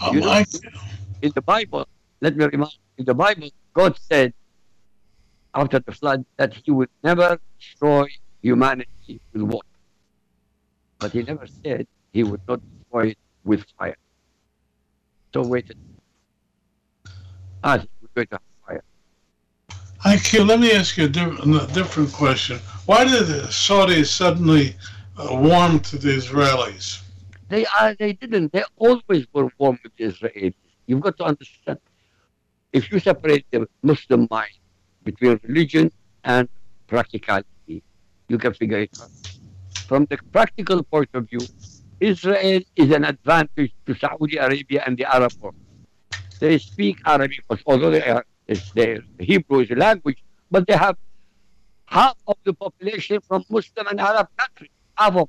um, 0.00 0.14
you 0.14 0.20
know- 0.20 0.44
In 1.22 1.30
the 1.34 1.42
Bible, 1.42 1.86
let 2.20 2.36
me 2.36 2.44
remind 2.44 2.72
you, 2.72 2.78
in 2.98 3.04
the 3.04 3.14
Bible, 3.14 3.48
God 3.74 3.96
said 3.98 4.34
after 5.54 5.78
the 5.80 5.92
flood 5.92 6.24
that 6.38 6.54
he 6.64 6.70
would 6.70 6.88
never 7.04 7.38
destroy 7.58 8.06
humanity 8.40 9.20
with 9.32 9.42
water. 9.42 9.66
But 10.98 11.12
he 11.12 11.22
never 11.22 11.46
said 11.64 11.86
he 12.12 12.22
would 12.22 12.40
not 12.48 12.60
destroy 12.80 13.08
it 13.08 13.18
with 13.44 13.64
fire. 13.78 13.96
So 15.34 15.42
wait. 15.42 15.70
a- 15.70 15.74
Ah, 17.64 17.84
we're 18.00 18.08
going 18.14 18.26
to 18.28 18.34
have 18.34 18.42
fire. 18.66 18.84
IQ, 20.04 20.46
let 20.48 20.58
me 20.60 20.72
ask 20.72 20.96
you 20.96 21.04
a, 21.04 21.08
diff- 21.08 21.38
a 21.40 21.72
different 21.72 22.12
question. 22.12 22.58
Why 22.86 23.04
did 23.04 23.26
the 23.26 23.42
Saudis 23.48 24.06
suddenly 24.06 24.74
uh, 25.16 25.28
warm 25.30 25.80
to 25.80 25.98
the 25.98 26.10
Israelis? 26.16 27.02
They 27.48 27.66
are. 27.66 27.94
They 27.94 28.14
didn't. 28.14 28.52
They 28.52 28.64
always 28.76 29.26
were 29.32 29.48
warm 29.58 29.78
with 29.84 29.92
the 29.96 30.04
Israelis. 30.04 30.54
You've 30.86 31.00
got 31.02 31.16
to 31.18 31.24
understand. 31.24 31.78
If 32.72 32.90
you 32.90 32.98
separate 32.98 33.46
the 33.52 33.68
Muslim 33.82 34.26
mind 34.30 34.50
between 35.04 35.40
religion 35.44 35.90
and 36.24 36.48
practicality, 36.86 37.82
you 38.28 38.38
can 38.38 38.54
figure 38.54 38.78
it 38.78 38.90
out. 39.00 39.10
From 39.88 40.06
the 40.06 40.18
practical 40.32 40.82
point 40.82 41.10
of 41.14 41.28
view, 41.28 41.40
Israel 42.00 42.62
is 42.76 42.90
an 42.90 43.04
advantage 43.04 43.72
to 43.86 43.94
Saudi 43.94 44.36
Arabia 44.36 44.82
and 44.86 44.96
the 44.96 45.04
Arab 45.04 45.32
world. 45.40 45.54
They 46.40 46.58
speak 46.58 46.98
Arabic, 47.06 47.44
although 47.66 47.90
they 47.90 48.02
are, 48.02 48.24
their 48.74 49.00
Hebrew 49.18 49.60
is 49.60 49.70
a 49.70 49.76
language, 49.76 50.22
but 50.50 50.66
they 50.66 50.76
have 50.76 50.96
half 51.86 52.16
of 52.26 52.36
the 52.44 52.52
population 52.54 53.20
from 53.20 53.44
Muslim 53.48 53.86
and 53.86 54.00
Arab 54.00 54.28
countries. 54.36 54.70
Half 54.96 55.16
of 55.16 55.28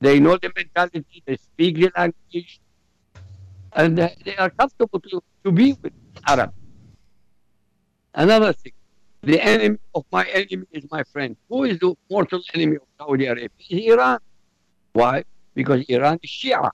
They 0.00 0.20
know 0.20 0.36
the 0.36 0.52
mentality, 0.54 1.22
they 1.26 1.36
speak 1.36 1.76
the 1.76 1.90
language, 1.96 2.60
and 3.72 3.98
they 3.98 4.36
are 4.36 4.50
comfortable 4.50 5.00
to, 5.00 5.22
to 5.44 5.52
be 5.52 5.76
with 5.82 5.92
Arab. 6.26 6.52
Another 8.14 8.52
thing, 8.52 8.72
the 9.22 9.40
enemy 9.40 9.78
of 9.94 10.04
my 10.12 10.24
enemy 10.26 10.66
is 10.72 10.84
my 10.90 11.02
friend. 11.04 11.36
Who 11.48 11.64
is 11.64 11.78
the 11.78 11.94
mortal 12.10 12.40
enemy 12.54 12.76
of 12.76 12.82
Saudi 12.98 13.26
Arabia? 13.26 13.48
Is 13.70 13.92
Iran. 13.92 14.18
Why? 14.92 15.24
Because 15.54 15.84
Iran 15.88 16.18
is 16.22 16.30
Shia. 16.30 16.70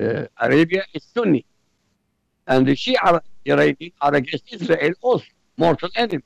Uh, 0.00 0.26
Arabia 0.40 0.84
is 0.94 1.04
Sunni. 1.14 1.44
And 2.46 2.66
the 2.66 2.72
Shia 2.72 3.20
Iranians 3.46 3.92
are 4.00 4.14
against 4.14 4.52
Israel 4.52 4.92
also, 5.02 5.26
mortal 5.56 5.90
enemy. 5.94 6.24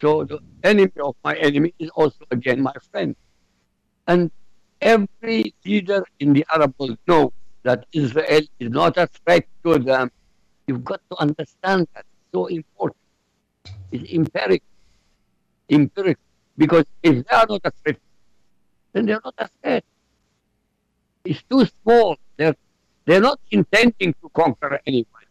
So 0.00 0.24
the 0.24 0.40
enemy 0.64 0.92
of 1.04 1.14
my 1.22 1.34
enemy 1.36 1.74
is 1.78 1.90
also 1.90 2.24
again 2.30 2.62
my 2.62 2.72
friend. 2.90 3.14
And 4.06 4.30
every 4.80 5.54
leader 5.64 6.02
in 6.18 6.32
the 6.32 6.44
Arab 6.52 6.74
world 6.78 6.98
knows 7.06 7.30
that 7.62 7.84
Israel 7.92 8.40
is 8.58 8.70
not 8.70 8.96
a 8.96 9.06
threat 9.06 9.46
to 9.64 9.78
them. 9.78 10.10
You've 10.66 10.84
got 10.84 11.00
to 11.10 11.20
understand 11.20 11.86
that. 11.94 12.04
It's 12.06 12.32
so 12.32 12.46
important. 12.46 12.96
It's 13.92 14.12
empirical. 14.12 14.66
Empirical. 15.68 16.22
Because 16.56 16.84
if 17.02 17.26
they 17.26 17.36
are 17.36 17.46
not 17.48 17.60
a 17.64 17.70
threat, 17.82 17.98
then 18.92 19.06
they're 19.06 19.20
not 19.24 19.34
a 19.38 19.48
threat. 19.60 19.84
It's 21.24 21.42
too 21.42 21.66
small. 21.82 22.16
They're, 22.36 22.56
they're 23.04 23.20
not 23.20 23.40
intending 23.50 24.14
to 24.22 24.28
conquer 24.34 24.80
anyone. 24.86 25.26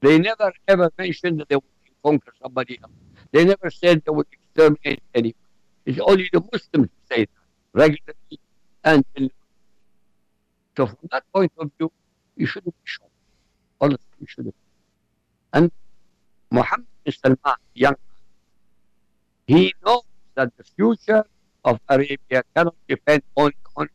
They 0.00 0.18
never 0.18 0.52
ever 0.66 0.90
mentioned 0.98 1.40
that 1.40 1.48
they 1.48 1.56
would 1.56 1.64
conquer 2.02 2.32
somebody 2.42 2.78
else. 2.82 2.92
They 3.32 3.44
never 3.44 3.70
said 3.70 4.02
they 4.04 4.10
would 4.10 4.26
exterminate 4.32 5.02
anyone. 5.14 5.34
It's 5.84 5.98
only 6.00 6.28
the 6.32 6.42
Muslims 6.52 6.90
say 7.10 7.26
that 7.26 7.28
regularly 7.72 8.40
and. 8.84 9.04
So 10.76 10.86
from 10.86 11.08
that 11.12 11.24
point 11.32 11.52
of 11.58 11.70
view, 11.76 11.92
you 12.36 12.46
shouldn't 12.46 12.74
be 12.74 12.80
shocked. 12.84 13.10
Honestly, 13.80 14.06
you 14.20 14.26
shouldn't. 14.26 14.54
And 15.52 15.70
Mohammed 16.50 16.86
bin 16.86 16.89
Salman, 17.08 17.56
young 17.74 17.96
he 19.50 19.74
knows 19.84 20.02
that 20.36 20.56
the 20.56 20.62
future 20.62 21.24
of 21.64 21.80
Arabia 21.88 22.44
cannot 22.54 22.76
depend 22.86 23.20
on 23.34 23.50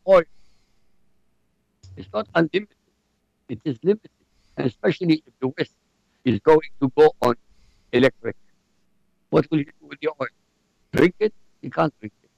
oil. 0.06 0.24
It's 1.96 2.10
not 2.14 2.28
unlimited. 2.36 2.76
It 3.48 3.62
is 3.64 3.78
limited. 3.82 4.12
And 4.58 4.68
especially 4.68 5.24
if 5.26 5.34
the 5.40 5.48
West 5.58 5.72
is 6.26 6.42
going 6.42 6.68
to 6.82 6.92
go 6.98 7.10
on 7.22 7.36
electric. 7.94 8.36
What 9.30 9.50
will 9.50 9.60
he 9.60 9.64
do 9.64 9.88
with 9.88 10.00
the 10.02 10.10
oil? 10.10 10.28
Drink 10.92 11.16
it? 11.20 11.34
He 11.62 11.70
can't 11.70 11.94
drink 12.02 12.12
it. 12.22 12.30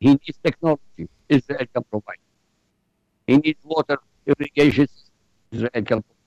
He 0.00 0.08
needs 0.08 0.38
technology. 0.44 1.08
Israel 1.30 1.66
can 1.72 1.84
provide. 1.84 2.22
He 3.26 3.38
needs 3.38 3.60
water 3.64 3.96
irrigation. 4.26 4.86
Israel 5.50 5.70
can 5.72 6.02
provide. 6.04 6.26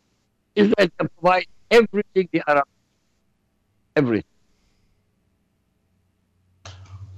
Israel 0.56 0.90
can 0.98 1.10
provide 1.10 1.46
everything 1.70 2.28
the 2.32 2.42
Arab 2.48 2.66
everything. 4.00 4.36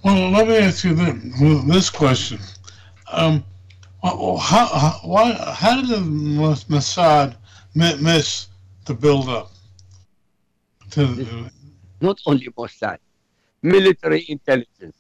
Well, 0.04 0.32
let 0.36 0.48
me 0.48 0.58
ask 0.68 0.84
you 0.86 0.94
then, 1.02 1.16
this 1.68 1.90
question. 1.90 2.40
Um, 3.12 3.44
how, 4.02 4.68
how, 4.82 4.92
why, 5.04 5.26
how 5.62 5.74
did 5.78 5.90
the 5.96 6.02
Mossad 6.74 7.36
miss 7.76 8.48
the 8.86 8.94
build-up? 8.94 9.52
To, 10.92 11.02
Not 12.08 12.18
only 12.26 12.48
Mossad, 12.58 13.00
military 13.62 14.22
intelligence, 14.36 14.98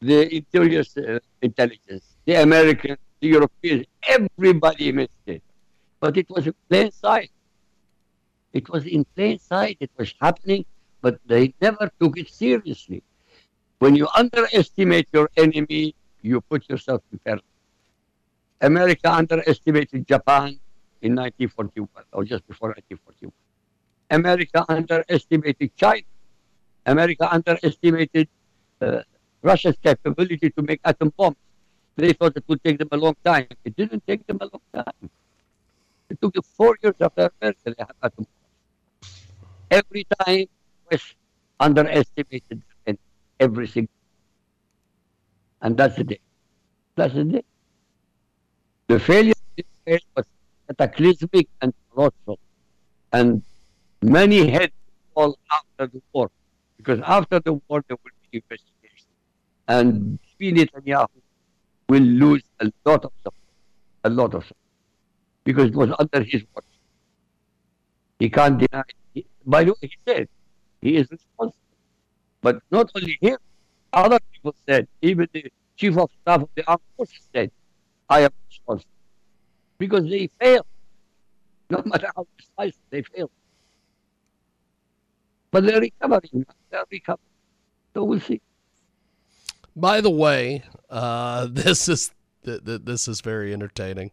the 0.00 0.18
interior 0.38 0.84
uh, 0.96 1.18
intelligence, 1.42 2.04
the 2.26 2.34
Americans, 2.46 2.98
the 3.20 3.28
Europeans, 3.36 3.84
everybody 4.16 4.92
missed 4.92 5.26
it. 5.26 5.42
But 6.00 6.16
it 6.16 6.28
was 6.30 6.46
in 6.46 6.54
plain 6.68 6.92
sight. 6.92 7.32
It 8.52 8.66
was 8.70 8.86
in 8.86 9.04
plain 9.16 9.36
sight. 9.40 9.76
It 9.80 9.90
was 9.98 10.14
happening, 10.20 10.64
but 11.00 11.18
they 11.26 11.54
never 11.60 11.90
took 12.00 12.18
it 12.18 12.28
seriously. 12.28 13.02
When 13.78 13.94
you 13.94 14.08
underestimate 14.14 15.08
your 15.12 15.30
enemy, 15.36 15.94
you 16.22 16.40
put 16.40 16.68
yourself 16.68 17.02
in 17.12 17.18
peril. 17.20 17.42
America 18.60 19.10
underestimated 19.12 20.06
Japan 20.06 20.58
in 21.00 21.14
1941, 21.14 22.04
or 22.12 22.24
just 22.24 22.46
before 22.48 22.70
1941. 22.70 23.32
America 24.10 24.64
underestimated 24.68 25.70
China. 25.76 26.02
America 26.86 27.32
underestimated 27.32 28.28
uh, 28.80 29.02
Russia's 29.42 29.76
capability 29.82 30.50
to 30.50 30.62
make 30.62 30.80
atom 30.84 31.12
bombs. 31.16 31.36
They 31.96 32.12
thought 32.12 32.36
it 32.36 32.44
would 32.48 32.62
take 32.64 32.78
them 32.78 32.88
a 32.92 32.96
long 32.96 33.16
time. 33.24 33.46
It 33.64 33.76
didn't 33.76 34.06
take 34.06 34.26
them 34.26 34.38
a 34.40 34.46
long 34.46 34.62
time. 34.74 35.10
It 36.08 36.20
took 36.20 36.34
them 36.34 36.42
four 36.42 36.76
years 36.82 36.94
after 37.00 37.30
America 37.40 37.60
they 37.64 37.74
had 37.78 37.94
atom 38.02 38.26
bombs. 38.26 39.12
Every 39.70 40.06
time 40.18 40.46
West 40.90 41.14
underestimated 41.60 42.62
and 42.86 42.98
everything. 43.40 43.88
And 45.60 45.76
that's 45.76 45.96
the 45.96 46.04
day. 46.04 46.20
That's 46.94 47.14
the 47.14 47.24
day. 47.24 47.44
The 48.86 48.98
failure 49.00 49.34
was 49.86 50.24
cataclysmic 50.66 51.48
and 51.60 51.72
colossal. 51.92 52.38
And 53.12 53.42
many 54.02 54.48
heads 54.48 54.72
fall 55.14 55.38
after 55.50 55.86
the 55.92 56.02
war. 56.12 56.30
Because 56.76 57.00
after 57.04 57.40
the 57.40 57.54
war, 57.54 57.84
there 57.88 57.96
will 58.02 58.12
be 58.30 58.38
investigation. 58.38 59.08
And 59.66 60.18
Bibi 60.38 60.64
Netanyahu 60.64 61.08
will 61.88 62.02
lose 62.02 62.42
a 62.60 62.70
lot 62.84 63.04
of 63.04 63.12
support. 63.22 63.34
A 64.04 64.10
lot 64.10 64.34
of 64.34 64.44
support. 64.44 64.56
Because 65.44 65.70
it 65.70 65.74
was 65.74 65.90
under 65.98 66.22
his 66.22 66.44
watch. 66.54 66.64
He 68.18 68.30
can't 68.30 68.58
deny 68.58 68.84
it. 69.14 69.26
By 69.44 69.64
the 69.64 69.72
way, 69.72 69.76
he 69.82 69.96
said 70.06 70.28
he 70.80 70.96
is 70.96 71.10
responsible. 71.10 71.56
But 72.40 72.60
not 72.70 72.90
only 72.94 73.18
him, 73.20 73.38
other 73.92 74.18
people 74.32 74.54
said, 74.68 74.86
even 75.02 75.28
the 75.32 75.50
chief 75.76 75.96
of 75.96 76.10
staff 76.22 76.42
of 76.42 76.48
the 76.54 76.66
armed 76.66 76.80
forces 76.96 77.28
said, 77.34 77.50
I 78.08 78.20
am 78.20 78.30
responsible. 78.48 78.90
Because 79.78 80.08
they 80.08 80.28
failed. 80.40 80.66
No 81.70 81.82
matter 81.84 82.08
how 82.16 82.26
precise 82.36 82.78
they 82.90 83.02
failed. 83.02 83.30
But 85.50 85.64
they're 85.64 85.80
recovering. 85.80 86.46
They're 86.70 86.84
recovering. 86.90 87.20
So 87.94 88.04
we'll 88.04 88.20
see. 88.20 88.40
By 89.74 90.00
the 90.00 90.10
way, 90.10 90.64
uh, 90.90 91.46
this 91.50 91.88
is 91.88 92.12
th- 92.44 92.64
th- 92.64 92.82
this 92.84 93.08
is 93.08 93.20
very 93.20 93.52
entertaining. 93.52 94.10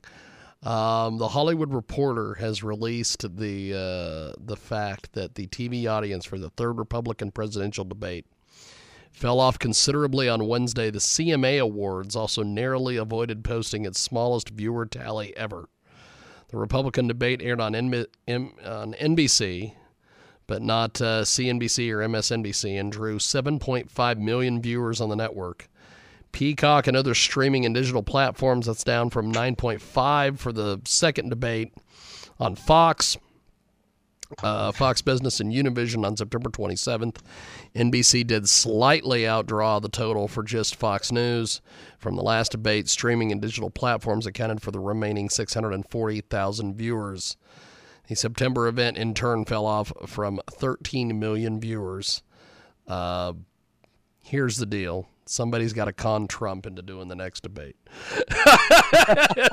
Um, 0.63 1.19
the 1.19 1.27
Hollywood 1.27 1.73
Reporter 1.73 2.35
has 2.35 2.63
released 2.63 3.37
the 3.37 3.73
uh, 3.73 4.41
the 4.43 4.55
fact 4.55 5.13
that 5.13 5.35
the 5.35 5.47
TV 5.47 5.87
audience 5.87 6.25
for 6.25 6.39
the 6.39 6.49
third 6.49 6.79
Republican 6.79 7.31
presidential 7.31 7.85
debate 7.85 8.25
fell 9.11 9.39
off 9.39 9.57
considerably 9.59 10.27
on 10.27 10.47
Wednesday. 10.47 10.89
The 10.89 10.99
CMA 10.99 11.61
Awards 11.61 12.15
also 12.15 12.43
narrowly 12.43 12.97
avoided 12.97 13.43
posting 13.43 13.85
its 13.85 13.99
smallest 13.99 14.49
viewer 14.49 14.85
tally 14.85 15.35
ever. 15.37 15.69
The 16.49 16.57
Republican 16.57 17.07
debate 17.07 17.41
aired 17.41 17.61
on, 17.61 17.73
N- 17.75 18.05
M- 18.27 18.53
on 18.63 18.93
NBC, 18.93 19.73
but 20.47 20.61
not 20.61 21.01
uh, 21.01 21.23
CNBC 21.23 21.91
or 21.91 21.99
MSNBC, 21.99 22.79
and 22.79 22.91
drew 22.91 23.17
7.5 23.17 24.17
million 24.19 24.61
viewers 24.61 25.01
on 25.01 25.09
the 25.09 25.15
network. 25.15 25.69
Peacock 26.35 26.85
and 26.85 26.97
other 26.97 27.15
streaming 27.15 27.65
and 27.65 27.73
digital 27.73 28.03
platforms, 28.03 28.65
that's 28.65 28.83
down 28.83 29.09
from 29.09 29.31
9.5 29.31 30.37
for 30.37 30.51
the 30.51 30.81
second 30.83 31.29
debate 31.29 31.73
on 32.41 32.55
Fox. 32.57 33.15
Uh, 34.43 34.73
Fox 34.73 35.01
Business 35.01 35.39
and 35.39 35.53
Univision 35.53 36.05
on 36.05 36.17
September 36.17 36.49
27th. 36.49 37.19
NBC 37.73 38.27
did 38.27 38.49
slightly 38.49 39.21
outdraw 39.21 39.81
the 39.81 39.87
total 39.87 40.27
for 40.27 40.43
just 40.43 40.75
Fox 40.75 41.09
News. 41.09 41.61
From 41.99 42.17
the 42.17 42.21
last 42.21 42.51
debate, 42.51 42.89
streaming 42.89 43.31
and 43.31 43.41
digital 43.41 43.69
platforms 43.69 44.25
accounted 44.25 44.61
for 44.61 44.71
the 44.71 44.79
remaining 44.81 45.29
640,000 45.29 46.75
viewers. 46.75 47.37
The 48.09 48.15
September 48.15 48.67
event, 48.67 48.97
in 48.97 49.13
turn, 49.13 49.45
fell 49.45 49.65
off 49.65 49.93
from 50.05 50.41
13 50.51 51.17
million 51.17 51.61
viewers. 51.61 52.23
Uh, 52.89 53.33
here's 54.21 54.57
the 54.57 54.65
deal 54.65 55.07
somebody's 55.25 55.73
got 55.73 55.85
to 55.85 55.93
con 55.93 56.27
Trump 56.27 56.65
into 56.65 56.81
doing 56.81 57.07
the 57.07 57.15
next 57.15 57.41
debate. 57.41 57.75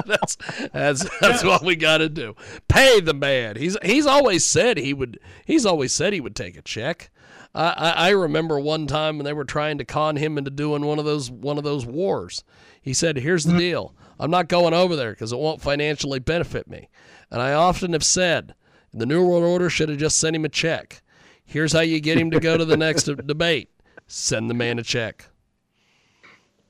that's 0.07 0.37
that's 0.73 1.19
that's 1.21 1.45
what 1.45 1.65
we 1.65 1.77
got 1.77 1.99
to 1.99 2.09
do. 2.09 2.35
Pay 2.69 3.01
the 3.01 3.15
man. 3.15 3.57
He's 3.57 3.77
he's 3.83 4.07
always 4.07 4.45
said 4.45 4.79
he 4.79 4.95
would. 4.95 5.19
He's 5.47 5.67
always 5.67 5.93
said 5.93 6.13
he 6.13 6.21
would 6.21 6.37
take 6.37 6.57
a 6.57 6.63
check. 6.63 7.11
I, 7.55 7.69
I, 7.77 7.91
I 7.91 8.11
remember 8.11 8.59
one 8.59 8.87
time 8.87 9.19
when 9.19 9.25
they 9.25 9.33
were 9.33 9.45
trying 9.45 9.79
to 9.79 9.85
con 9.85 10.17
him 10.17 10.39
into 10.39 10.51
doing 10.51 10.85
one 10.85 10.99
of 10.99 11.05
those 11.05 11.31
one 11.31 11.59
of 11.59 11.65
those 11.65 11.87
wars. 11.87 12.45
He 12.81 12.93
said, 12.93 13.17
"Here's 13.17 13.45
the 13.45 13.51
mm-hmm. 13.51 13.59
deal. 13.59 13.95
I'm 14.19 14.31
not 14.31 14.49
going 14.49 14.75
over 14.75 14.97
there 14.97 15.13
because 15.13 15.33
it 15.33 15.39
won't 15.39 15.63
financially 15.63 16.19
benefit 16.19 16.69
me." 16.69 16.89
And 17.31 17.41
I 17.41 17.55
often 17.55 17.95
have 17.95 18.05
said, 18.05 18.55
the 18.93 19.07
New 19.07 19.27
World 19.27 19.43
Order 19.43 19.71
should 19.71 19.89
have 19.89 19.97
just 19.97 20.19
sent 20.19 20.37
him 20.37 20.45
a 20.45 20.51
check. 20.51 21.03
Here's 21.47 21.73
how 21.73 21.81
you 21.81 21.99
get 21.99 22.19
him 22.19 22.31
to 22.31 22.39
go 22.39 22.59
to 22.59 22.65
the 22.65 22.77
next 22.77 23.05
debate: 23.27 23.71
send 24.07 24.51
the 24.51 24.55
man 24.55 24.79
a 24.79 24.83
check. 24.83 25.29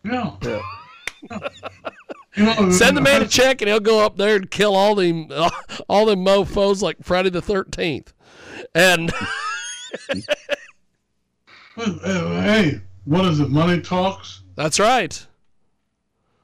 Yeah. 0.05 0.37
You 2.35 2.45
know, 2.45 2.71
Send 2.71 2.97
the 2.97 3.03
man 3.03 3.21
a 3.21 3.29
check, 3.29 3.61
and 3.61 3.69
he'll 3.69 3.79
go 3.79 4.03
up 4.03 4.17
there 4.17 4.37
and 4.37 4.51
kill 4.51 4.75
all 4.75 4.95
them 4.95 5.29
all 5.89 6.07
them 6.07 6.25
mofo's 6.25 6.81
like 6.83 6.97
Friday 7.03 7.29
the 7.29 7.43
Thirteenth. 7.43 8.15
And 8.75 9.13
hey, 11.77 12.81
what 13.05 13.27
is 13.27 13.39
it? 13.39 13.51
Money 13.51 13.83
talks. 13.83 14.45
that's 14.55 14.81
right. 14.81 15.27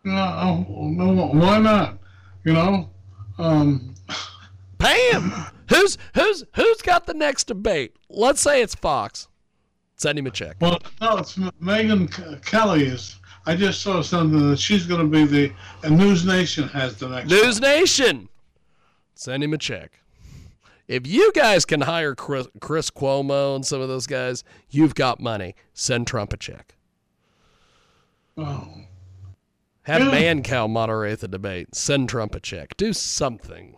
You 0.05 0.13
know, 0.13 0.67
no, 0.69 1.27
why 1.29 1.59
not? 1.59 1.99
You 2.45 2.53
know, 2.53 2.91
um, 3.39 3.95
Pay 4.79 5.11
him. 5.13 5.33
Who's 5.71 5.97
who's 6.15 6.45
who's 6.55 6.83
got 6.83 7.07
the 7.07 7.15
next 7.15 7.45
debate? 7.45 7.97
Let's 8.11 8.43
say 8.43 8.61
it's 8.63 8.75
Fox. 8.75 9.29
Send 9.97 10.19
him 10.19 10.27
a 10.27 10.31
check. 10.31 10.57
well, 10.61 10.81
no, 11.01 11.17
it's 11.17 11.37
Megyn 11.37 12.45
Kelly 12.45 12.85
is. 12.85 13.17
I 13.49 13.57
just 13.57 13.81
saw 13.81 14.03
something 14.03 14.51
that 14.51 14.59
she's 14.59 14.85
going 14.85 15.01
to 15.01 15.07
be 15.07 15.25
the 15.25 15.53
and 15.83 15.97
News 15.97 16.27
Nation 16.27 16.69
has 16.69 16.97
the 16.97 17.09
next 17.09 17.31
News 17.31 17.63
one. 17.63 17.71
Nation. 17.71 18.29
Send 19.15 19.43
him 19.43 19.55
a 19.55 19.59
check. 19.59 20.01
If 20.87 21.07
you 21.07 21.33
guys 21.33 21.65
can 21.65 21.81
hire 21.81 22.15
Chris, 22.15 22.47
Chris 22.61 22.91
Cuomo 22.91 23.57
and 23.57 23.65
some 23.65 23.81
of 23.81 23.89
those 23.89 24.07
guys, 24.07 24.45
you've 24.69 24.95
got 24.95 25.19
money. 25.19 25.55
Send 25.73 26.07
Trump 26.07 26.35
a 26.35 26.37
check. 26.37 26.75
Oh. 28.37 28.69
Have 29.85 30.03
Yeah. 30.03 30.11
Mancow 30.11 30.69
moderate 30.69 31.21
the 31.21 31.29
debate. 31.29 31.75
Send 31.75 32.11
Trump 32.11 32.35
a 32.35 32.41
check. 32.41 32.77
Do 32.77 32.93
something. 32.93 33.77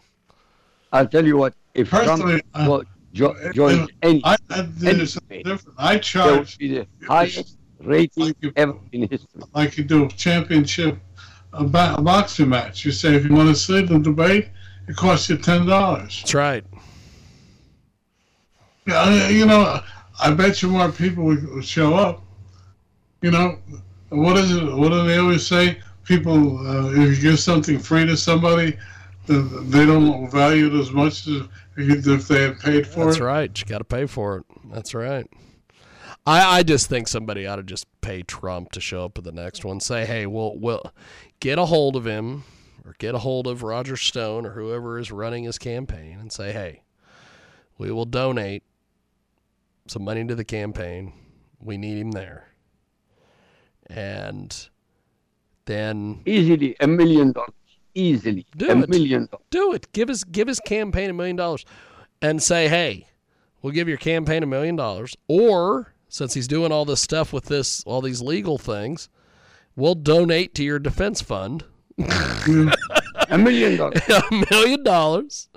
I'll 0.92 1.06
tell 1.06 1.24
you 1.24 1.36
what, 1.36 1.54
if 1.74 1.90
Personally, 1.90 2.40
Trump 2.40 2.44
uh, 2.54 2.66
well, 2.68 2.82
jo- 3.12 3.52
joins 3.52 3.88
any, 4.02 4.20
I, 4.24 4.36
I 4.50 4.62
did 4.62 5.08
something 5.08 5.44
different. 5.44 5.78
I 5.78 5.92
there 5.92 5.94
will 5.94 6.00
charge 6.00 6.58
be 6.58 6.78
the 6.78 6.86
highest 7.06 7.56
rating 7.82 8.24
Thank 8.24 8.36
you. 8.40 8.52
ever 8.56 8.76
in 8.92 9.08
history. 9.08 9.42
like 9.54 9.76
you 9.78 9.84
do 9.84 10.08
championship 10.08 10.98
a, 11.52 11.64
ba- 11.64 11.94
a 11.98 12.02
boxing 12.02 12.48
match. 12.48 12.84
You 12.84 12.92
say 12.92 13.14
if 13.14 13.24
you 13.24 13.34
want 13.34 13.48
to 13.48 13.54
see 13.54 13.82
the 13.82 13.98
debate, 13.98 14.48
it 14.88 14.96
costs 14.96 15.28
you 15.28 15.36
ten 15.36 15.66
dollars. 15.66 16.20
That's 16.20 16.34
right. 16.34 16.64
Yeah, 18.86 19.28
you 19.28 19.46
know, 19.46 19.80
I 20.22 20.32
bet 20.32 20.62
you 20.62 20.68
more 20.68 20.90
people 20.90 21.24
would 21.24 21.48
would 21.54 21.64
show 21.64 21.94
up. 21.94 22.22
You 23.22 23.30
know, 23.30 23.58
what 24.08 24.36
is 24.38 24.50
it? 24.52 24.64
What 24.64 24.90
do 24.90 25.04
they 25.06 25.18
always 25.18 25.46
say? 25.46 25.78
People, 26.04 26.58
uh, 26.66 26.90
if 26.90 27.16
you 27.22 27.30
give 27.30 27.38
something 27.38 27.78
free 27.78 28.06
to 28.06 28.16
somebody, 28.16 28.76
they 29.26 29.86
don't 29.86 30.28
value 30.30 30.66
it 30.74 30.78
as 30.80 30.90
much 30.90 31.26
as 31.28 31.42
if 31.76 32.06
if 32.06 32.26
they 32.28 32.42
had 32.42 32.58
paid 32.58 32.86
for 32.86 33.06
That's 33.06 33.18
it. 33.18 33.22
right. 33.22 33.58
You 33.60 33.66
got 33.66 33.78
to 33.78 33.84
pay 33.84 34.06
for 34.06 34.38
it. 34.38 34.44
That's 34.72 34.94
right. 34.94 35.26
I, 36.26 36.58
I 36.58 36.62
just 36.62 36.88
think 36.88 37.08
somebody 37.08 37.46
ought 37.46 37.56
to 37.56 37.62
just 37.62 37.86
pay 38.02 38.22
Trump 38.22 38.72
to 38.72 38.80
show 38.80 39.04
up 39.04 39.18
at 39.18 39.24
the 39.24 39.32
next 39.32 39.64
one. 39.64 39.80
Say, 39.80 40.04
hey, 40.06 40.26
we'll 40.26 40.56
we'll 40.58 40.92
get 41.40 41.58
a 41.58 41.64
hold 41.66 41.96
of 41.96 42.04
him 42.06 42.44
or 42.84 42.94
get 42.98 43.14
a 43.14 43.18
hold 43.18 43.46
of 43.46 43.62
Roger 43.62 43.96
Stone 43.96 44.46
or 44.46 44.50
whoever 44.50 44.98
is 44.98 45.10
running 45.10 45.44
his 45.44 45.58
campaign 45.58 46.18
and 46.20 46.30
say, 46.32 46.52
hey, 46.52 46.82
we 47.78 47.90
will 47.90 48.04
donate 48.04 48.62
some 49.86 50.04
money 50.04 50.24
to 50.26 50.34
the 50.34 50.44
campaign. 50.44 51.12
We 51.60 51.76
need 51.78 51.98
him 51.98 52.12
there. 52.12 52.48
And 53.88 54.68
then 55.64 56.20
Easily 56.26 56.76
a 56.80 56.86
million 56.86 57.32
dollars. 57.32 57.50
Easily 57.94 58.46
Do 58.56 58.68
a 58.70 58.78
it. 58.82 58.88
million 58.88 59.26
dollars. 59.26 59.44
do 59.50 59.72
it. 59.72 59.90
Give 59.92 60.08
his 60.08 60.22
give 60.24 60.46
his 60.48 60.60
campaign 60.60 61.10
a 61.10 61.12
million 61.12 61.34
dollars, 61.36 61.64
and 62.22 62.40
say, 62.40 62.68
"Hey, 62.68 63.06
we'll 63.62 63.72
give 63.72 63.88
your 63.88 63.96
campaign 63.98 64.42
a 64.44 64.46
million 64.46 64.76
dollars." 64.76 65.16
Or 65.26 65.92
since 66.10 66.34
he's 66.34 66.48
doing 66.48 66.72
all 66.72 66.84
this 66.84 67.00
stuff 67.00 67.32
with 67.32 67.46
this, 67.46 67.82
all 67.84 68.02
these 68.02 68.20
legal 68.20 68.58
things, 68.58 69.08
we'll 69.74 69.94
donate 69.94 70.54
to 70.56 70.64
your 70.64 70.78
defense 70.78 71.22
fund 71.22 71.64
A 73.28 73.38
million 73.38 73.76
dollars. 73.76 74.00
a 74.08 74.44
million 74.50 74.82
dollars, 74.82 75.48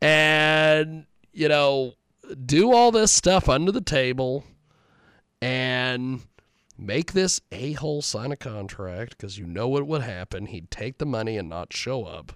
and 0.00 1.06
you 1.32 1.48
know, 1.48 1.94
do 2.46 2.72
all 2.72 2.90
this 2.90 3.12
stuff 3.12 3.48
under 3.48 3.72
the 3.72 3.80
table, 3.80 4.44
and 5.42 6.22
make 6.78 7.12
this 7.12 7.40
a 7.52 7.72
hole 7.72 8.02
sign 8.02 8.32
a 8.32 8.36
contract 8.36 9.16
because 9.16 9.38
you 9.38 9.46
know 9.46 9.68
what 9.68 9.86
would 9.86 10.02
happen. 10.02 10.46
He'd 10.46 10.70
take 10.70 10.98
the 10.98 11.06
money 11.06 11.36
and 11.36 11.48
not 11.48 11.72
show 11.72 12.04
up. 12.04 12.32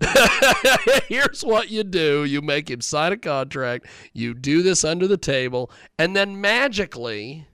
Here's 1.08 1.42
what 1.42 1.70
you 1.70 1.84
do 1.84 2.24
you 2.24 2.40
make 2.40 2.70
him 2.70 2.80
sign 2.80 3.12
a 3.12 3.16
contract, 3.16 3.86
you 4.12 4.34
do 4.34 4.62
this 4.62 4.84
under 4.84 5.06
the 5.06 5.16
table, 5.16 5.70
and 5.98 6.14
then 6.14 6.40
magically, 6.40 7.46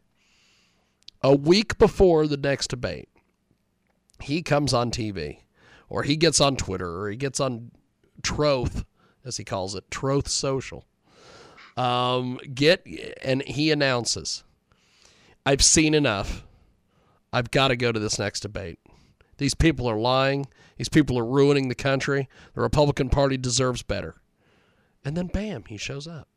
a 1.22 1.34
week 1.34 1.78
before 1.78 2.26
the 2.26 2.36
next 2.36 2.68
debate, 2.68 3.08
he 4.20 4.42
comes 4.42 4.74
on 4.74 4.90
TV 4.90 5.38
or 5.88 6.02
he 6.02 6.16
gets 6.16 6.40
on 6.40 6.56
Twitter 6.56 7.00
or 7.00 7.10
he 7.10 7.16
gets 7.16 7.40
on 7.40 7.70
Troth, 8.22 8.84
as 9.24 9.36
he 9.36 9.44
calls 9.44 9.74
it, 9.74 9.90
Troth 9.90 10.28
Social. 10.28 10.84
Um, 11.76 12.38
get 12.54 12.86
and 13.22 13.42
he 13.42 13.70
announces, 13.70 14.44
I've 15.44 15.62
seen 15.62 15.94
enough. 15.94 16.44
I've 17.32 17.50
got 17.50 17.68
to 17.68 17.76
go 17.76 17.90
to 17.90 17.98
this 17.98 18.18
next 18.18 18.40
debate. 18.40 18.78
These 19.38 19.54
people 19.54 19.88
are 19.90 19.98
lying. 19.98 20.46
These 20.76 20.88
people 20.88 21.18
are 21.18 21.24
ruining 21.24 21.68
the 21.68 21.74
country. 21.74 22.28
The 22.54 22.60
Republican 22.60 23.08
Party 23.08 23.36
deserves 23.36 23.82
better. 23.82 24.16
And 25.04 25.16
then, 25.16 25.26
bam, 25.26 25.64
he 25.68 25.76
shows 25.76 26.06
up. 26.06 26.28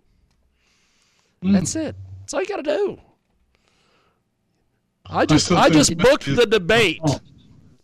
Hmm. 1.42 1.54
That's 1.54 1.76
it. 1.76 1.96
That's 2.20 2.34
all 2.34 2.42
you 2.42 2.48
got 2.48 2.58
to 2.58 2.64
do. 2.64 3.00
I 5.06 5.26
just, 5.26 5.46
still 5.46 5.58
I 5.58 5.70
just 5.70 5.98
booked 5.98 6.26
the 6.26 6.46
debate. 6.46 7.02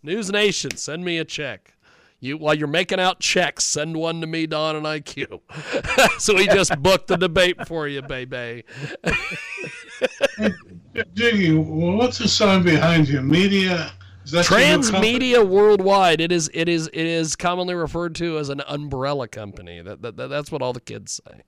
News 0.01 0.30
Nation, 0.30 0.76
send 0.76 1.06
me 1.06 1.18
a 1.20 1.26
check. 1.26 1.74
You 2.20 2.38
while 2.38 2.54
you're 2.54 2.68
making 2.68 2.99
out 2.99 3.20
checks, 3.20 3.64
send 3.66 3.95
one 3.95 4.22
to 4.22 4.28
me, 4.28 4.47
Don 4.47 4.76
and 4.76 4.86
IQ. 4.86 5.41
so 6.20 6.36
we 6.36 6.47
just 6.47 6.78
booked 6.82 7.08
the 7.08 7.18
debate 7.18 7.68
for 7.68 7.88
you, 7.88 8.01
baby. 8.01 8.64
Jiggy, 11.14 11.54
what's 11.54 12.18
the 12.18 12.28
sign 12.28 12.64
behind 12.64 13.10
you? 13.10 13.22
Media? 13.22 13.91
Is 14.26 14.32
that 14.32 14.50
your 14.50 14.60
new 14.60 14.66
company? 14.66 15.20
Transmedia 15.20 15.48
Worldwide. 15.48 16.22
It 16.22 16.32
is 16.32 16.50
it 16.54 16.70
is 16.70 16.88
it 16.88 17.06
is 17.06 17.36
commonly 17.36 17.76
referred 17.76 18.16
to 18.16 18.38
as 18.38 18.50
an 18.50 18.62
umbrella 18.68 19.28
company. 19.28 19.82
That, 19.82 20.02
that, 20.02 20.18
that 20.18 20.28
that's 20.28 20.52
what 20.52 20.62
all 20.62 20.74
the 20.74 20.82
kids 20.82 21.22
say. 21.26 21.44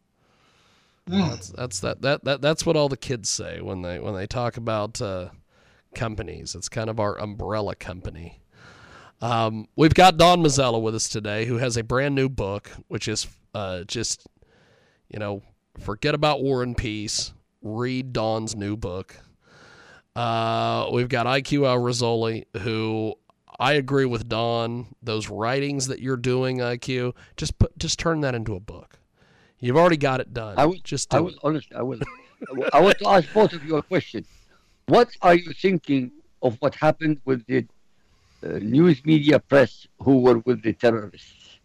Hmm. 1.07 1.29
That's 1.29 1.49
that's 1.49 1.79
that, 1.81 2.01
that 2.01 2.23
that 2.23 2.41
that's 2.41 2.65
what 2.65 2.75
all 2.75 2.89
the 2.89 2.97
kids 2.97 3.29
say 3.29 3.61
when 3.61 3.81
they 3.81 3.99
when 3.99 4.15
they 4.15 4.27
talk 4.27 4.57
about 4.57 5.01
uh, 5.01 5.29
companies. 5.93 6.55
It's 6.55 6.69
kind 6.69 6.89
of 6.89 6.99
our 6.99 7.17
umbrella 7.19 7.75
company. 7.75 8.41
Um, 9.21 9.67
we've 9.75 9.93
got 9.93 10.17
Don 10.17 10.41
Mazzella 10.41 10.81
with 10.81 10.93
us 10.93 11.07
today, 11.07 11.45
who 11.45 11.57
has 11.57 11.77
a 11.77 11.83
brand 11.83 12.15
new 12.15 12.27
book, 12.27 12.69
which 12.87 13.07
is 13.07 13.27
uh, 13.53 13.83
just 13.83 14.27
you 15.09 15.19
know 15.19 15.41
forget 15.79 16.15
about 16.15 16.41
War 16.41 16.63
and 16.63 16.75
Peace. 16.75 17.33
Read 17.61 18.13
Don's 18.13 18.55
new 18.55 18.75
book. 18.75 19.15
Uh, 20.15 20.89
we've 20.93 21.09
got 21.09 21.25
IQ 21.25 21.67
Al 21.67 21.77
Rassolli, 21.77 22.45
who 22.59 23.15
I 23.59 23.73
agree 23.73 24.05
with 24.05 24.29
Don. 24.29 24.87
Those 25.03 25.29
writings 25.29 25.87
that 25.87 25.99
you're 25.99 26.17
doing, 26.17 26.59
IQ, 26.59 27.13
just 27.35 27.59
put, 27.59 27.77
just 27.77 27.99
turn 27.99 28.21
that 28.21 28.33
into 28.33 28.55
a 28.55 28.59
book. 28.59 28.99
You've 29.59 29.77
already 29.77 29.97
got 29.97 30.19
it 30.21 30.33
done. 30.33 30.55
I 30.57 30.65
will 30.65 30.79
just 30.83 31.09
do 31.09 31.17
I 31.17 31.19
will 31.21 31.29
it. 31.29 31.39
honestly. 31.43 31.75
I 31.75 31.81
will. 31.81 31.99
I 32.73 32.79
want 32.81 32.99
to 32.99 33.07
ask 33.09 33.31
both 33.33 33.53
of 33.53 33.63
you 33.65 33.77
a 33.77 33.83
question. 33.83 34.25
What 34.87 35.09
are 35.21 35.35
you 35.35 35.51
thinking 35.53 36.11
of 36.41 36.57
what 36.59 36.75
happened 36.75 37.19
with 37.25 37.45
the 37.47 37.65
uh, 38.43 38.59
news 38.59 39.03
media 39.05 39.39
press 39.39 39.87
who 39.99 40.19
were 40.19 40.39
with 40.39 40.61
the 40.61 40.73
terrorists? 40.73 41.59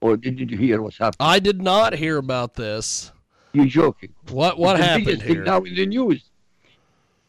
Or 0.00 0.16
did 0.16 0.50
you 0.50 0.56
hear 0.56 0.80
what's 0.82 0.98
happening? 0.98 1.16
I 1.28 1.38
did 1.38 1.62
not 1.62 1.94
hear 1.94 2.16
about 2.16 2.54
this. 2.54 3.12
You're 3.52 3.66
joking. 3.66 4.14
What 4.30 4.58
what 4.58 4.76
the 4.78 4.84
happened 4.84 5.06
biggest 5.06 5.26
thing 5.26 5.34
here? 5.36 5.44
now 5.44 5.58
in 5.62 5.74
the 5.74 5.86
news. 5.86 6.24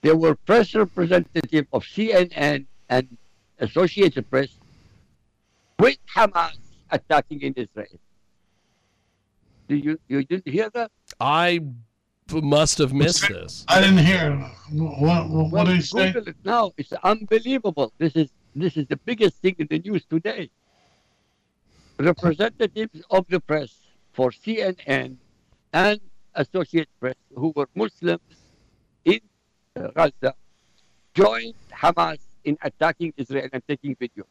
There 0.05 0.15
were 0.15 0.35
press 0.35 0.75
representatives 0.75 1.67
of 1.73 1.83
CNN 1.83 2.67
and 2.89 3.17
Associated 3.57 4.29
Press 4.29 4.49
with 5.79 5.97
Hamas 6.15 6.59
attacking 6.91 7.41
in 7.41 7.53
Israel. 7.57 7.97
Did 9.67 9.83
you 9.83 9.99
you 10.07 10.23
didn't 10.23 10.47
hear 10.47 10.69
that? 10.77 10.91
I 11.19 11.61
must 12.31 12.77
have 12.77 12.93
missed 12.93 13.27
this. 13.27 13.65
I 13.67 13.81
didn't 13.81 14.05
hear. 14.05 14.29
What, 14.73 15.27
what, 15.27 15.49
what 15.51 15.65
did 15.65 15.77
he 15.77 15.81
say? 15.81 16.09
It 16.09 16.35
now. 16.45 16.71
It's 16.77 16.93
unbelievable. 17.11 17.91
This 17.97 18.15
is 18.15 18.29
this 18.55 18.77
is 18.77 18.85
the 18.85 18.97
biggest 19.09 19.37
thing 19.41 19.55
in 19.57 19.65
the 19.73 19.79
news 19.79 20.05
today. 20.05 20.51
Representatives 21.97 23.01
of 23.09 23.25
the 23.27 23.39
press 23.39 23.71
for 24.13 24.29
CNN 24.29 25.17
and 25.73 25.99
Associated 26.35 26.93
Press, 26.99 27.15
who 27.33 27.51
were 27.55 27.67
Muslims 27.73 28.21
in 28.21 28.44
Gaza, 29.75 30.33
joined 31.13 31.53
Hamas 31.71 32.19
in 32.43 32.57
attacking 32.61 33.13
Israel 33.17 33.49
and 33.51 33.61
taking 33.67 33.95
video. 33.95 34.25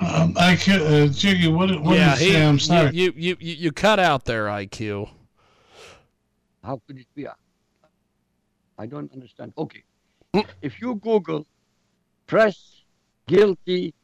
Um, 0.00 0.34
I 0.36 0.56
can't, 0.56 0.82
uh, 0.82 1.06
Jiggy, 1.06 1.48
what, 1.48 1.80
what 1.80 1.96
yeah, 1.96 2.16
did 2.16 2.24
he 2.24 2.32
say? 2.32 2.44
I'm 2.44 2.58
sorry. 2.58 2.90
You, 2.92 3.12
you 3.14 3.36
you 3.38 3.54
you 3.54 3.72
cut 3.72 4.00
out 4.00 4.24
there, 4.24 4.46
IQ. 4.46 5.08
How 6.64 6.80
could 6.86 6.98
it 6.98 7.06
be? 7.14 7.26
I 8.78 8.86
don't 8.86 9.12
understand. 9.12 9.52
Okay. 9.56 9.84
If 10.60 10.80
you 10.80 10.96
Google 10.96 11.46
press 12.26 12.82
guilty 13.26 13.94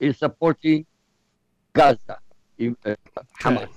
in 0.00 0.14
supporting 0.14 0.84
Gaza, 1.72 2.18
in, 2.58 2.76
uh, 2.84 2.96
Hamas, 3.40 3.68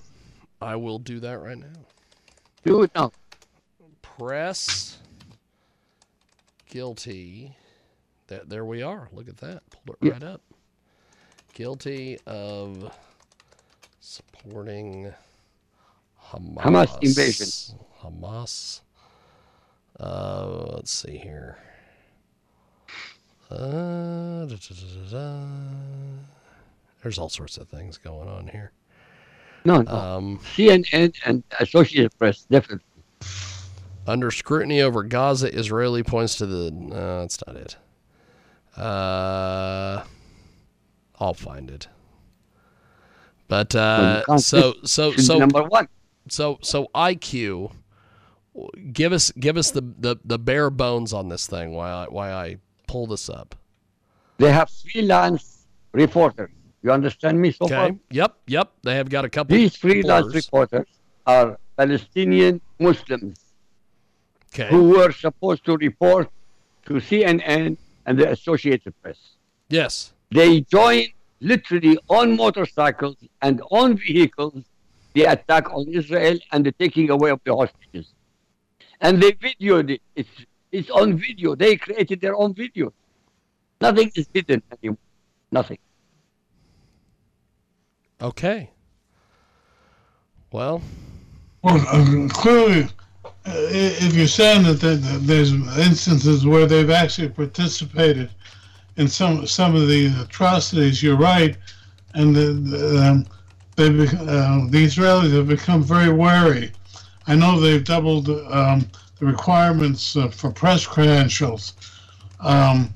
I 0.62 0.76
will 0.76 0.98
do 0.98 1.20
that 1.20 1.40
right 1.40 1.58
now. 1.58 1.68
do 2.64 2.84
it 2.84 2.92
now. 2.96 3.12
Press 4.20 4.98
guilty. 6.70 7.56
That 8.28 8.50
there 8.50 8.66
we 8.66 8.82
are. 8.84 9.08
Look 9.14 9.28
at 9.30 9.38
that. 9.38 9.64
Pulled 9.72 9.98
it 10.02 10.06
Yeah. 10.08 10.12
right 10.14 10.24
up. 10.24 10.42
Guilty 11.54 12.20
of 12.28 12.94
supporting 14.02 15.14
Hamas. 16.28 16.58
Hamas 16.58 16.98
invasion. 17.04 17.80
Hamas. 18.02 18.82
Uh, 20.00 20.74
let's 20.76 20.92
see 20.92 21.18
here. 21.18 21.58
Uh, 23.50 24.46
da, 24.46 24.46
da, 24.46 24.56
da, 24.58 25.10
da, 25.10 25.10
da. 25.12 25.46
There's 27.02 27.18
all 27.18 27.30
sorts 27.30 27.58
of 27.58 27.68
things 27.70 27.98
going 27.98 28.28
on 28.30 28.48
here. 28.48 28.72
No, 29.66 29.82
no. 29.82 29.92
Um, 29.92 30.40
CNN 30.56 31.16
and 31.26 31.44
Associated 31.60 32.18
Press, 32.18 32.46
definitely. 32.50 32.86
Under 34.10 34.32
scrutiny 34.32 34.82
over 34.82 35.04
Gaza, 35.04 35.56
Israeli 35.56 36.02
points 36.02 36.36
to 36.38 36.48
the. 36.48 36.72
No, 36.72 37.22
that's 37.22 37.46
not 37.46 37.56
it. 37.56 37.78
Uh, 38.76 40.04
I'll 41.20 41.36
find 41.36 41.70
it. 41.70 41.88
But 43.48 43.76
uh, 43.76 44.38
so 44.40 44.74
so 44.84 45.12
so 45.12 45.38
number 45.38 45.64
one. 45.64 45.88
so 46.28 46.58
so 46.64 46.88
IQ, 46.96 47.72
give 48.92 49.14
us 49.14 49.32
give 49.34 49.58
us 49.58 49.70
the, 49.70 49.82
the, 50.00 50.16
the 50.26 50.40
bare 50.40 50.72
bones 50.72 51.14
on 51.14 51.30
this 51.30 51.46
thing. 51.46 51.74
Why 51.74 51.92
I, 51.92 52.06
why 52.06 52.32
I 52.32 52.58
pull 52.88 53.06
this 53.06 53.30
up. 53.30 53.56
They 54.40 54.52
have 54.52 54.72
freelance 54.72 55.68
reporters. 55.92 56.50
You 56.82 56.92
understand 56.92 57.40
me 57.40 57.52
so 57.52 57.68
far? 57.68 57.92
Yep. 58.10 58.38
Yep. 58.48 58.72
They 58.82 58.96
have 58.96 59.10
got 59.10 59.26
a 59.26 59.30
couple. 59.30 59.56
These 59.56 59.76
freelance 59.76 60.34
reporters 60.34 60.88
are 61.28 61.60
Palestinian 61.78 62.60
Muslims 62.80 63.49
Okay. 64.54 64.68
who 64.70 64.90
were 64.90 65.12
supposed 65.12 65.64
to 65.66 65.78
report 65.78 66.30
to 66.86 66.94
CNN 66.96 67.78
and 68.06 68.18
the 68.18 68.32
Associated 68.32 68.94
Press. 69.02 69.20
Yes. 69.70 70.14
They 70.32 70.62
joined 70.62 71.10
literally 71.40 71.98
on 72.10 72.36
motorcycles 72.36 73.16
and 73.42 73.62
on 73.72 73.98
vehicles 73.98 74.64
the 75.14 75.24
attack 75.24 75.72
on 75.72 75.88
Israel 75.88 76.38
and 76.52 76.66
the 76.66 76.72
taking 76.74 77.10
away 77.10 77.30
of 77.30 77.40
the 77.44 77.56
hostages. 77.56 78.14
And 79.02 79.22
they 79.22 79.32
videoed 79.34 79.92
it. 79.92 80.02
It's, 80.16 80.30
it's 80.72 80.90
on 80.90 81.18
video. 81.18 81.56
They 81.56 81.76
created 81.78 82.20
their 82.22 82.36
own 82.36 82.54
video. 82.54 82.92
Nothing 83.82 84.12
is 84.16 84.28
hidden 84.34 84.62
anymore. 84.72 84.98
Nothing. 85.52 85.78
Okay. 88.22 88.72
Well, 90.52 90.82
Well, 91.62 91.78
uh, 91.88 92.28
clearly, 92.30 92.84
i- 92.84 92.90
if 93.46 94.16
you're 94.16 94.28
saying 94.28 94.64
that 94.64 94.80
there's 95.22 95.52
instances 95.52 96.46
where 96.46 96.66
they've 96.66 96.90
actually 96.90 97.30
participated 97.30 98.30
in 98.98 99.08
some 99.08 99.48
some 99.48 99.76
of 99.76 99.88
the 99.88 100.08
atrocities, 100.22 101.02
you're 101.02 101.18
right, 101.18 101.56
and 102.14 102.36
the, 102.36 102.54
the, 102.54 103.08
um, 103.08 103.26
they 103.76 103.88
uh, 103.88 104.68
the 104.70 104.86
Israelis 104.86 105.34
have 105.34 105.48
become 105.48 105.82
very 105.82 106.12
wary. 106.12 106.72
I 107.28 107.36
know 107.36 107.60
they've 107.60 107.84
doubled 107.84 108.30
um, 108.30 108.90
the 109.20 109.26
requirements 109.26 110.16
uh, 110.16 110.28
for 110.30 110.52
press 110.52 110.86
credentials. 110.86 111.74
Um, 112.40 112.94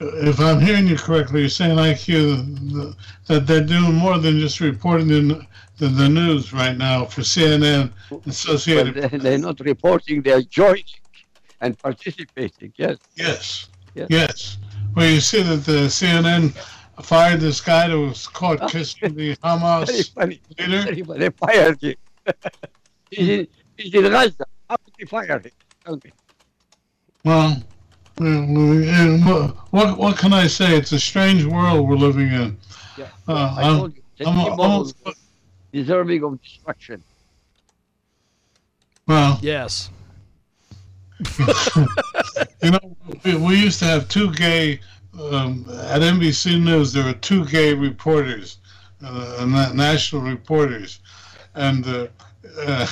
if 0.00 0.40
I'm 0.40 0.60
hearing 0.60 0.86
you 0.86 0.96
correctly, 0.96 1.40
you're 1.40 1.48
saying 1.48 1.76
IQ 1.76 2.94
that 3.26 3.46
they're 3.46 3.60
doing 3.62 3.94
more 3.94 4.18
than 4.18 4.40
just 4.40 4.60
reporting 4.60 5.08
the, 5.08 5.46
the, 5.78 5.88
the 5.88 6.08
news 6.08 6.52
right 6.52 6.76
now 6.76 7.04
for 7.04 7.22
CNN, 7.22 7.90
Associated. 8.26 8.94
they- 8.94 9.18
they're 9.18 9.38
not 9.38 9.60
reporting, 9.60 10.22
they're 10.22 10.42
joining 10.42 10.84
and 11.60 11.78
participating. 11.78 12.72
Yes. 12.76 12.96
Yes, 13.16 13.68
Yes. 13.94 14.06
yes. 14.10 14.58
Well, 14.94 15.08
you 15.10 15.20
see 15.20 15.42
that 15.42 15.64
the 15.64 15.88
CNN 15.88 16.50
fired 17.02 17.40
this 17.40 17.60
guy 17.60 17.88
that 17.88 17.98
was 17.98 18.26
caught 18.28 18.68
kissing 18.70 19.14
the 19.14 19.34
Very 19.34 19.36
Hamas 19.36 20.12
funny. 20.14 20.40
leader. 20.58 20.82
Very 20.82 21.02
funny. 21.02 21.18
They 21.20 21.30
fired 21.30 21.80
him. 21.82 21.94
he's, 23.10 23.28
in, 23.28 23.48
he's 23.76 23.94
in 23.94 24.02
Gaza. 24.04 24.44
How 24.70 24.76
could 24.76 24.94
they 24.98 25.06
fire 25.06 25.38
him? 25.40 25.50
Tell 25.84 26.00
me. 26.04 26.12
Well, 27.24 27.62
what 29.70 29.98
what 29.98 30.16
can 30.18 30.32
I 30.32 30.46
say? 30.46 30.76
It's 30.76 30.92
a 30.92 31.00
strange 31.00 31.44
world 31.44 31.88
we're 31.88 31.96
living 31.96 32.28
in. 32.30 32.56
Yeah. 32.96 33.08
Uh, 33.26 33.54
I 33.56 33.62
told 33.62 33.96
you. 33.96 34.02
I'm, 34.26 34.38
almost, 34.38 34.94
deserving 35.74 36.22
of 36.22 36.40
destruction. 36.40 37.02
well, 39.08 39.38
yes. 39.42 39.90
you 42.62 42.70
know, 42.70 42.96
we, 43.24 43.34
we 43.34 43.56
used 43.56 43.80
to 43.80 43.84
have 43.84 44.08
two 44.08 44.32
gay 44.34 44.78
um, 45.20 45.66
at 45.68 46.00
NBC 46.00 46.62
News. 46.62 46.92
There 46.92 47.04
were 47.04 47.12
two 47.14 47.44
gay 47.46 47.74
reporters, 47.74 48.58
uh, 49.04 49.44
national 49.74 50.22
reporters, 50.22 51.00
and 51.54 51.84
uh, 51.86 52.06
uh, 52.60 52.86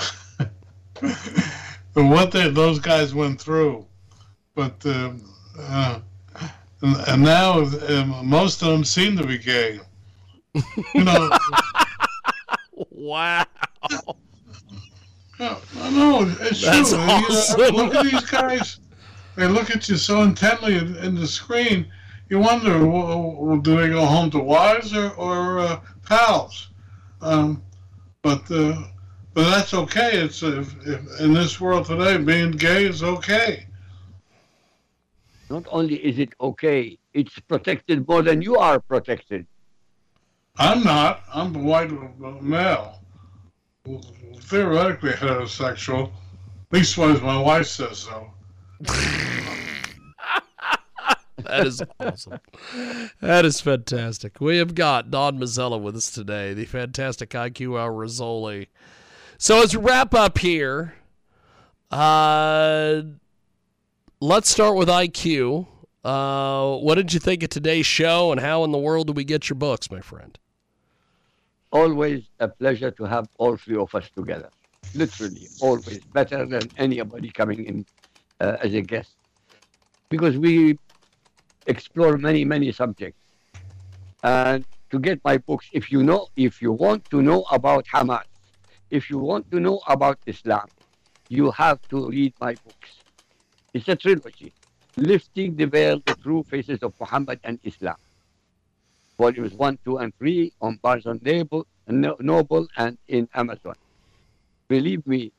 what 1.95 2.33
they, 2.33 2.51
those 2.51 2.81
guys 2.81 3.15
went 3.15 3.41
through. 3.41 3.87
But 4.57 4.85
uh, 4.85 5.13
uh, 5.59 6.01
and, 6.83 6.97
and 7.07 7.23
now 7.23 7.61
um, 7.61 8.27
most 8.27 8.61
of 8.63 8.69
them 8.69 8.85
seem 8.85 9.17
to 9.19 9.27
be 9.27 9.39
gay. 9.39 9.79
You 10.95 11.05
know, 11.05 11.31
Wow. 12.91 13.47
I 15.41 15.91
know 15.91 16.23
it's 16.41 16.63
That's 16.63 16.91
true. 16.91 17.01
You 17.01 17.07
know, 17.07 17.13
awesome. 17.13 17.75
look 17.75 17.95
at 17.95 18.05
these 18.05 18.25
guys. 18.31 18.79
They 19.37 19.49
look 19.49 19.71
at 19.71 19.89
you 19.89 19.97
so 19.97 20.23
intently 20.23 20.77
in, 20.77 20.97
in 20.97 21.15
the 21.15 21.27
screen. 21.27 21.91
You 22.29 22.39
wonder, 22.39 22.79
w- 22.79 23.35
w- 23.35 23.63
do 23.63 23.77
they 23.77 23.89
go 23.89 24.05
home 24.07 24.31
to 24.31 24.39
wives 24.39 24.95
or, 24.95 25.11
or 25.13 25.59
uh, 25.59 25.81
pals? 26.07 26.69
Um, 27.21 27.63
but 28.23 28.51
uh, 28.51 28.83
but 29.35 29.51
that's 29.51 29.75
okay. 29.75 30.21
It's 30.23 30.43
if, 30.43 30.75
if, 30.87 31.21
in 31.21 31.33
this 31.33 31.61
world 31.61 31.87
today, 31.87 32.19
being 32.19 32.53
gay 32.53 32.85
is 32.85 33.03
okay. 33.03 33.67
Not 35.51 35.67
only 35.71 35.97
is 35.97 36.19
it 36.19 36.35
okay, 36.41 36.99
it's 37.15 37.39
protected 37.41 38.07
more 38.07 38.23
than 38.23 38.43
you 38.43 38.57
are 38.57 38.81
protected. 38.81 39.47
I'm 40.57 40.83
not. 40.85 41.23
I'm 41.33 41.55
a 41.57 41.59
white 41.59 41.91
male, 42.43 43.01
theoretically 44.41 45.13
heterosexual. 45.13 46.13
Leastwise, 46.73 47.23
my 47.23 47.39
wife 47.39 47.67
says 47.67 47.99
so. 47.99 48.31
That 51.45 51.67
is 51.67 51.83
awesome. 51.99 52.41
That 53.21 53.45
is 53.45 53.61
fantastic. 53.61 54.41
We 54.41 54.59
have 54.59 54.75
got 54.75 55.11
Don 55.11 55.39
Mazzella 55.39 55.81
with 55.81 55.97
us 55.97 56.11
today, 56.11 56.55
the 56.55 56.65
fantastic 56.67 57.31
IQ 57.31 57.79
Al 57.81 57.89
Rassolli. 57.89 58.69
So 59.39 59.63
as 59.63 59.77
we 59.77 59.83
wrap 59.83 60.15
up 60.15 60.39
here, 60.39 60.95
uh, 61.91 63.03
let's 64.21 64.49
start 64.49 64.77
with 64.77 64.89
IQ. 64.89 65.67
Uh, 66.05 66.77
what 66.79 66.97
did 66.97 67.13
you 67.13 67.21
think 67.21 67.43
of 67.43 67.51
today's 67.51 67.87
show, 67.87 68.33
and 68.33 68.41
how 68.41 68.65
in 68.65 68.73
the 68.73 68.79
world 68.79 69.07
do 69.07 69.13
we 69.13 69.25
get 69.25 69.49
your 69.49 69.57
books, 69.57 69.91
my 69.91 70.01
friend? 70.01 70.39
Always 71.71 72.25
a 72.41 72.49
pleasure 72.49 72.91
to 72.91 73.05
have 73.05 73.29
all 73.39 73.57
three 73.57 73.77
of 73.77 73.95
us 73.95 74.11
together. 74.15 74.51
Literally, 74.95 75.47
always 75.61 76.01
better 76.13 76.45
than 76.45 76.63
anybody 76.77 77.31
coming 77.31 77.65
in 77.65 77.87
uh, 78.41 78.57
as 78.61 78.75
a 78.75 78.83
guest. 78.83 79.13
Because 80.11 80.37
we 80.37 80.79
explore 81.67 82.19
many, 82.19 82.45
many 82.45 82.73
subjects. 82.73 83.19
And 84.25 84.65
to 84.91 84.99
get 84.99 85.21
my 85.25 85.39
books, 85.39 85.67
if 85.73 85.91
you 85.91 86.03
know, 86.03 86.27
if 86.37 86.61
you 86.61 86.73
want 86.73 87.09
to 87.11 87.23
know 87.23 87.45
about 87.51 87.87
Hamas, 87.87 88.25
if 88.91 89.09
you 89.09 89.19
want 89.19 89.51
to 89.53 89.61
know 89.61 89.81
about 89.87 90.19
Islam, 90.27 90.67
you 91.29 91.51
have 91.53 91.81
to 91.89 92.11
read 92.11 92.35
my 92.41 92.55
books. 92.55 92.91
It's 93.73 93.89
a 93.89 93.97
trilogy. 93.97 94.53
Lifting 94.97 95.57
the 95.57 95.67
Veil, 95.67 96.01
The 96.05 96.15
True 96.17 96.43
Faces 96.43 96.83
of 96.83 96.93
Muhammad 97.01 97.41
and 97.45 97.59
Islam. 97.65 97.97
Volumes 99.19 99.55
1, 99.55 99.79
2, 99.85 99.99
and 99.99 100.15
3 100.19 100.53
on 100.61 100.79
Barnes 100.83 101.07
and 101.07 101.23
Noble, 101.23 101.67
Noble 101.89 102.67
and 102.77 102.99
in 103.09 103.29
Amazon. 103.35 103.75
Believe 104.69 105.07
me, 105.07 105.33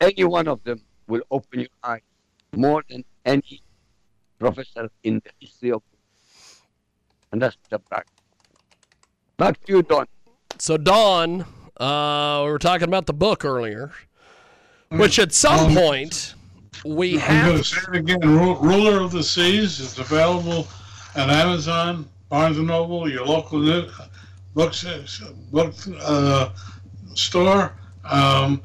any 0.00 0.24
one 0.24 0.48
of 0.48 0.62
them 0.64 0.80
will 1.06 1.22
open 1.30 1.60
your 1.60 1.68
eyes 1.82 2.02
more 2.54 2.84
than 2.88 3.04
any 3.24 3.62
professor 4.38 4.90
in 5.02 5.20
the 5.24 5.30
history 5.40 5.72
of 5.72 5.82
and 7.32 7.42
that's 7.42 7.56
the 7.68 7.80
fact. 7.90 8.10
Back 9.38 9.60
to 9.64 9.72
you, 9.72 9.82
Don. 9.82 10.06
So 10.58 10.76
Don, 10.76 11.44
uh, 11.78 12.42
we 12.44 12.50
were 12.52 12.60
talking 12.60 12.86
about 12.86 13.06
the 13.06 13.12
book 13.12 13.44
earlier, 13.44 13.90
which 14.90 15.18
at 15.18 15.32
some 15.32 15.70
Um, 15.70 15.74
point 15.74 16.34
we 16.84 17.20
I'm 17.20 17.44
going 17.46 17.50
to 17.50 17.56
have. 17.56 17.66
say 17.66 17.80
it 17.92 17.96
again. 17.96 18.20
Ruler 18.20 19.00
of 19.00 19.10
the 19.12 19.22
Seas 19.22 19.80
is 19.80 19.98
available 19.98 20.66
at 21.14 21.30
Amazon, 21.30 22.08
Barnes 22.28 22.58
and 22.58 22.66
Noble, 22.66 23.08
your 23.10 23.24
local 23.26 23.58
new- 23.60 23.88
book, 24.54 24.74
book 25.50 25.74
uh, 26.00 26.50
store. 27.14 27.72
Um, 28.04 28.62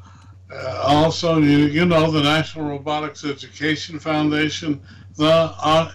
uh, 0.52 0.82
also, 0.84 1.38
you, 1.38 1.66
you 1.66 1.84
know 1.86 2.10
the 2.10 2.22
National 2.22 2.68
Robotics 2.68 3.24
Education 3.24 3.98
Foundation, 3.98 4.80
the 5.16 5.30
uh, 5.62 5.90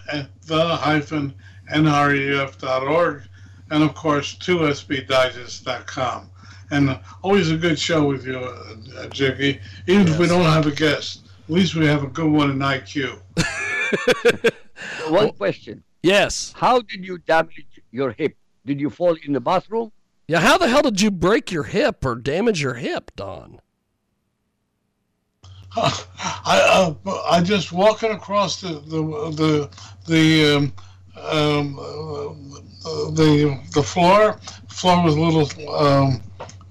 the 0.45 0.76
hyphen 0.78 1.34
nref.org, 1.74 3.24
and 3.72 3.84
of 3.84 3.93
course 3.95 4.36
2sbdigest.com. 4.36 6.30
And 6.72 6.99
always 7.22 7.51
a 7.51 7.57
good 7.57 7.78
show 7.78 8.07
with 8.07 8.26
you, 8.26 8.38
uh, 8.39 8.76
uh, 8.97 9.07
Jiggy. 9.07 9.59
Even 9.88 10.07
if 10.07 10.18
we 10.18 10.28
don't 10.28 10.43
have 10.43 10.66
a 10.66 10.72
guest, 10.72 11.24
at 11.45 11.53
least 11.53 11.75
we 11.75 11.85
have 11.85 12.03
a 12.03 12.07
good 12.07 12.29
one 12.29 12.49
in 12.49 12.59
IQ. 12.59 13.19
One 15.09 15.31
question. 15.33 15.83
Yes. 16.01 16.53
How 16.55 16.81
did 16.81 17.05
you 17.05 17.19
damage 17.19 17.65
your 17.91 18.11
hip? 18.11 18.35
Did 18.65 18.79
you 18.79 18.89
fall 18.89 19.15
in 19.23 19.33
the 19.33 19.39
bathroom? 19.39 19.91
Yeah. 20.27 20.39
How 20.39 20.57
the 20.57 20.67
hell 20.67 20.81
did 20.81 21.01
you 21.01 21.11
break 21.11 21.51
your 21.51 21.63
hip 21.63 22.03
or 22.03 22.15
damage 22.15 22.61
your 22.61 22.73
hip, 22.73 23.11
Don? 23.15 23.59
I 25.77 26.95
uh, 27.05 27.13
I 27.29 27.41
just 27.41 27.71
walking 27.71 28.11
across 28.11 28.61
the 28.61 28.79
the 28.79 29.01
the 29.41 29.69
the 30.07 30.55
um, 30.55 30.73
um, 31.21 31.79
uh, 32.85 33.11
the 33.11 33.59
the 33.73 33.83
floor. 33.83 34.39
Floor 34.69 35.03
was 35.03 35.15
a 35.15 35.19
little 35.19 35.75
um, 35.75 36.21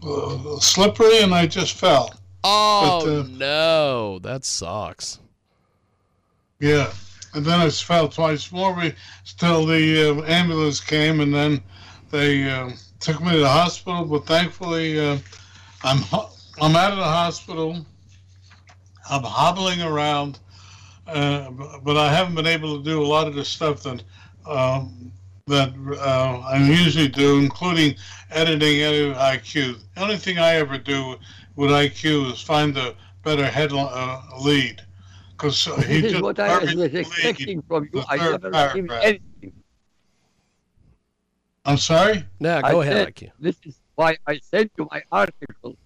uh, 0.02 0.58
slippery, 0.58 1.20
and 1.20 1.34
I 1.34 1.46
just 1.46 1.74
fell. 1.74 2.12
Oh 2.44 3.00
But, 3.02 3.10
uh, 3.10 3.22
no, 3.30 4.18
that 4.18 4.44
sucks. 4.44 5.18
Yeah, 6.60 6.92
and 7.32 7.44
then 7.44 7.58
I 7.58 7.70
fell 7.70 8.08
twice 8.08 8.52
more 8.52 8.92
till 9.38 9.66
the 9.66 10.10
uh, 10.10 10.22
ambulance 10.26 10.78
came, 10.80 11.20
and 11.20 11.34
then 11.34 11.62
they 12.10 12.48
uh, 12.48 12.70
took 13.00 13.22
me 13.22 13.32
to 13.32 13.38
the 13.38 13.48
hospital. 13.48 14.04
But 14.04 14.26
thankfully, 14.26 15.00
uh, 15.00 15.18
I'm 15.82 15.98
ho- 15.98 16.30
I'm 16.60 16.76
out 16.76 16.92
of 16.92 16.98
the 16.98 17.04
hospital. 17.04 17.84
I'm 19.10 19.22
hobbling 19.22 19.82
around, 19.82 20.38
uh, 21.06 21.50
but 21.50 21.96
I 21.96 22.12
haven't 22.12 22.34
been 22.34 22.46
able 22.46 22.78
to 22.78 22.84
do 22.84 23.02
a 23.02 23.06
lot 23.06 23.26
of 23.26 23.34
the 23.34 23.44
stuff 23.44 23.82
that 23.84 24.02
um, 24.46 25.12
that 25.46 25.72
uh, 25.98 26.40
I 26.40 26.58
usually 26.58 27.08
do, 27.08 27.38
including 27.38 27.96
editing 28.30 28.80
edit 28.80 29.16
IQ. 29.16 29.78
The 29.94 30.02
only 30.02 30.16
thing 30.16 30.38
I 30.38 30.54
ever 30.54 30.78
do 30.78 31.16
with 31.56 31.70
IQ 31.70 32.32
is 32.32 32.40
find 32.40 32.76
a 32.76 32.94
better 33.22 33.46
head 33.46 33.72
uh, 33.72 34.20
lead. 34.40 34.82
Because 35.32 35.64
he 35.64 35.72
This 36.00 36.04
is 36.04 36.10
just 36.12 36.22
what 36.22 36.38
I 36.38 36.58
was 36.74 36.94
expecting 36.94 37.62
from 37.62 37.88
you. 37.92 38.02
I 38.08 38.18
third 38.18 38.42
never 38.42 38.50
received 38.50 38.88
paragraph. 38.88 39.04
anything. 39.04 39.52
I'm 41.64 41.78
sorry. 41.78 42.24
Now, 42.40 42.60
I 42.62 42.72
go 42.72 42.82
ahead, 42.82 42.96
said, 42.96 43.14
IQ. 43.14 43.30
This 43.40 43.56
is 43.64 43.80
why 43.94 44.16
I 44.26 44.38
sent 44.38 44.70
you 44.78 44.86
my 44.90 45.02
article 45.10 45.76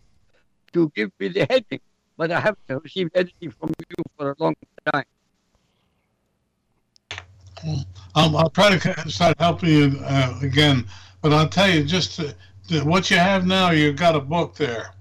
to 0.73 0.93
give 0.95 1.11
me 1.19 1.29
the 1.29 1.47
heading, 1.49 1.81
but 2.17 2.31
I 2.33 2.41
haven't 2.41 2.83
received 2.83 3.13
anything 3.15 3.53
from 3.53 3.71
you 3.79 4.05
for 4.17 4.33
a 4.33 4.35
long 4.39 4.55
time. 4.93 5.05
Um, 8.15 8.37
I'll 8.37 8.51
try 8.51 8.77
to 8.77 9.11
start 9.11 9.37
helping 9.39 9.69
you 9.69 10.01
uh, 10.05 10.39
again, 10.43 10.87
but 11.23 11.33
I'll 11.33 11.49
tell 11.49 11.71
you 11.71 11.85
just 11.85 12.21
uh, 12.21 12.33
that 12.69 12.85
what 12.85 13.11
you 13.11 13.17
have 13.17 13.47
now. 13.47 13.71
You've 13.71 13.97
got 13.97 14.15
a 14.15 14.21
book 14.21 14.55
there. 14.55 14.95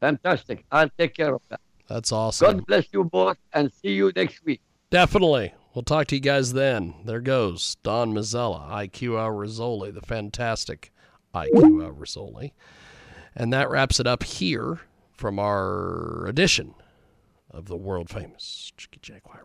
Fantastic. 0.00 0.64
I'll 0.72 0.90
take 0.98 1.14
care 1.14 1.34
of 1.34 1.42
that. 1.48 1.60
That's 1.88 2.12
awesome. 2.12 2.58
God 2.58 2.66
bless 2.66 2.86
you 2.92 3.04
both 3.04 3.36
and 3.52 3.72
see 3.72 3.94
you 3.94 4.12
next 4.14 4.44
week. 4.44 4.60
Definitely. 4.90 5.54
We'll 5.74 5.82
talk 5.82 6.08
to 6.08 6.16
you 6.16 6.20
guys 6.20 6.52
then. 6.52 6.94
There 7.04 7.20
goes 7.20 7.76
Don 7.82 8.12
Mazzella, 8.12 8.68
IQ 8.70 9.20
Al 9.20 9.30
Rassolli, 9.30 9.92
the 9.94 10.00
fantastic 10.00 10.92
IQ 11.34 11.84
Al 11.84 11.92
Rassolli. 11.92 12.52
And 13.36 13.52
that 13.52 13.70
wraps 13.70 14.00
it 14.00 14.06
up 14.06 14.24
here 14.24 14.80
from 15.12 15.38
our 15.38 16.26
edition 16.26 16.74
of 17.50 17.66
the 17.66 17.76
world 17.76 18.10
famous 18.10 18.72
Jiggy 18.76 18.98
Jaguar. 19.00 19.44